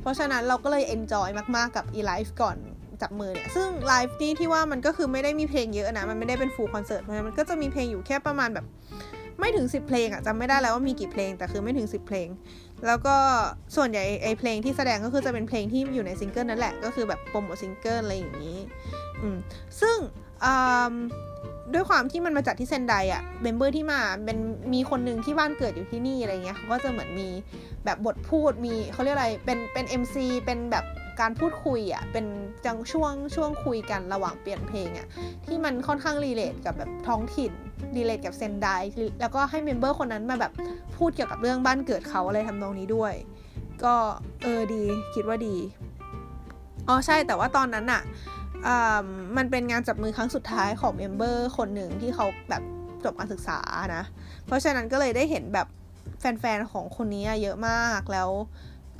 [0.00, 2.56] เพราะฉะนั้นเราก็เลย enjoy มากๆกับ ไอ้ live ก่อน
[3.02, 8.66] จับมือเนี่ย ซึ่งไลฟ์นี่ที่ว่ามันก็คือไม่ได้มีเพลงเยอะนะ มันไม่ได้เป็น full concert เพราะฉะนั้นมันก็จะมีเพลงอยู่แค่ประมาณแบบ
[9.38, 12.28] ไม่ถึง 10 เพลงอะจำไม่ได้แล้วว่ามีกี่เพลงแต่คือไม่ถึง 10 เพลง
[12.86, 13.16] แล้วก็
[13.76, 18.58] ส่วนใหญ่ไอ้เพลงที่แสดงก็คือจะเป็นเพลงที่อยู่ในซิงเกิลนั่นแหละก็คือแบบโปรโมทซิงเกิลอะไรอย่างนี้
[19.20, 19.36] อืม
[19.80, 19.96] ซึ่ง
[21.74, 24.38] ด้วยความที่มันมาจัดที่เซนไดอะ member ที่มาเป็น
[24.72, 27.28] มีคนหนึ่งที่บ้านเกิดอยู่ที่นี่อะไรเงี้ยเขาก็จะเหมือนมี
[27.84, 30.16] แบบบทพูดมีเขาเรียกอะไรเป็นเป็น MC
[30.46, 30.84] เป็นแบบ
[31.20, 32.26] การพูดคุยอะ่ะเป็น
[32.64, 35.06] จังช่วงช่วงคุยกันระหว่างเปลี่ยนเพลงอะ่ะ
[35.44, 37.52] ที่มันค่อนข้าง relate กับแบบท้องถิ่น
[37.96, 38.68] relate กับเซนได
[39.20, 40.52] แล้วก็ให้ member คนนั้นมาแบบ
[40.96, 43.14] พูดเกี่ยวกับเรื่องบ้านเกิดเขาอะไรทำนองนี้ด้วย
[43.84, 43.94] ก็
[44.42, 45.56] เออดีคิดว่าดี
[46.88, 48.02] อ๋อใช่แต่ว่าตอนนั้นอะ
[49.36, 52.62] มันเป็นงานจับมือครั้งสุดท้ายของ member คนหนึ่งที่เขาแบบ
[53.04, 53.58] จบการศึกษา
[53.96, 54.02] นะ
[54.46, 55.66] เพราะฉะนั้นก็เลยได้เห็นแบบ
[56.20, 58.28] แฟนๆของคนนี้เยอะมากแล้ว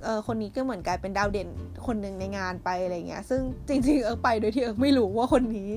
[0.05, 1.49] เออคนนี้ก็เหมือนกลายเป็นดาวเด่น
[1.87, 5.71] คนหนึ่งในงานไปอะไรเงี้ย ซึ่งจริง ๆ เอิร์กไปโดยที่เอิร์กไม่รู้ว่าคนนี้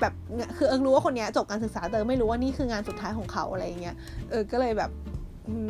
[0.00, 0.12] แบบ
[0.56, 3.96] คือเอิร์กรู้ว่าคนนี้จบการศึกษาแต่ไม่รู้ว่านี่คืองานสุดท้ายของเขาอะไรเงี้ย
[4.30, 4.90] เออก็เลยแบบ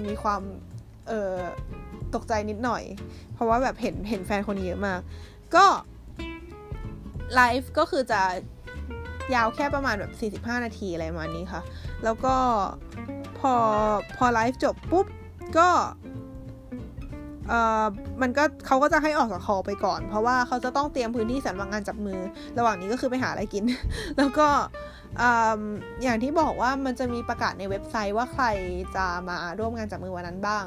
[0.07, 0.43] มีความ
[1.09, 1.35] เออ
[2.15, 2.83] ตกใจนิดหน่อย
[3.35, 5.01] เพราะว่าแบบเห็นเห็นแฟนคนนี้เยอะมาก
[5.55, 5.67] ก็
[7.35, 8.21] ไลฟ์ก็คือจะ
[9.35, 11.63] ยาวแค่ประมาณแบบ 45 นาทีอะไรประมาณนี้ค่ะ
[12.05, 12.35] แล้วก็
[13.39, 13.55] พอ
[14.17, 15.07] พอไลฟ์จบปุ๊บ
[15.59, 15.69] ก็
[17.51, 17.85] เอ่อ
[18.23, 22.21] มันก็เขาก็จะให้ออกจากคอไปก่อน เพราะว่าเขาจะต้องเตรียมพื้นที่สำหรับงานจับมือ
[22.59, 23.65] ระหว่างนี้ก็คือไปหาอะไรกิน
[24.19, 24.49] แล้วก็
[26.03, 28.47] อย่างที่บอกว่ามันจะมีประกาศในเว็บไซต์ว่าใคร
[28.97, 30.65] จะมาร่วมงานจับมือวันนั้นบ้าง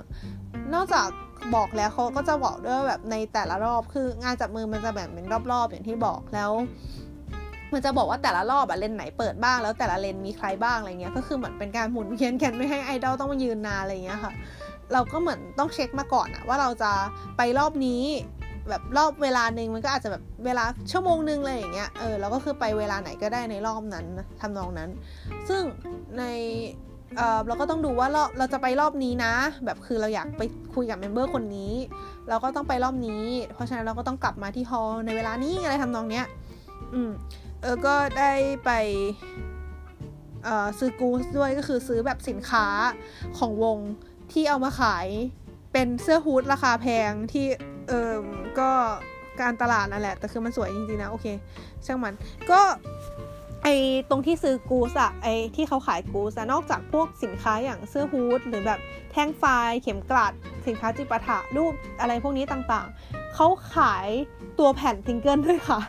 [0.74, 1.08] นอกจาก
[1.56, 6.52] บอกแล้วเขาก็จะบอกด้วยแบบในแต่ละรอบคืองานจับมือมันจะแบ่งเป็นรอบๆ อย่างที่บอกแล้ว
[7.74, 14.34] มันจะบอกว่าแต่ละรอบอะเลนไหนเปิดบ้างแล้วแต่ละเลนมีใครบ้างอะไรเงี้ยก็คือเหมือนเป็นการหมุนเวียนกันไม่ให้ไอดอลต้องมายืนนานอะไรเงี้ยค่ะ
[14.94, 16.92] เราก็เหมือนต้องเช็คมาก่อนอะว่าเราจะ
[17.38, 18.04] ไปรอบนี้
[18.70, 24.06] แบบรอบเวลาหนึ่งมันก็อาจจะแบบเวลาชั่วโมงหนึ่งเลยอย่างเงี้ย เออเราก็คือไปเวลาไหนก็ได้ในรอบนั้น
[24.42, 24.90] ทำนองนั้น
[25.50, 25.62] ซึ่ง
[26.18, 26.24] ใน
[27.18, 29.34] เออเราก็ต้องดูว่าเรอบเราจะไปรอบนี้นะ
[29.66, 30.42] แบบคือเราอยากไป
[30.74, 31.74] คุยกับเมมเบอร์คนนี้
[32.30, 33.24] เราก็ต้องไปรอบนี้
[33.54, 36.26] เพราะฉะนั้นเราก็ต้องกลับมาที่ฮอลในเวลานี้อะไรทำนองเนี้ย
[36.94, 37.12] อืม
[37.62, 38.32] เออ ก็ได้
[38.66, 38.72] ไป
[40.44, 42.66] เออซื้อกูสด้วยก็คือซื้อแบบสินค้า
[43.38, 43.78] ของวง
[44.34, 45.08] ที่เอามาขาย
[45.74, 47.46] เป็นเสื้อฮูดราคาแพงที่
[47.90, 48.14] เออ
[48.60, 48.72] ก็
[49.42, 51.26] การตลาดนั่นแหละ แต่คือมันสวยจริงๆนะ โอเค
[51.86, 52.14] ช่างมัน
[52.52, 52.62] ก็
[53.64, 53.68] ไอ
[54.10, 58.80] ตรงที่ซื้อกูสอะไอที่เขาขายกูสอะนอกจากพวกสินค้าอย่างเสื้อฮูดหรือแบบ
[59.12, 59.44] แท่งไฟ
[59.82, 60.34] เข็มกลัด
[60.68, 64.08] สินค้าจิปาถะรูปอะไรพวกนี้ต่างๆ เขาขาย
[64.60, 65.80] ตัวแผ่นซิงเกิลด้วยค่ะ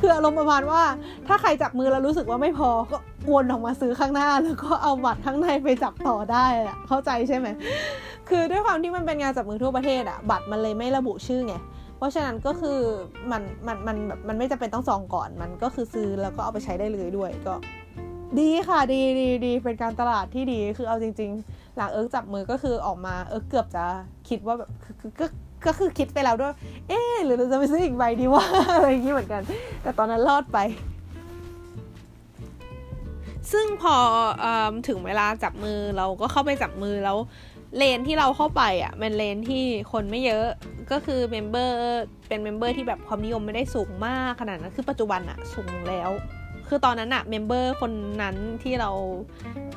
[0.00, 0.82] คืออารมณ์ประมาณว่า
[1.26, 2.96] ถ้าใครจับมือแล้วรู้สึกว่าไม่พอก็
[3.32, 7.48] วนออกมาซื้อข้างหน้า แล้วก็เอาบัตรข้างในไปจับต่อได้อะเข้าใจใช่ไหม
[8.28, 11.54] คือด้วยความที่มันเป็นงานจับมือทั่วประเทศอะบัตรมันเลยไม่ระบุชื่อไง
[11.96, 12.78] เพราะฉะนั้นก็คือ
[13.30, 17.54] มันมันมันแบบมันไม่จำเป็นต้องซองก่อนมันก็คือซื้อแล้วก็เอาไปใช้ได้เลยด้วยก็
[18.38, 23.84] ดีค่ะดีดีดีเป็นการตลาดที่ดีคือเอาจริง ๆ หลังเอิร์กจับมือก็คือออกมาเอิร์กเกือบจะ
[24.28, 24.70] คิดว่าแบบ
[25.20, 25.26] ก็
[25.66, 26.54] ก็คือคิดไปแล้วด้วย
[26.88, 28.44] เอ๊หรือเราจะไปซื้ออีกใบดีว่า
[28.74, 29.42] อะไรอย่างนี้เหมือนกัน
[29.82, 30.58] แต่ตอนนั้นรอดไป
[33.52, 33.94] ซึ่งพ
[34.44, 34.46] อ
[34.88, 37.18] ถึงเวลาจับมือเราก็เข้าไปจับมือแล้ว
[37.76, 40.46] เลนที่เราเข้าไปอะเป็นเลนที่คนไม่เยอะ
[40.90, 41.76] ก็คือ member
[42.28, 46.10] เป็น member ที่แบบความนิยมไม่ได้สูงมากขนาดนั้นคือปัจจุบันอะสูงแล้ว
[46.68, 47.92] คือตอนนั้นอะ member คน
[48.22, 48.90] นั้นที่เรา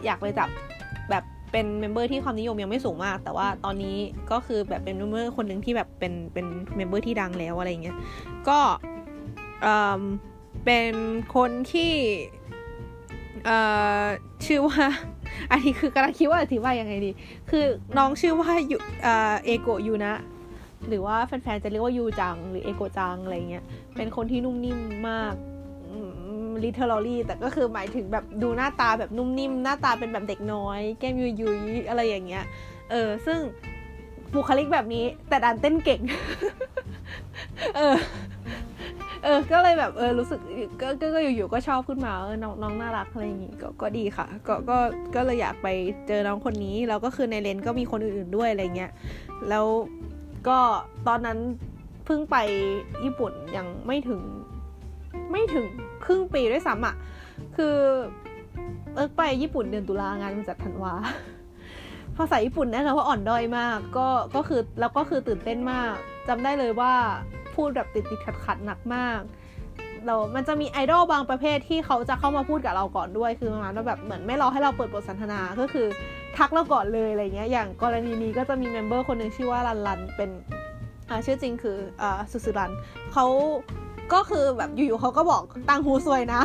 [0.05, 0.49] อยากไปจับ
[1.09, 1.23] แบบ
[1.53, 3.97] เป็น member ที่ความนิยมยังไม่สูงมาก แต่ว่าตอนนี้
[4.31, 6.45] ก็คือแบบเป็น member คนหนึ่งที่แบบเป็นเป็น
[6.77, 7.97] member ที่ดังแล้วอะไรเงี้ย
[8.47, 8.59] ก็
[10.65, 10.93] เป็น
[11.35, 11.93] คนที่
[14.45, 14.83] ชื่อว่า
[15.51, 17.11] อันนี้คือกำลังคิดว่าอธิบายยังไงดี
[17.49, 17.65] คือ
[17.97, 20.13] น้องชื่อว่ายูเอโกะยูนะ
[20.87, 23.63] หรือว่าแฟนๆจะเรียกว่ายูจังหรือเอโกจังอะไรเงี้ย
[23.95, 24.79] เป็นคนที่นุ่มนิ่ม
[25.09, 25.33] มาก
[26.63, 32.43] ลิเทอรอรี่แต่ก็คือหมายถึงแบบดูหน้าตาแบบนุ่มนิ่มหน้าตาเป็นแบบเด็กน้อย แก้มยุยยุยอะไรอย่างเงี้ย
[32.91, 33.39] เออซึ่ง
[34.33, 36.01] บุคลิกแบบนี้แต่ดันเต้นเก่ง
[37.75, 37.95] เออ
[39.23, 40.39] เออ ก็เลยแบบเออรู้สึก
[40.81, 44.77] ก็ก็อยู่ๆก็ชอบขึ้นมาเออน้องน้องน่ารักอะไรอย่างงี้ก็ก็ดีค่ะ ก็ก็
[45.15, 45.67] ก็เลยอยากไป
[46.07, 48.91] เจอน้องคนนี้แล้วก็คือในเลนก็มีคนอื่นๆด้วยอะไรเงี้ย
[49.49, 49.65] แล้ว
[50.47, 50.59] ก็
[51.07, 51.37] ตอนนั้น
[52.05, 52.37] เพิ่งไป
[53.03, 54.21] ญี่ปุ่นยังไม่ถึง
[55.31, 55.65] ไม่ถึง
[56.05, 56.95] ครึ่งปีด้วยซ้ำอะ
[57.55, 57.75] คือ
[58.95, 60.93] เออไปญี่ปุ่นเดือนตุลางานมันจัดธันวา
[62.17, 65.93] ภาษาญี่ปุ่นแน่นอนว่าอ่อนด้อยมาก ก็ก็คือแล้วก็คือตื่นเต้นมาก
[66.27, 66.93] จำได้เลยว่า
[67.55, 69.21] พูดแบบติดติดขัดขัดหนักมาก
[70.05, 75.87] เรามันจะมีไอดอลบางประเภทที่เขาจะเข้ามาพูดกับเราก่อนด้วย คือประมาณว่าแบบเหมือนไม่รอให้เราเปิดบทสนทนา ก็คือ
[76.37, 80.29] ทักเราก่อนเลยอะไรเงี้ย อย่างกรณีนี้ก็จะมี member คนหนึ่งชื่อว่ารันรันเป็น
[81.25, 82.71] ชื่อจริงคืออ่าสุซุรัน
[83.13, 83.25] เขา
[84.13, 86.41] ก็คือแบบอยู่ๆเขาก็บอกต่างหูสวยนะ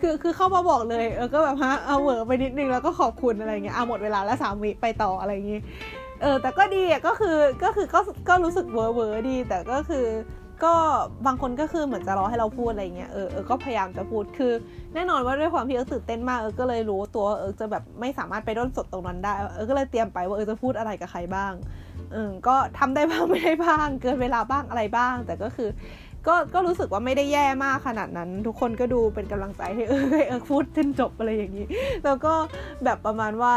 [0.00, 5.60] คือคือเข้ามาบอกเลยเออก็แบบฮะเอาเหวอไปนิดนึงแล้วก็ขอบคุณอะไรเงี้ยเอาหมดเวลาแล้วสามวิไปต่ออะไรอย่างงี้
[6.22, 10.06] เออแต่ก็ดีอะก็คือก็คือก็ก็รู้สึกเวอร์เวอร์ดี แต่ก็คือ
[10.64, 10.74] ก็
[11.26, 14.52] บางคนก็คือเหมือนจะรอให้เราพูดอะไรเงี้ยเออเออก็พยายามจะพูดคือ
[14.94, 21.52] แน่นอนว่าด้วยความที่เออตื่นเต้นมากเออก็เลยรู้ตัวเออจะแบบไม่สามารถไปด้นสดตรงนั้นได้เออก็เลยเตรียมไปว่าเออจะพูดอะไรกับใครบ้าง
[22.12, 25.68] เออก็ทำได้บ้างไม่ได้บ้าง เกินเวลาบ้างอะไรบ้าง แต่ก็คือ
[26.26, 31.66] ก็ก็รู้สึกว่าไม่ได้แย่มากขนาดนั้น ทุกคนก็ดูเป็นกำลังใจให้เออเออพูดจนจบอะไรอย่างนี้
[32.04, 32.34] แล้วก็
[32.84, 33.54] แบบประมาณว่า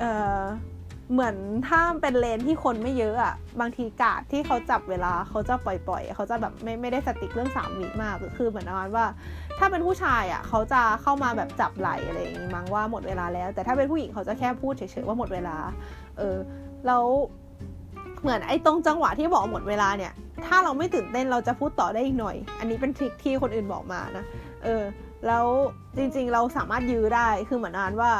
[0.00, 0.04] เอ
[0.38, 0.40] อ
[1.12, 1.36] เหมือน
[1.68, 9.04] ถ้าเป็นเลนที่คนไม่เยอะอะบางทีกาดที่เขาจับเวลาเขาจะปล่อยๆเขาจะแบบไม่ไม่ได้สติกเรื่องสามวิมากคือเหมือนประมาณว่า
[9.58, 15.56] ถ้าเป็นผู้ชายอะเขาจะเข้ามาแบบจับไหลอะไรอย่างงี้มั้งว่าหมดเวลาแล้ว แต่ถ้าเป็นผู้หญิงเขาจะแค่พูดเฉยๆว่าหมดเวลา
[16.18, 16.36] เออ
[16.86, 17.04] แล้ว
[18.22, 20.12] เหมือนไอ้ตรงจังหวะที่บอกหมดเวลาเนี่ย
[20.46, 24.24] ถ้าเราไม่ตื่นเต้นเราจะพูดต่อได้อีกหน่อย อันนี้เป็นทริคที่คนอื่นบอกมานะ
[24.64, 24.82] เออ
[25.26, 25.46] แล้ว
[25.96, 28.12] จริงๆเราสามารถยื้อได้ คือเหมือนนานว่า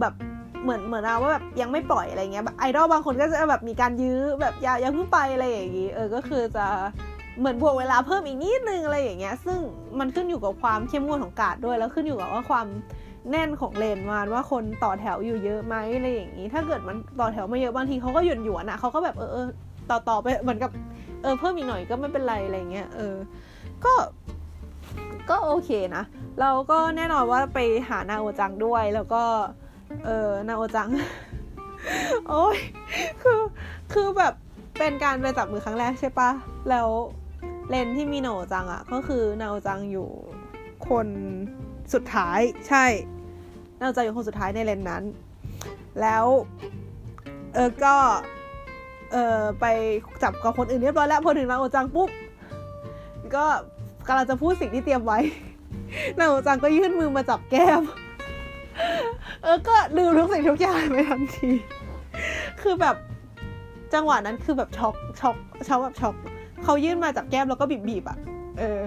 [0.00, 0.14] แบบ
[0.62, 6.66] เหมือนเหมือนเอาว่าแบบยังไม่ปล่อยอะไรเงี้ยไอดอลบางคนก็จะแบบมีการยื้อแบบอย่าอย่าเพิ่งไปอะไรอย่างงี้ เออ ก็คือจะ
[7.38, 9.58] เหมือนบวกเวลาเพิ่มอีกนิดนึงอะไรอย่างเงี้ย ซึ่ง
[9.98, 12.66] มันขึ้นอยู่กับความเข้มงวดของกาดด้วย แล้วขึ้นอยู่กับว่าความ
[13.30, 19.46] แน่นของเลนมาว่าคนต่อแถวอยู่เยอะไหมอะไรอย่างงี้ ถ้าเกิดมันต่อแถวไม่เยอะบางทีเขาก็หย่อนหยวนอะเขาก็แบบเออเออ
[19.90, 20.70] ต่อต่อไปเหมือนกับ
[21.22, 23.16] เออเพิ่มอีกหน่อยก็ไม่เป็นไรอะไรเงี้ยเออ
[23.84, 23.92] ก็
[25.30, 26.04] ก็โอเคนะ
[26.40, 27.58] เราก็แน่นอนว่าไป
[27.88, 29.22] หานาโอจังด้วยแล้วก็
[30.04, 30.88] เออนาโอจัง
[32.28, 32.58] โอ้ย
[33.22, 33.40] คือ
[33.92, 34.34] คือแบบ
[34.78, 36.30] เป็นการไปจับมือครั้งแรกใช่ปะ
[36.70, 36.88] แล้ว
[37.68, 40.08] เลนที่มีนาโอจังอะ่ะก็คือนาโอจังอยู่
[40.88, 41.08] คน
[41.92, 42.84] สุดท้ายใช่
[43.78, 45.02] นาโอจังอยู่คนสุดท้ายในเลนนั้น
[46.00, 46.24] แล้ว
[47.54, 47.96] เออก็
[49.14, 49.66] เออไป
[50.22, 52.10] จับกับคนอื่นเรียบร้อยแล้วพอถึงนาโอจังปุ๊บ
[53.34, 53.44] ก็
[54.06, 55.18] กำลังจะพูดสิ่งที่เตรียมไว้
[56.18, 57.82] นาโอจังก็ยื่นมือมาจับแก้ม
[59.42, 61.50] เออก็ลืมทุกสิ่งทุกอย่างไปทันที
[62.62, 62.96] คือแบบ
[63.94, 65.36] จังหวะนั้นคือแบบช็อกช็อก
[65.68, 66.14] ช็อกแบบช็อก
[66.64, 68.18] เขายื่นมาจากแก้มแล้วก็บีบบีบอะ
[68.58, 68.80] เออ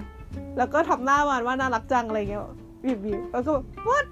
[0.57, 2.41] แล้วก็ทำหน้ามันว่าน่ารักจังอะไรเงี้ย
[2.85, 4.05] บีบบีบแล้วก็แบบ what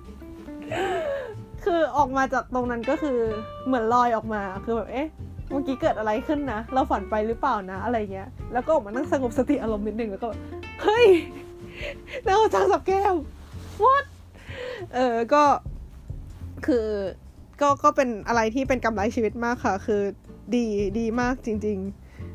[1.64, 3.18] คือออกมาจากตรงนั้นก็คือ
[3.66, 5.08] เหมือนลอยออกมาคือแบบเอ๊ะ
[5.50, 10.30] เมื่อกี้เกิดอะไรขึ้นนะ เราฝันไปหรือเปล่านะ อะไรเงี้ย แล้วก็ออกมานั่งสงบสติอารมณ์นิดนึงแล้วก็
[10.84, 11.08] เฮ้ย
[12.26, 13.16] แล้วจังสับแก้ม
[13.84, 14.06] what
[14.94, 15.44] เออ ก็
[16.66, 16.86] คือ
[17.62, 20.02] ก็ ก็เป็นอะไรที่เป็นกำไรชีวิตมากค่ะ คือ
[20.56, 20.66] ดี
[21.00, 21.78] ดีมากจริง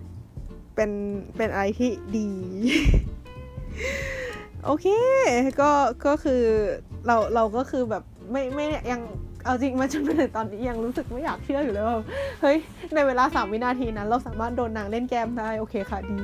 [0.09, 0.91] ๆ เป็น
[1.37, 2.31] เป็นอะไรที่ดี
[4.65, 4.87] โอเค
[5.61, 5.70] ก็
[6.07, 6.43] ก็คือ
[7.07, 9.01] เรา เราก็คือแบบ ไม่ ไม่ ยัง
[9.45, 11.97] เอาจริงมาจนถึงตอนนี้ยังรู้สึกไม่อยากเชื่ออยู่เลยว่า
[12.43, 12.57] เฮ้ย
[12.95, 16.21] ในเวลาสามวินาทีนั้น เราสามารถโดนนางเล่นแกมได้โอเคค่ะดี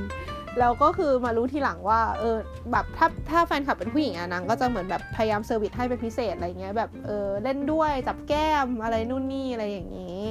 [0.59, 2.37] แล้วก็คือมารู้ทีหลังว่าเออ
[2.71, 10.21] แบบถ้าถ้าแฟนคลับเป็นผู้หญิงอะนางก็จะเหมือนแบบพยายาม service ให้เป็นพิเศษอะไรเงี้ยแบบเออเล่นด้วยจับแก้มอะไรนู่นนี่อะไรอย่างนี้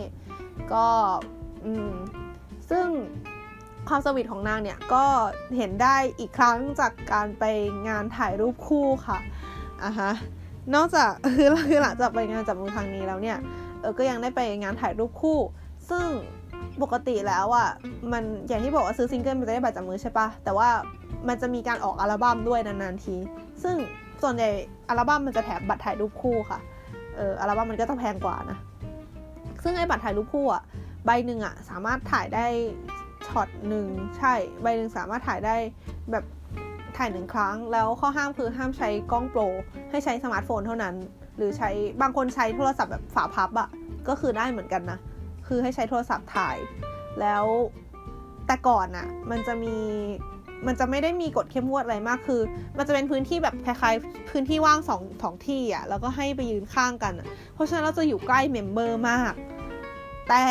[0.73, 0.87] ก็
[1.65, 1.91] อืม
[2.71, 2.87] ซึ่ง
[3.89, 5.05] ความ sweet ของนางเนี่ยก็
[5.57, 7.45] เห็นได้อีกครั้งจากการไป
[7.89, 9.19] งานถ่ายรูปคู่ค่ะ
[9.85, 10.13] อะฮะ
[10.75, 13.39] นอกจากคือคือหลังจากไปงานจับมือครั้งนี้แล้วเนี่ย
[13.81, 15.39] เออก็ยังได้ไปงานถ่ายรูปคู่
[15.91, 16.07] ซึ่ง
[16.83, 17.69] ปกติแล้วอะ่ะ
[18.13, 20.69] มันอย่างที่บอกว่าซื้อซิงเกิลมันจะได้บัตรจับมือใช่ปะแต่ว่า
[21.29, 23.17] มันจะมีการออกอัลบั้มด้วยนานๆที
[23.63, 23.77] ซึ่ง
[24.23, 24.49] ส่วนใหญ่
[24.89, 26.59] อัลบั้มมันจะแถมบัตรถ่ายรูปคู่ค่ะ
[27.17, 28.59] เอออัลบั้มมันก็จะแพงกว่านะ
[29.63, 30.63] ซึ่งไอ้บัตรถ่ายรูปคู่อะ
[31.07, 32.47] ใบหนึ่งอะสามารถถ่ายได้
[33.29, 33.87] ช็อตหนึ่ง
[34.19, 35.57] ใช่ใบหนึ่งสามารถถ่ายได้
[36.11, 36.25] แบบ
[36.97, 39.41] ถ่ายหนึ่งครั้ง แล้วข้อห้ามคือห้ามใช้กล้องโปร
[39.91, 40.95] ให้ใช้สมาร์ทโฟนเท่านั้น
[41.37, 41.71] หรือใช้
[42.03, 43.69] บางคนใช้โทรศัพท์แบบฝาพับอะ
[44.09, 44.99] ก็คือได้เหมือนกันนะ
[45.47, 46.57] คือให้ใช้โทรศัพท์ถ่าย
[47.21, 47.45] แล้ว
[48.47, 49.77] แต่ก่อนอะมันจะมี
[50.67, 52.41] มันจะไม่ได้มีกฎเข้มงวดอะไรมากคือ
[52.77, 57.13] มันจะเป็นพื้นที่แบบคล้ายๆพื้นที่ว่างสองสองที่อะแล้วก็ให้ไปยืนข้างกัน
[57.55, 59.33] เพราะฉะนั้นเราจะอยู่ใกล้เมมเบอร์มาก
[60.29, 60.43] แต่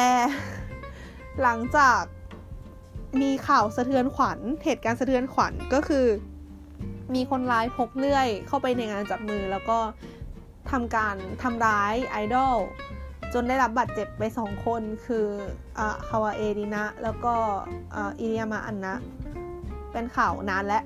[1.42, 2.02] หลังจาก
[3.22, 6.06] มีข่าวสะเทือนขวัญ เหตุการณ์สะเทือนขวัญก็คือ
[7.14, 9.78] มีคนร้ายพกเลื่อยเข้าไปในงานจับมือ แล้วก็
[10.72, 12.56] ทำการทำร้ายไอดอล
[13.34, 15.26] จนได้รับบาดเจ็บไปสองคนคือ
[15.78, 17.34] อคาวาเอดินะ แล้วก็
[18.20, 18.96] อิริยามาอันนะ
[19.92, 20.84] เป็นข่าวนานแล้ว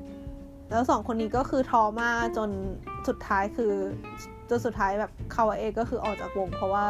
[0.70, 2.50] แล้วสองคนนี้ก็คือทอมาจน
[3.08, 3.74] สุดท้ายคือ
[4.50, 6.86] จนสุดท้ายแบบคาวาเอก็คือออกจากวง เพราะว่า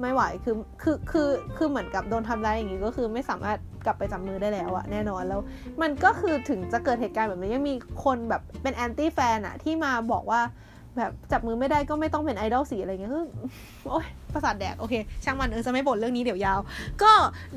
[0.00, 5.40] ไม่ไหวคือคือคือคือเหมือนกับโดนทำร้ายอย่างนี้ก็คือไม่สามารถกลับไปจับมือได้แล้วอะแน่นอนแล้ว
[5.82, 7.74] มันก็คือถึงจะเกิดเหตุการณ์แบบนี้ยังมี
[8.04, 10.40] คนแบบเป็นแอนตี้แฟนอะที่มาบอกว่า
[10.98, 13.26] แบบจับมือไม่ได้ก็ไม่ต้องเป็นไอดอลสีอะไรเงี้ยคือ
[13.88, 14.94] โอ๊ยประสาทแดกโอเค
[15.24, 16.58] ช่างมันเออจะไม่บ่นเรื่องนี้เดี๋ยวยาว
[17.02, 17.12] ก็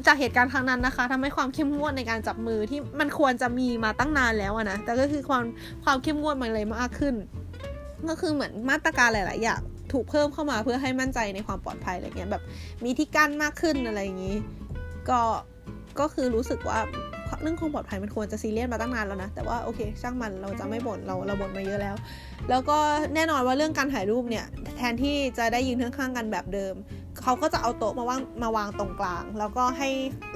[0.06, 5.44] จากเหตุการณ์ครั้งนั้นนะคะทำให้ความเข้มงวดในการจับมือที่มันควรจะมีมาตั้งนานแล้วอะนะแต่ก็คือความ
[5.84, 7.16] ความเข้มงวดมันเลยมากขึ้น
[8.10, 9.62] ก็คือเหมือนมาตรการหลาย ๆ อย่าง
[9.96, 12.44] ถูกเพิ่มเข้ามาเพื่อให้มั่นใจในความปลอดภัยอะไรเงี้ยแบบ
[12.84, 14.36] มีที่กั้นมากขึ้นอะไรอย่างนี้
[15.10, 15.22] ก็
[16.00, 16.80] ก็คือรู้สึกว่า
[17.42, 21.96] เรื่องความปลอดภัยมันควรจะซีเรียสมาตั้งนานแล้วนะ แต่ว่าโอเค ช่างมันเราจะไม่บ่นเราเราบ่นมาเยอะแล้ว
[22.50, 22.78] แล้วก็
[23.16, 24.46] แน่นอนว่าเรื่องการถ่ายรูปเนี่ย
[24.78, 26.74] แทนที่จะได้ยืนข้างๆกันแบบเดิม
[27.22, 29.90] เขาก็จะเอาโต๊ะมาวางมาวางตรงกลาง แล้วก็ให้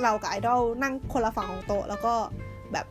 [0.03, 2.13] เรากับไอดอลนั่งคนละฝั่งของโต๊ะแล้วก็
[2.73, 2.85] แบบ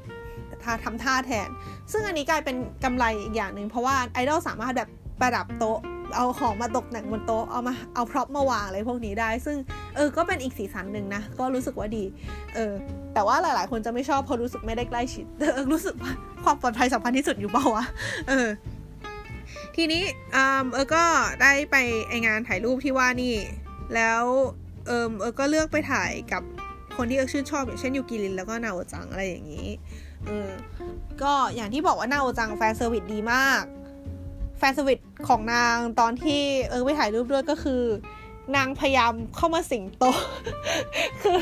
[0.62, 1.48] ท่าทำท่าแทน
[1.92, 4.88] ซึ่งอันนี้กลายเป็นกำไรอีกอย่างหนึ่งเพราะว่าไอดอลสามารถแบบ
[5.20, 5.78] ประดับโต๊ะ
[6.16, 9.56] เอาของมาตกแต่งบนโต๊ะเอามาเอา prop มาวางอะไรพวกนี้ได้ ซึ่ง
[9.96, 12.04] เออก็เป็นอีกสีสันหนึ่งนะ ก็รู้สึกว่าดี
[12.54, 12.72] เออ
[13.14, 16.12] แต่ว่าหลาย ๆ คนจะไม่ชอบเพราะรู้สึกไม่ได้ใกล้ชิดเออรู้สึกว่า
[16.44, 17.84] ความปลอดภัยสำคัญที่สุดอยู่เปล่าวะ
[18.28, 18.48] เออ
[19.76, 20.02] ทีนี้
[20.34, 21.04] อ่เออก็
[21.42, 21.76] ได้ไป
[22.08, 23.34] ไอ้งานถ่ายรูปที่ว่านี่
[23.94, 24.22] แล้ว
[24.86, 26.42] เออเออก็เลือกไปถ่ายกับ
[26.96, 29.68] คนที่เออชื่นชอบอย่างเช่นยูกิรินแล้วก็นาโอจังอะไรอย่างนี้
[30.26, 30.50] เออ
[31.22, 33.62] ก็อย่างที่บอกว่านาโอจัง fan service ดีมาก
[34.58, 37.82] fan service ของนางตอนที่เอิร์กไปถ่ายรูปด้วยก็คือ
[38.56, 40.04] นางพยายามเข้ามาสิงตัว
[41.20, 41.36] คือ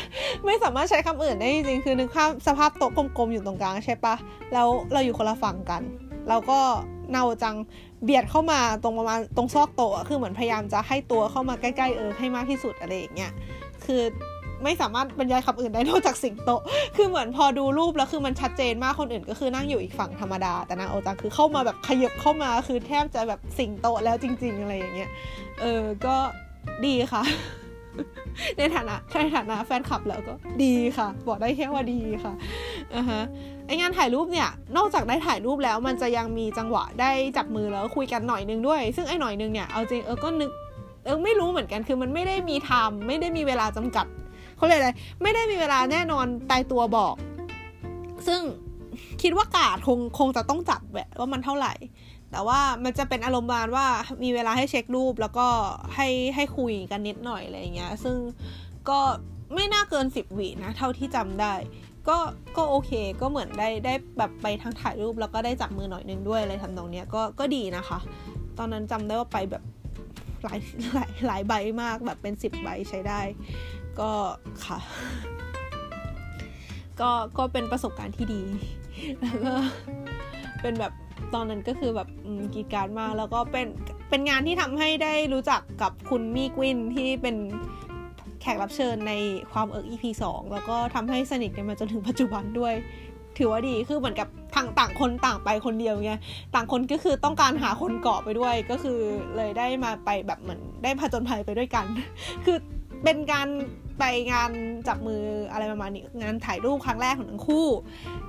[0.45, 4.15] ไม่สามารถใช้คำอื่นได้จริง คือนึกภาพสภาพโต๊ะกลมๆอยู่ตรงกลางใช่ปะ
[4.53, 5.83] แล้วเราอยู่คนละฝั่งกัน
[6.29, 6.59] แล้วก็
[7.11, 7.57] นาโอจัง
[8.05, 13.33] เบียดเข้ามาตรงประมาณตรงซอกโต๊ะ คือเหมือนพยายามจะให้ตัวเข้ามาใกล้ๆเอิร์กให้มากที่สุดอะไรอย่างเงี้ย
[13.85, 14.03] คือ
[14.65, 16.51] ไม่สามารถบรรยายคำอื่นได้นอกจากสิงโต
[16.97, 25.11] คือเหมือนพอดูรูปแล้วคือมันชัดเจนมากคนอื่น ก็คือนั่งอยู่อีกฝั่งธรรมดา แต่นางโอจังคือเข้ามาแบบขยับเข้ามาคือแทบจะแบบสิงโตแล้วจริง ๆ อะไรอย่างเงี้ย
[25.61, 26.17] เออ ก็
[26.87, 27.23] ดีค่ะ
[28.59, 32.33] ในฐานะในฐานะแฟนคลับแล้วก็ดีค่ะ บอกได้แค่ว่าดีค่ะ
[32.95, 33.23] อ่าฮะ
[33.67, 40.51] ไองานถ่ายรูปเนี่ย นอกจากได้ถ่ายรูปแล้วมันจะยังมีจังหวะได้จับมือแล้วคุยกันหน่อยนึงด้วย ซึ่งไอ้หน่อยนึงเนี่ย เอาจริงเออก็นึก
[41.05, 44.07] เออไม่รู้เหมือนกันคือมันไม่ได้มีไทม์ไม่ได้มีเวลาจำกัด
[44.57, 44.89] เขาเลยกอะไร
[45.23, 47.15] ไม่ได้มีเวลาแน่นอนตายตัวบอก
[48.27, 48.41] ซึ่ง
[49.23, 51.75] คิดว่ากาดคงคงจะต้องจับแบบว่ามันเท่าไหร่
[52.31, 53.87] แต่ว่ามันจะเป็นอารมณ์บานว่า
[54.23, 55.47] มีเวลาให้เช็ครูปแล้วก็
[55.97, 58.17] ให้ให้คุยกันนิดหน่อยอะไรเงี้ย ซึ่ง
[58.89, 58.99] ก็
[59.55, 61.55] ไม่น่าเกินสิบวินะ เท่าที่จำได้
[62.09, 62.17] ก็
[62.57, 67.99] ก็โอเค ก็เหมือนได้ได้แบบไปทั้งถ่ายรูปแล้วก็ได้จับมือหน่อยนึงด้วยอะไรทำนองเนี้ยก็ก็ดีนะคะ
[68.59, 69.63] ตอนนั้นจำได้ว่าไปแบบ
[70.45, 70.59] หลาย
[70.95, 73.21] หลายหลายใบมากแบบเป็นสิบใบใช้ได้
[74.01, 74.11] ก็
[74.67, 74.79] ค่ะ
[77.01, 78.43] ก็ก็เป็นประสบการณ์ที่ดี
[79.21, 79.53] แล้วก็
[80.63, 80.93] เป็นแบบ
[81.35, 82.09] ตอนนั้นก็คือแบบ
[82.55, 83.67] กีดการมาก แล้วก็เป็น
[84.11, 87.37] เป็นงานที่ทำให้ได้รู้จักกับคุณมีกวินที่เป็น
[88.41, 89.13] แขกรับเชิญใน
[89.53, 92.75] ความเอิร์ก EP 2 แล้วก็ทำให้สนิทกันมาจนถึงปัจจุบันด้วย
[93.39, 96.13] ถือว่าดีคือเหมือนกับทางต่างคนต่างไปคนเดียวไง
[96.55, 98.99] ต่างคนก็คือต้องการหาคนเกาะไปด้วย ก็คือ
[99.37, 101.87] เลยได้มาไปแบบเหมือนได้ผจญภัยไปด้วยกัน
[102.45, 102.57] คือ
[103.05, 103.49] เป็นการ
[103.99, 104.51] ไปงาน
[104.89, 107.67] จับมืออะไรประมาณนี้งานถ่ายรูปครั้งแรกของทั้งคู่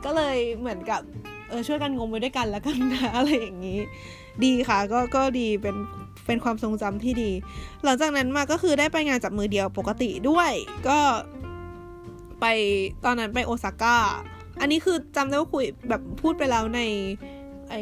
[0.06, 1.02] ก็เลยเหมือนกับ
[1.50, 3.80] เออช่วยกันงมไปด้วยกันแล้วกันนะอะไรอย่างนี้
[4.44, 5.76] ดีค่ะก็ก็ดีเป็น
[6.26, 7.32] เป็นความทรงจำที่ดี
[7.84, 10.52] หลังจากนั้นมาก็คือได้ไปงานจับมือเดียวปกติด้วย
[10.88, 11.00] ก็
[12.42, 12.46] ไป
[13.06, 13.98] ตอนนั้นไปโอซาก้า
[14.62, 16.82] อันนี้คือจำได้ว่าคุยแบบพูดไปแล้วใน
[17.70, 17.76] ไอ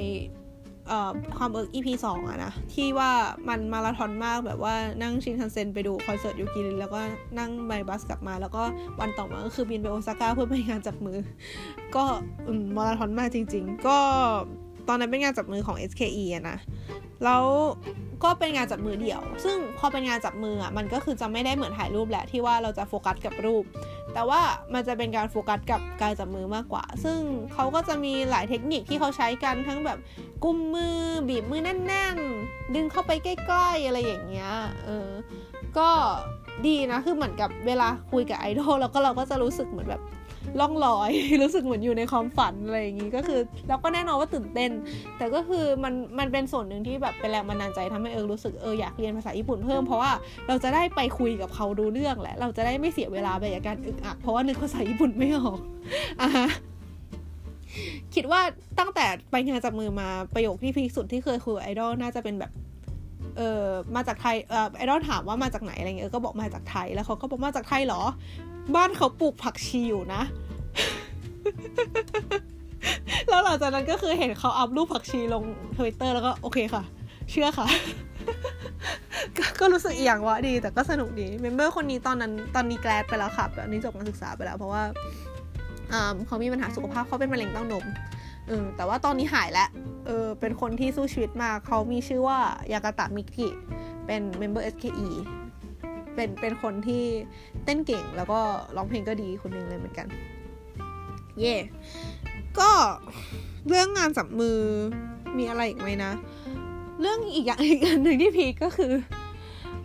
[1.37, 3.11] ความเอิร์ก EP สองอะนะ ที่ว่า
[3.49, 6.99] มันมาราธอนมากแบบว่านั่งชินคันเซ็นไปดูคอนเสิร์ตยูกิรินแล้วก็
[7.39, 8.63] นั่ง night bus กลับมา แล้วก็
[8.99, 11.17] วันต่อมาก็คือบินไปโอซาก้าเพื่อไปงานจับมือ
[11.95, 12.03] ก็
[12.75, 13.97] มาราธอนมากจริง ๆ ก็
[14.87, 16.57] ตอนนั้นเป็นงานจับมือของ SKE อะนะ
[17.25, 17.43] แล้ว
[18.23, 23.63] ก็เป็นงานจับมือเดี่ยว ซึ่งพอเป็นงานจับมืออะมันก็คือจะไม่ได้เหมือนถ่ายรูปแหละที่ว่าเราจะโฟกัสกับรูป
[24.15, 24.41] แต่ว่า
[24.73, 27.19] มันจะเป็นการโฟกัสกับการจับมือมากกว่า ซึ่ง
[27.53, 29.97] เขาก็จะมีหลายเทคนิคที่เขาใช้กันทั้งแบบ
[30.43, 34.51] กุมมือบีบมือแน่น ๆ ดึงเข้าไปใกล้ๆอะไรอย่างเงี้ย
[34.85, 35.09] เออ
[35.77, 35.89] ก็
[36.67, 40.01] ดีนะคือเหมือนกับเวลาคุยกับไอดอลแล้วก็เราก็จะรู้สึกเหมือนแบบ
[40.59, 41.11] ล่องลอย
[41.41, 44.71] รู้สึกเหมือนอยู่ในความฝันอะไรอย่างนี้ก็คือแล้วก็แน่นอนว่าตื่นเต้น
[45.17, 50.11] แต่ก็คือมันมันเป็นส่วนหนึ่งที่แบบเป็นแรงบันดาลใจทำให้เออรู้สึกเอออยากเรียนภาษาญี่ปุ่นเพิ่มเพราะว่า
[50.47, 55.59] เราจะได้ไปคุยกับเขาดูเรื่องแหละเราจะได้ไม่เสียเวลาไปกับการอึกอักเพราะว่านึกภาษาญี่ปุ่นไม่ออก
[56.21, 56.47] อะฮะ
[58.15, 58.41] คิดว่า
[58.79, 62.51] ตั้งแต่ไปงานจับมือมาประโยคที่พีคสุดที่เคยคุยไอดอลน่าจะเป็นแบบ
[63.37, 63.65] เออ
[63.95, 68.01] มาจากไทยเออไอดอลถามว่ามาจากไหนอะไรเงี้ยก็บอกมาจากไทยแล้วเขาก็บอกมาจากไทยเหรอ
[68.75, 70.21] บ้านเขาปลูกผักชีอยู่นะ
[73.29, 75.43] แล้วหลังจากนั้นก็คือเห็นเขาอัพรูปผักชีลง
[75.77, 76.83] ทวิตเตอร์แล้วก็โอเคค่ะ
[77.31, 77.67] เชื่อค่ะ
[79.59, 84.83] ก็รู้สึกเอียงวะดี แต่ก็สนุกดี member คนนี้ตอนนั้นตอนนี้ grad ไปแล้วค่ะแบบนี้จบการศึกษาไปแล้ว เพราะว่า
[86.27, 87.85] เขามีปัญหาสุขภาพเขาเป็นมะเร็งเต้านม
[88.47, 89.69] เออแต่ว่าตอนนี้หายแล้ว
[90.05, 92.39] เออเป็นคนที่สู้ชีวิตมากเขามีชื่อว่า
[92.73, 93.47] ยากาตะมิกิ
[94.05, 95.09] เป็น member SKE
[96.15, 97.03] เป็นเป็นคนที่
[97.65, 98.39] เต้นเก่งแล้วก็
[98.75, 100.07] ร้องเพลงก็ดีคนหนึ่งเลยเหมือนกัน
[101.39, 101.55] เย่
[102.59, 102.71] ก็
[103.67, 104.57] เรื่องงานจับมือ
[105.37, 106.11] มีอะไรอีกไหมนะ
[107.01, 108.93] เรื่องอีกอย่างอีกอันหนึ่งที่พีก็คือ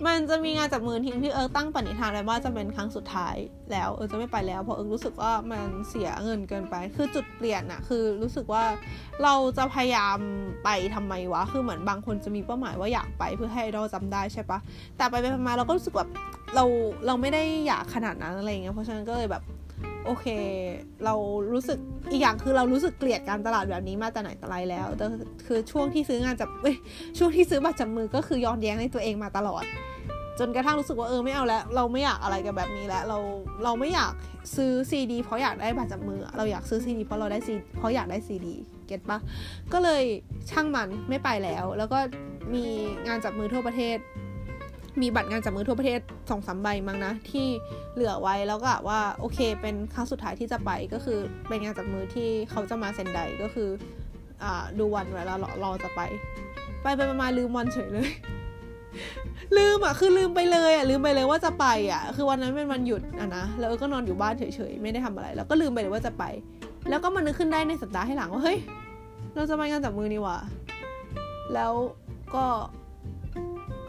[0.06, 3.36] มันจะมีงานจับมือทิ้งที่เอิร์กตั้งปณิธานไว้ว่าจะเป็นครั้งสุดท้าย
[3.72, 8.64] แล้วเออจะไม่ไปแล้วเพราะเอิร์กรู้สึกว่ามันเสียเงินเกินไป คือจุดเปลี่ยนอะคือรู้สึกว่า
[9.22, 10.18] เราจะพยายาม
[10.64, 14.58] ไปทำไมวะคือเหมือนบางคนจะมีเป้าหมายว่าอยากไปเพื่อให้เราจำได้ใช่ปะ
[14.96, 16.10] แต่ไปไปมาเราก็รู้สึกแบบ
[16.54, 16.64] เรา
[17.06, 19.42] เราไม่ได้อยากขนาดนั้นอะไรเงี้ยเพราะฉะนั้นก็เลยแบบ
[20.06, 20.26] โอเค
[21.04, 21.14] เรา
[21.52, 21.78] รู้สึก
[22.12, 25.04] อีกอย่างคือเรารู้สึกเกลียดการตลาดแบบนี้มาแต่ไหนแต่ไรแล้วแต่
[25.46, 26.76] คือช่วงที่ซื้องานจับเอ้ย
[27.18, 29.64] ช่วงที่ซื้อบัตรจับมือก็คือย้อนแย้งในตัวเองมาตลอด
[30.38, 33.18] จนกระทั่งรู้สึกว่าเออไม่เอาแล้ว เราไม่อยากอะไรกับแบบนี้แล้วเรา
[33.64, 34.12] เราไม่อยาก
[34.56, 38.54] ซื้อซีดีเพราะอยากได้บัตรจับมือ เราอยากซื้อซีดีเพราะเราได้ซีเพราะอยากได้ซีดี
[38.86, 39.18] get ปะ
[39.72, 40.02] ก็เลย
[40.50, 41.98] ช่างมันไม่ไปแล้ว แล้วก็
[42.54, 42.64] มี
[43.06, 43.98] งานจับมือทั่วประเทศ
[45.02, 46.00] มีบัตรงานจับมือทั่วประเทศ
[46.30, 47.46] สองสามใบมั้งนะ ที่
[47.94, 51.18] เหลือไว้แล้วก็ว่าโอเค เป็นครั้งสุดท้ายที่จะไปก็คือ
[51.48, 53.68] เป็นงานจับมือที่เขาจะมาเซนไดก็คือ
[54.42, 56.00] อ่าดูวันไว้แล้วรอจะไป
[56.82, 58.10] ไปไปมาลืมวันเฉยเลย
[59.56, 66.24] ลืมอะคือลืมไปเลยอะลืมไปเลยว่าจะไปอะ คือวันนั้นเป็นวันหยุดอะนะแล้วก็นอนอยู่บ้านเฉยๆไม่ได้ทำอะไร แล้วก็ลืมไปเลยว่าจะไป
[66.88, 68.58] แล้วก็มันนึกขึ้นได้ในสัปดาห์ให้หลังว่าเฮ้ย
[69.34, 70.38] เราจะไปงานจับมือนี่ว่ะ
[71.54, 71.72] แล้ว
[72.34, 72.44] ก็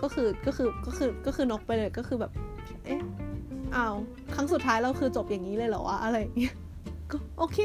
[0.02, 2.32] ก็คือก็คือก็คือก็คือนกไปเลยก็คือแบบ
[2.86, 3.00] เอ๊ะ
[3.76, 3.96] อ้าว
[4.36, 6.56] ครั้งสุดท้ายเราคือจบอย่างนี้เลยเหรอวะอะไรเงี้ย
[7.12, 7.58] ก็โอเค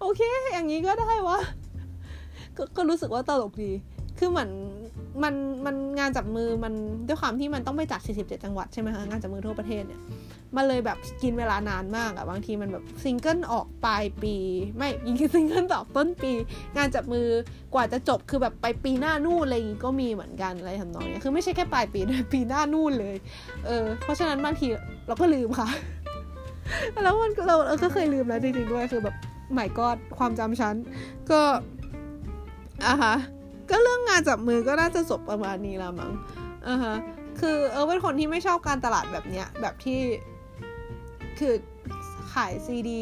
[0.00, 0.20] โอเค
[0.52, 1.38] อย่างนี้ก็ได้วะ
[2.56, 3.72] ก็ก็รู้สึกว่าตลกดี
[4.18, 4.50] คือเหมือน
[5.22, 5.34] มัน
[5.66, 6.72] มันงานจับมือมัน
[7.06, 10.00] ด้วยความที่มันต้องไปจัด 47 จังหวัดใช่ไหมคะงานจับมือทั่วประเทศเนี่ย
[10.56, 14.34] มันเลยแบบกินเวลานานมากอะบางทีมันแบบซิงเกิลออกปลายปี
[14.76, 16.32] ไม่ยิงซิงเกิลออกต้นปี
[16.76, 17.28] งานจับมือ
[17.74, 23.16] กว่าจะจบคือแบบไปปีหน้านู่นอะไรอย่างงี้ก็มีเหมือนกันอะไรทำนองนี้คือไม่ใช่แค่ปลายปีนะปีหน้านู่นเลย
[23.66, 24.66] เออเพราะฉะนั้นบางที
[25.06, 25.68] เราก็ลืมค่ะ
[27.02, 29.16] แล้วมันเราเราก็เคยลืมแล้วจริงๆด้วยคือแบบ
[29.54, 30.74] หมายกอดความจำฉัน
[31.30, 31.40] ก็
[32.86, 33.14] อะฮะ
[33.70, 36.12] ก็เรื่องงานจับมือก็น่าจะจบประมาณนี้ละมั้ง
[36.68, 36.94] อะฮะ
[37.40, 40.00] คือเออเป็นคนที่ไม่ชอบการตลาดแบบเนี้ยแบบที่
[41.38, 41.54] คือ
[42.34, 42.98] ขายซีดี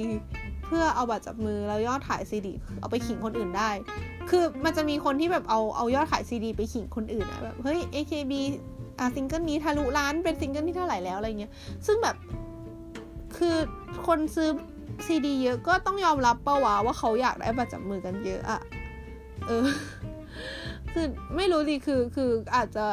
[0.67, 3.71] เพื่อเอาบัตรจับมือแล้วยอดขายซีดีเอาไปขิงคนอื่นได้
[4.31, 8.33] คือมันจะมีคนที่แบบเอาเอายอดขายซีดีไปขิงคนอื่นอะแบบเฮ้ย AKB
[8.99, 11.53] อะซิงเกิลนี้ทะลุล้านเป็นซิงเกิลที่เท่าไหร่แล้วอะไรเงี้ย
[11.87, 12.17] ซึ่งแบบ
[13.37, 13.57] คือ
[14.07, 14.49] คนซื้อ
[15.07, 18.61] ซีดีเยอะก็ต้องยอมรับปะวะว่าเขาอยากได้บัตรจับมือกันเยอะอะ
[19.47, 19.67] เออ
[20.93, 21.07] คือ
[21.37, 22.87] ไม่รู้ดิคือคืออาจจะ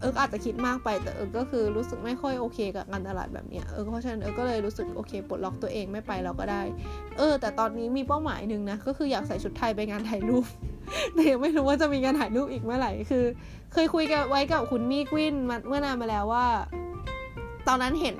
[0.00, 6.62] เอออาจจะคิดมากไปแต่เออก็คือรู้สึกไม่ค่อยโอเคกับการตลาดแบบเนี้ยเออเพราะฉะนั้นเออก็เลยรู้สึกโอเคปลดล็อกตัวเองไม่ไปเราก็ได้
[7.18, 10.46] เออ แต่ตอนนี้มีเป้าหมายหนึ่งนะก็คืออยากใส่ชุดไทยไปงานถ่ายรูป
[11.14, 13.24] แต่ยังไม่รู้ว่าจะมีงานถ่ายรูปอีกเมื่อไหร่คือ
[13.72, 16.46] เคยคุยกันไว้กับคุณมีกวินมาเมื่อนานมาแล้วว่า
[17.68, 18.18] ตอนนั้นเห็น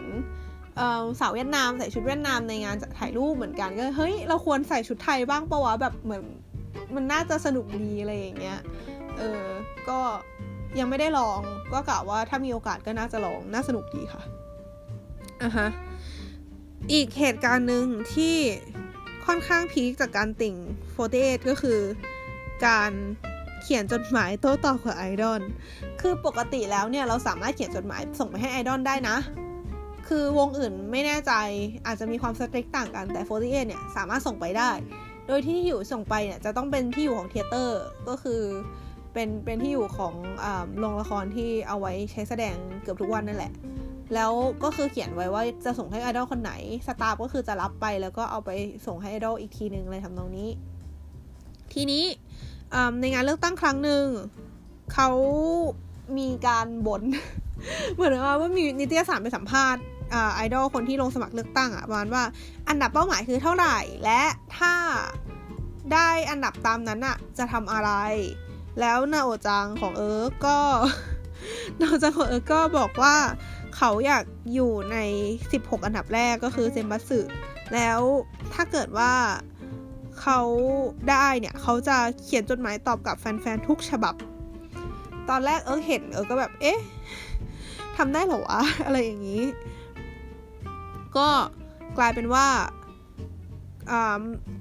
[1.20, 6.22] สาวเวียดนามใส่ชุดเวียดนามในงานจะถ่ายรูปเหมือนกันก็เฮ้ยเราควรใส่ชุดไทยบ้างปะวะแบบเหมือน
[6.94, 8.58] มันน่าจะสนุกดีอะไรอย่างเงี้ย
[9.18, 9.44] เออ
[9.88, 9.98] ก็
[10.78, 11.40] ยังไม่ได้ลอง
[11.72, 14.22] ก็กะว่าถ้ามีโอกาสก็น่าจะลองน่าสนุกดีค่ะ
[15.42, 15.68] อะฮะ
[16.92, 18.36] อีกเหตุการณ์หนึ่งที่
[19.26, 20.56] ค่อนข้างพีคจากการติ่ง
[21.02, 21.78] 48ก็คือ
[22.66, 22.92] การ
[23.62, 25.42] เขียนจดหมายโต้ตอบกับไอดอล
[26.00, 29.16] คือปกติแล้วเนี่ยเราสามารถเขียนจดหมายส่งไปให้ไอดอลได้นะ
[30.08, 31.32] คือวงอื่นไม่แน่ใจ
[31.86, 34.70] อาจจะมีความสตริกต่างกันแต่48เนี่ยสามารถส่งไปได้
[35.26, 38.42] โดยที่อยู่ส่งไปเนี่ยจะต้องเป็นที่อยู่ของ theater ก็คือ
[39.16, 40.14] เป็นเป็นที่อยู่ของ
[40.78, 43.52] โรงละครที่เอาไว้ใช้แสดงเกือบทุกวันนั่นแหละ
[44.14, 44.32] แล้ว
[44.62, 46.52] ก็คือเขียนไว้ว่าจะส่งให้ไอดอลคนไหน
[46.86, 48.50] staff ก็คือจะรับไปแล้วก็เอาไป
[48.86, 50.48] ส่งให้ไอดอลอีกทีนึงอะไรทำนองนี้
[51.72, 52.04] ทีนี้
[53.00, 54.06] ในงานเลือกตั้งครั้งหนึ่ง
[54.94, 55.08] เขา
[56.18, 57.02] มีการบน่น
[57.94, 59.82] เหมือนว่ามีนิตยสารไปสัมภาษณ์
[60.34, 62.22] ไอดอลคนที่ลงสมัครเลือกตั้งอะประมาณว่า
[62.68, 64.22] อันดับเป้าหมายคือเท่าไหร่ และ
[64.56, 64.74] ถ้า
[65.92, 67.90] ได้อันดับตามนั้นอะจะทำอะไร
[68.80, 70.58] แล้วนาโอจังของเอิร์กก็
[71.80, 73.16] นาโอจังของเอิร์กก็บอกว่า
[73.76, 74.24] เขาอยาก
[74.54, 74.96] อยู่ใน
[75.40, 77.20] 16 อันดับแรกก็คือ選抜
[77.74, 78.00] แล้ว
[78.54, 79.12] ถ้าเกิดว่า
[80.20, 80.40] เขา
[81.10, 84.14] ได้เนี่ย เขาจะเขียนจดหมายตอบกับแฟนๆ ทุกฉบับ
[85.28, 86.80] ตอนแรกเอิร์กเห็นเอิร์กก็แบบ เอ๊ะ
[87.96, 89.44] ทำได้เหรอวะ อะไรอย่างนี้
[91.16, 91.28] ก็
[91.98, 92.46] กลายเป็นว่า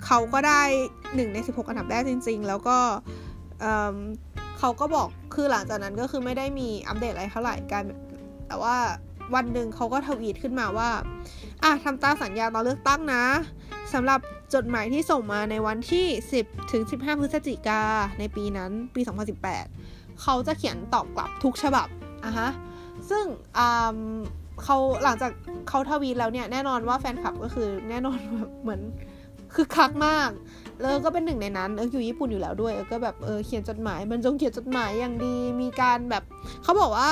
[0.06, 0.64] เขาก็ได้
[1.16, 2.78] หนึ่งใน 16 อันดับแรกจริง ๆ แล้วก็
[4.60, 7.84] เขาก็บอกคือหลังจากนั้นก็คือไม่ได้มีอัปเดตอะไรเท่าไหร่กัน
[8.48, 8.76] แต่ว่า
[9.36, 10.90] วันหนึ่งเขาก็ทวีตขึ้นมาว่า
[11.64, 13.23] อะทำตามสัญญาตอนเลือกตั้งนะ
[13.94, 14.19] สำหรับ
[14.53, 16.06] จดหมายที่ส่งมาในวันที่
[16.40, 17.82] 10 ถึง 15 พฤศจิกา
[18.19, 19.02] ในปีนั้นปี
[19.61, 21.88] 2018 เขาจะเขียนตอบกลับทุกฉบับ
[22.26, 22.49] อะฮะ
[23.10, 23.26] ซึ่ง
[24.64, 25.32] เขาหลังจาก
[25.69, 28.19] เขาทวีตแล้วเนี่ย แน่นอนว่าแฟนคลับก็คือแน่นอน
[28.61, 28.82] เหมือน
[29.56, 30.30] คือคักมาก
[30.81, 36.23] แล้วก็เป็นหนึ่งในนั้นเอออยู่ญี่ปุ่นอยู่แล้วด้วยเออก็แบบเออเขียนจดหมายบรรจงเขียนจดหมายอย่างดี มีการแบบ
[36.64, 37.11] เขาบอกว่า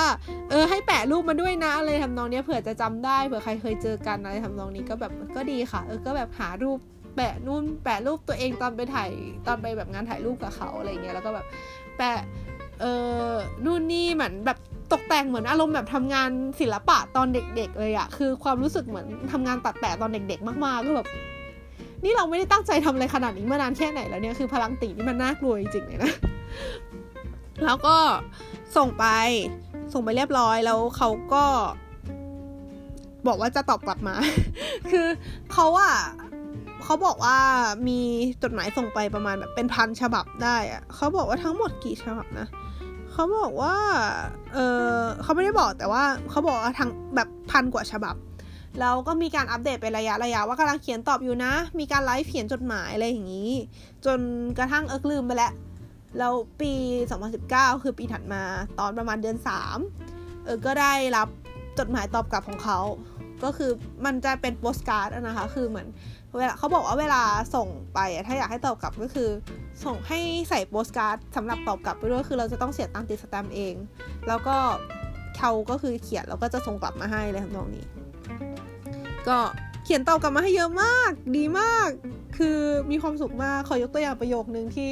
[0.50, 6.78] เออให้แปะรูปมาด้วยนะอะไรทำนองนี้เผื่อจะจำได้เผื่อใครเคยเจอกันอะไรทำนองนี้ก็แบบก็ดีค่ะ เออก็แบบหารูป
[7.16, 9.10] แปะนู่นแปะรูปตัวเองตอนไปถ่าย
[9.46, 11.46] ตอนไปแบบงานถ่ายรูปกับเขาอะไรเงี้ยแล้วก็แบบ
[11.96, 12.20] แปะ
[12.80, 12.84] เอ
[13.30, 13.32] อ
[13.64, 14.58] นู่นนี่เหมือนแบบ
[14.92, 16.30] ตกแต่งเหมือนอารมณ์แบบทำงาน
[16.60, 21.08] ศิลปะตอนเด็ก ๆ เลยอะคือความรู้สึกเหมือนทำงานตัดแปะตอนเด็ก ๆ มากๆก็แบบ
[22.04, 26.12] นี่เราไม่ได้ตั้งใจทำอะไรขนาดนี้มานานแค่ไหนแล้วเนี่ยคือพลังตีนี่มันน่ากลัวจริงๆเลยนะ
[27.64, 27.96] แล้วก็
[28.76, 29.06] ส่งไป
[29.92, 31.44] ส่งไปเรียบร้อยแล้วเขาก็
[33.26, 34.14] บอกว่าจะตอบกลับมา
[34.90, 35.06] คือ
[35.52, 35.96] เขาอะ
[36.84, 37.38] เขาบอกว่า
[37.88, 38.00] มี
[38.42, 42.46] จดหมายส่งไปประมาณแบบเป็นพันฉบับได้อะเขาบอกว่าทั้งหมดกี่ฉบับนะ
[43.12, 43.74] เขาบอกว่า
[44.54, 44.88] เออ
[45.22, 48.14] เขาไม่ได้บอกแต่ว่าเขาบอกว่าทั้งแบบพันกว่าฉบับ
[48.80, 53.50] แล้วก็มีการอัปเดตเป็นระยะระยะว่ากำลังเขียนตอบอยู่นะ มีการไลฟ์เขียนจดหมายอะไรอย่างนี้
[54.04, 54.20] จน
[54.58, 55.52] กระทั่งเอิกลืมไปแล้ว
[56.18, 56.72] แล้วปี
[57.28, 58.42] 2019 คือปีถัดมา
[58.78, 59.36] ตอนประมาณเดือน
[59.90, 61.28] 3 เออก็ได้รับ
[61.78, 62.78] จดหมายตอบกลับของเขา
[63.44, 63.70] ก็คือ
[64.04, 65.88] มันจะเป็นโปสการ์ดนะคะ คือเหมือน
[66.38, 67.22] เวลาเขาบอกว่าเวลา
[67.54, 69.28] ส่งไป ถ้าอยากให้ตอบกลับก็คือ
[69.84, 73.74] ส่งให้ใส่โปสการ์ดสำหรับตอบกลับไปด้วยคือเราจะต้องเสียตังค์ติดสแตมป์เอง
[74.28, 74.56] แล้วก็
[75.38, 77.86] เขาก็คือเขียนแล้วก็จะส่งกลับมาให้เลยทำนองนี้
[79.28, 79.38] ก็
[79.84, 81.88] เขียนตอบกลับมาให้เยอะมาก ดีมาก
[82.38, 82.58] คือ
[82.90, 84.88] มีความสุขมาก ขอยกตัวอย่างประโยคนึงที่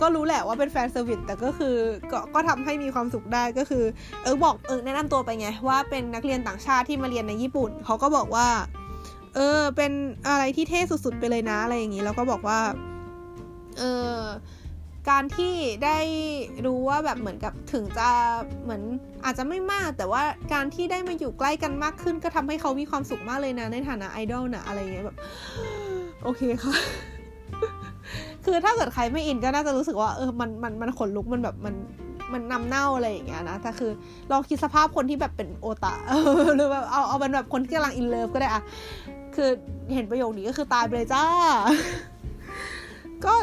[0.00, 1.76] ก็รู้แหละว่าเป็น fan service แต่ก็คือ
[2.12, 3.84] ก็ก็ทำให้มีความสุขได้ก็คือ
[4.22, 8.48] เออบอกเออแนะนำตัวไปไง ว่าเป็นนักเรียนต่างชาติที่มาเรียนในญี่ปุ่น เขาก็บอกว่า
[9.36, 9.92] เออเป็น
[10.28, 12.60] อะไรที่เท่สุดๆไปเลยนะอะไรอย่างนี้ แล้วก็บอกว่า
[13.78, 13.82] เอ
[14.14, 14.16] อ
[15.10, 15.54] การที่
[15.84, 15.98] ได้
[16.66, 18.08] รู้ว่าแบบเหมือนกับถึงจะ
[18.62, 18.82] เหมือน
[19.24, 20.22] อาจจะไม่มาก แต่ว่า
[20.52, 25.16] การที่ได้มาอยู่ใกล้กันมากขึ้น ก็ทำให้เขามีความสุขมากเลยนะในฐานะไอดอลนะอะไรเงี้ยแบบ
[26.22, 26.74] โอเคค่ะ
[28.44, 31.74] คือถ้าเกิดใครไม่อินก็น่าจะรู้สึกว่าเออมันมันมันขนลุกมันแบบมัน
[32.32, 33.90] มันนำเน่าอะไรอย่างเงี้ยนะแต่คือ
[34.30, 35.94] ลองคิดสภาพคนที่แบบเป็นโอตา
[36.54, 38.62] หรือแบบเอาเอาเป็นแบบคนที่กำลังอินเลิฟก็ได้อะ
[39.34, 39.48] คือ
[39.94, 41.24] เห็นประโยคนี้ก็คือตายไปเลยจ้า
[43.24, 43.34] ก็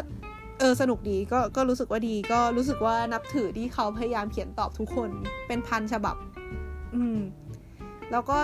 [0.60, 5.10] เออสนุกดีก็ก็รู้สึกว่าดีก็รู้สึกว่านับถือที่เขาพยายามเขียนตอบทุกคน
[5.48, 6.15] เป็นพันฉบับ
[6.95, 7.19] อืม
[8.11, 8.38] แล้วก็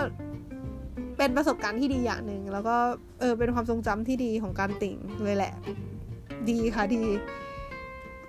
[1.17, 2.75] เป็นประสบการณ์ที่ดีอย่างหนึ่งแล้วก็
[3.19, 5.53] เออเป็นความทรงจำที่ดีของการติ่งเลยแหละ
[6.49, 7.03] ดีค่ะดี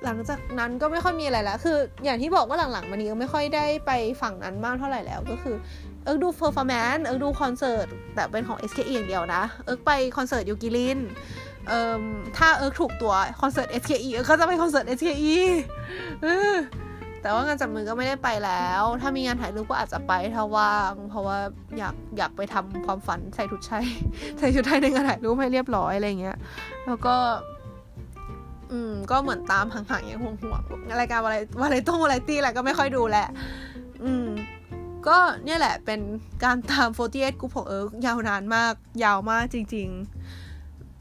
[0.05, 3.91] หลังจากนั้นก็ไม่ค่อยมีอะไรแล้วคือ อย่างที่บอกว่าหลังๆมานี้ไม่ค่อยได้ไป
[4.23, 5.57] ฝั่งนั้นมากเท่าไหร่แล้วก็คือ
[6.05, 10.99] เอิร์กดู performance เอิร์กดูคอนเสิร์ตแต่เป็นของ SKE อย่างเดียวนะ เอิร์กไปคอนเสิร์ตยูกิริน
[11.69, 12.03] เอ่อ
[12.37, 15.37] ถ้าเอิร์กถูกตั๋วคอนเสิร์ต SKE เอิร์กก็จะไปคอนเสิร์ต SKE
[16.23, 16.55] เออ
[17.23, 21.39] แต่ว่างานจับมือก็ไม่ได้ไปแล้ว ถ้ามีงานถ่ายรูปก็อาจจะไปถ้าว่าง เพราะว่า
[21.79, 23.87] อยากอยากไปทำความฝันใส่ชุดไทย
[24.39, 26.37] ใส่ชุดไทยในงานถ่ายรูปให้เรียบร้อยอะไรเงี้ย
[26.87, 27.17] แล้วก็
[28.73, 33.27] อืม ก็เหมือนตามห่างๆอย่างห่วงๆรายการอะไรอะไรต้องวาไรตี้อะไรก็ไม่ค่อยดูแหละ
[34.05, 34.27] อืม
[35.07, 36.01] ก็เนี่ยแหละเป็น
[36.45, 38.75] การตาม48กรุ๊ปของเอิร์กยาวนานมาก
[39.05, 40.46] ยาวมากจริง ๆ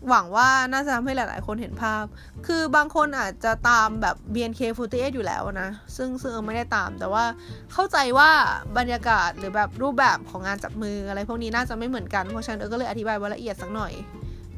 [0.10, 2.04] หวังว่าน่าจะทำให้หลาย ๆ คนเห็นภาพ
[2.48, 7.24] คือบางคนอาจจะตามแบบ BNK48 อยู่แล้วนะ ซึ่งซึ่งเอิร์กไม่ได้ตาม แต่ว่า
[7.74, 8.30] เข้าใจว่า
[8.78, 13.94] บรรยากาศหรือแบบรูปแบบของงานจับมืออะไรพวกนี้น่าจะไม่เหมือนกัน เพราะฉะนั้นเอิร์กก็เลยอธิบายว่าละเอียดสักหน่อย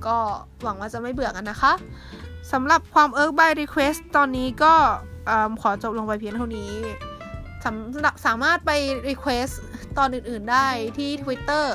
[0.05, 0.17] ก็
[0.63, 1.73] หวังว่าจะไม่เบื่อกันนะคะ
[2.51, 4.73] สำหรับความเอิร์ก by request ตอนนี้ก็
[5.61, 6.71] ขอจบลงไปเพียงเท่านี้
[7.63, 8.71] สำสามารถไป
[9.09, 9.53] request
[9.97, 10.67] ตอนอื่น ๆ ได้
[10.97, 11.65] ที่ Twitter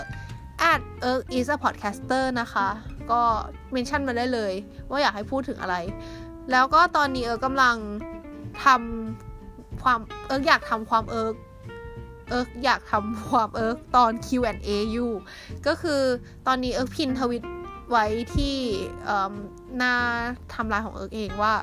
[0.72, 0.80] at
[1.10, 2.68] e r k is a podcaster นะคะ
[3.10, 3.20] ก็
[3.72, 4.52] mention มาได้เลย
[4.90, 5.76] ว่าอยากให้พูดถึงอะไร
[6.50, 7.76] แล้วก็ตอนนี้เอิ๊กกำลัง
[8.64, 11.34] ทำความเอิร์กอยากทำความเอิร์ก
[12.30, 15.12] เอิร์กอยากทำความเอิร์กตอน Q&A อยู่
[15.66, 16.00] ก็คือ
[16.46, 17.44] ตอนนี้เอิร์ก pin tweet
[17.90, 18.04] ไว้
[18.34, 18.54] ที่
[19.76, 19.94] หน้า
[20.54, 21.54] ทำลายของเอิร์กเองว่า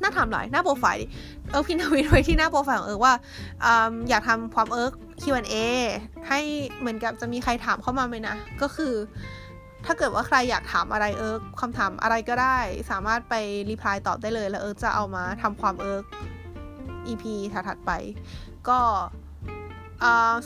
[0.00, 1.06] หน้าทำลายหน้าโปรไฟล์
[1.50, 3.14] เอิร์ก pin tweet ไว้ที่หน้าโปรไฟล์ของเอิร์กว่า
[3.64, 3.66] อ
[4.08, 4.92] อยากทำความเอิร์ก
[5.22, 5.56] Q&A
[6.28, 6.40] ให้
[6.78, 8.94] เหมือนกับจะมีใครถามเข้ามาไหมนะ ก็คือ
[9.85, 12.57] ถ้าเกิดว่าใครอยากถามอะไรเอิร์กคำถามอะไรก็ได้
[12.91, 13.35] สามารถไป
[13.69, 16.03] รีプライตอบได้เลย แล้วเอิร์กจะเอามาทำความเอิร์ก
[17.07, 17.91] EP ถัดๆไป
[18.69, 18.79] ก็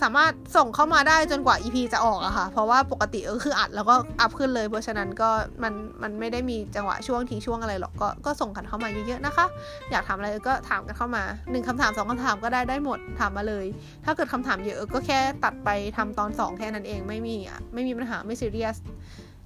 [0.02, 5.30] สามารถส่งเข้ามาได้จนกว่า EP จะออกอะค่ะ เพราะว่าปกติก็คืออัดแล้วก็อัพขึ้นเลย เพราะฉะนั้นก็
[5.64, 9.46] มันมันไม่ได้มีจังหวะช่วงทิ้งช่วงอะไรหรอก ก็ก็ส่งกันเข้ามาเยอะๆนะคะ
[9.92, 13.66] อยากถามอะไรก็ถามกันเข้ามาหนึ่งคำถามสองคำถามก็ได้ได้หมดถามมาเลย
[14.06, 18.78] ถ้าเกิดคำถามเยอะก็แค่ตัดไปทำตอนสองแค่นั้นเองไม่มีอะไม่มีปัญหาไม่ซีเรียส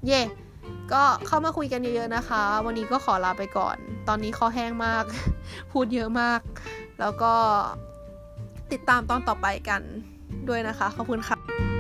[0.07, 0.21] เย่
[0.93, 3.77] ก็เข้ามาคุยกันเยอะๆนะคะ วันนี้ก็ขอลาไปก่อน
[4.09, 5.05] ตอนนี้คอแห้งมาก
[5.73, 6.41] พูดเยอะมาก
[7.01, 7.33] แล้วก็
[8.73, 9.83] ติดตามตอนต่อไปกัน
[10.49, 11.72] ด้วยนะคะ ขอบคุณค่ะ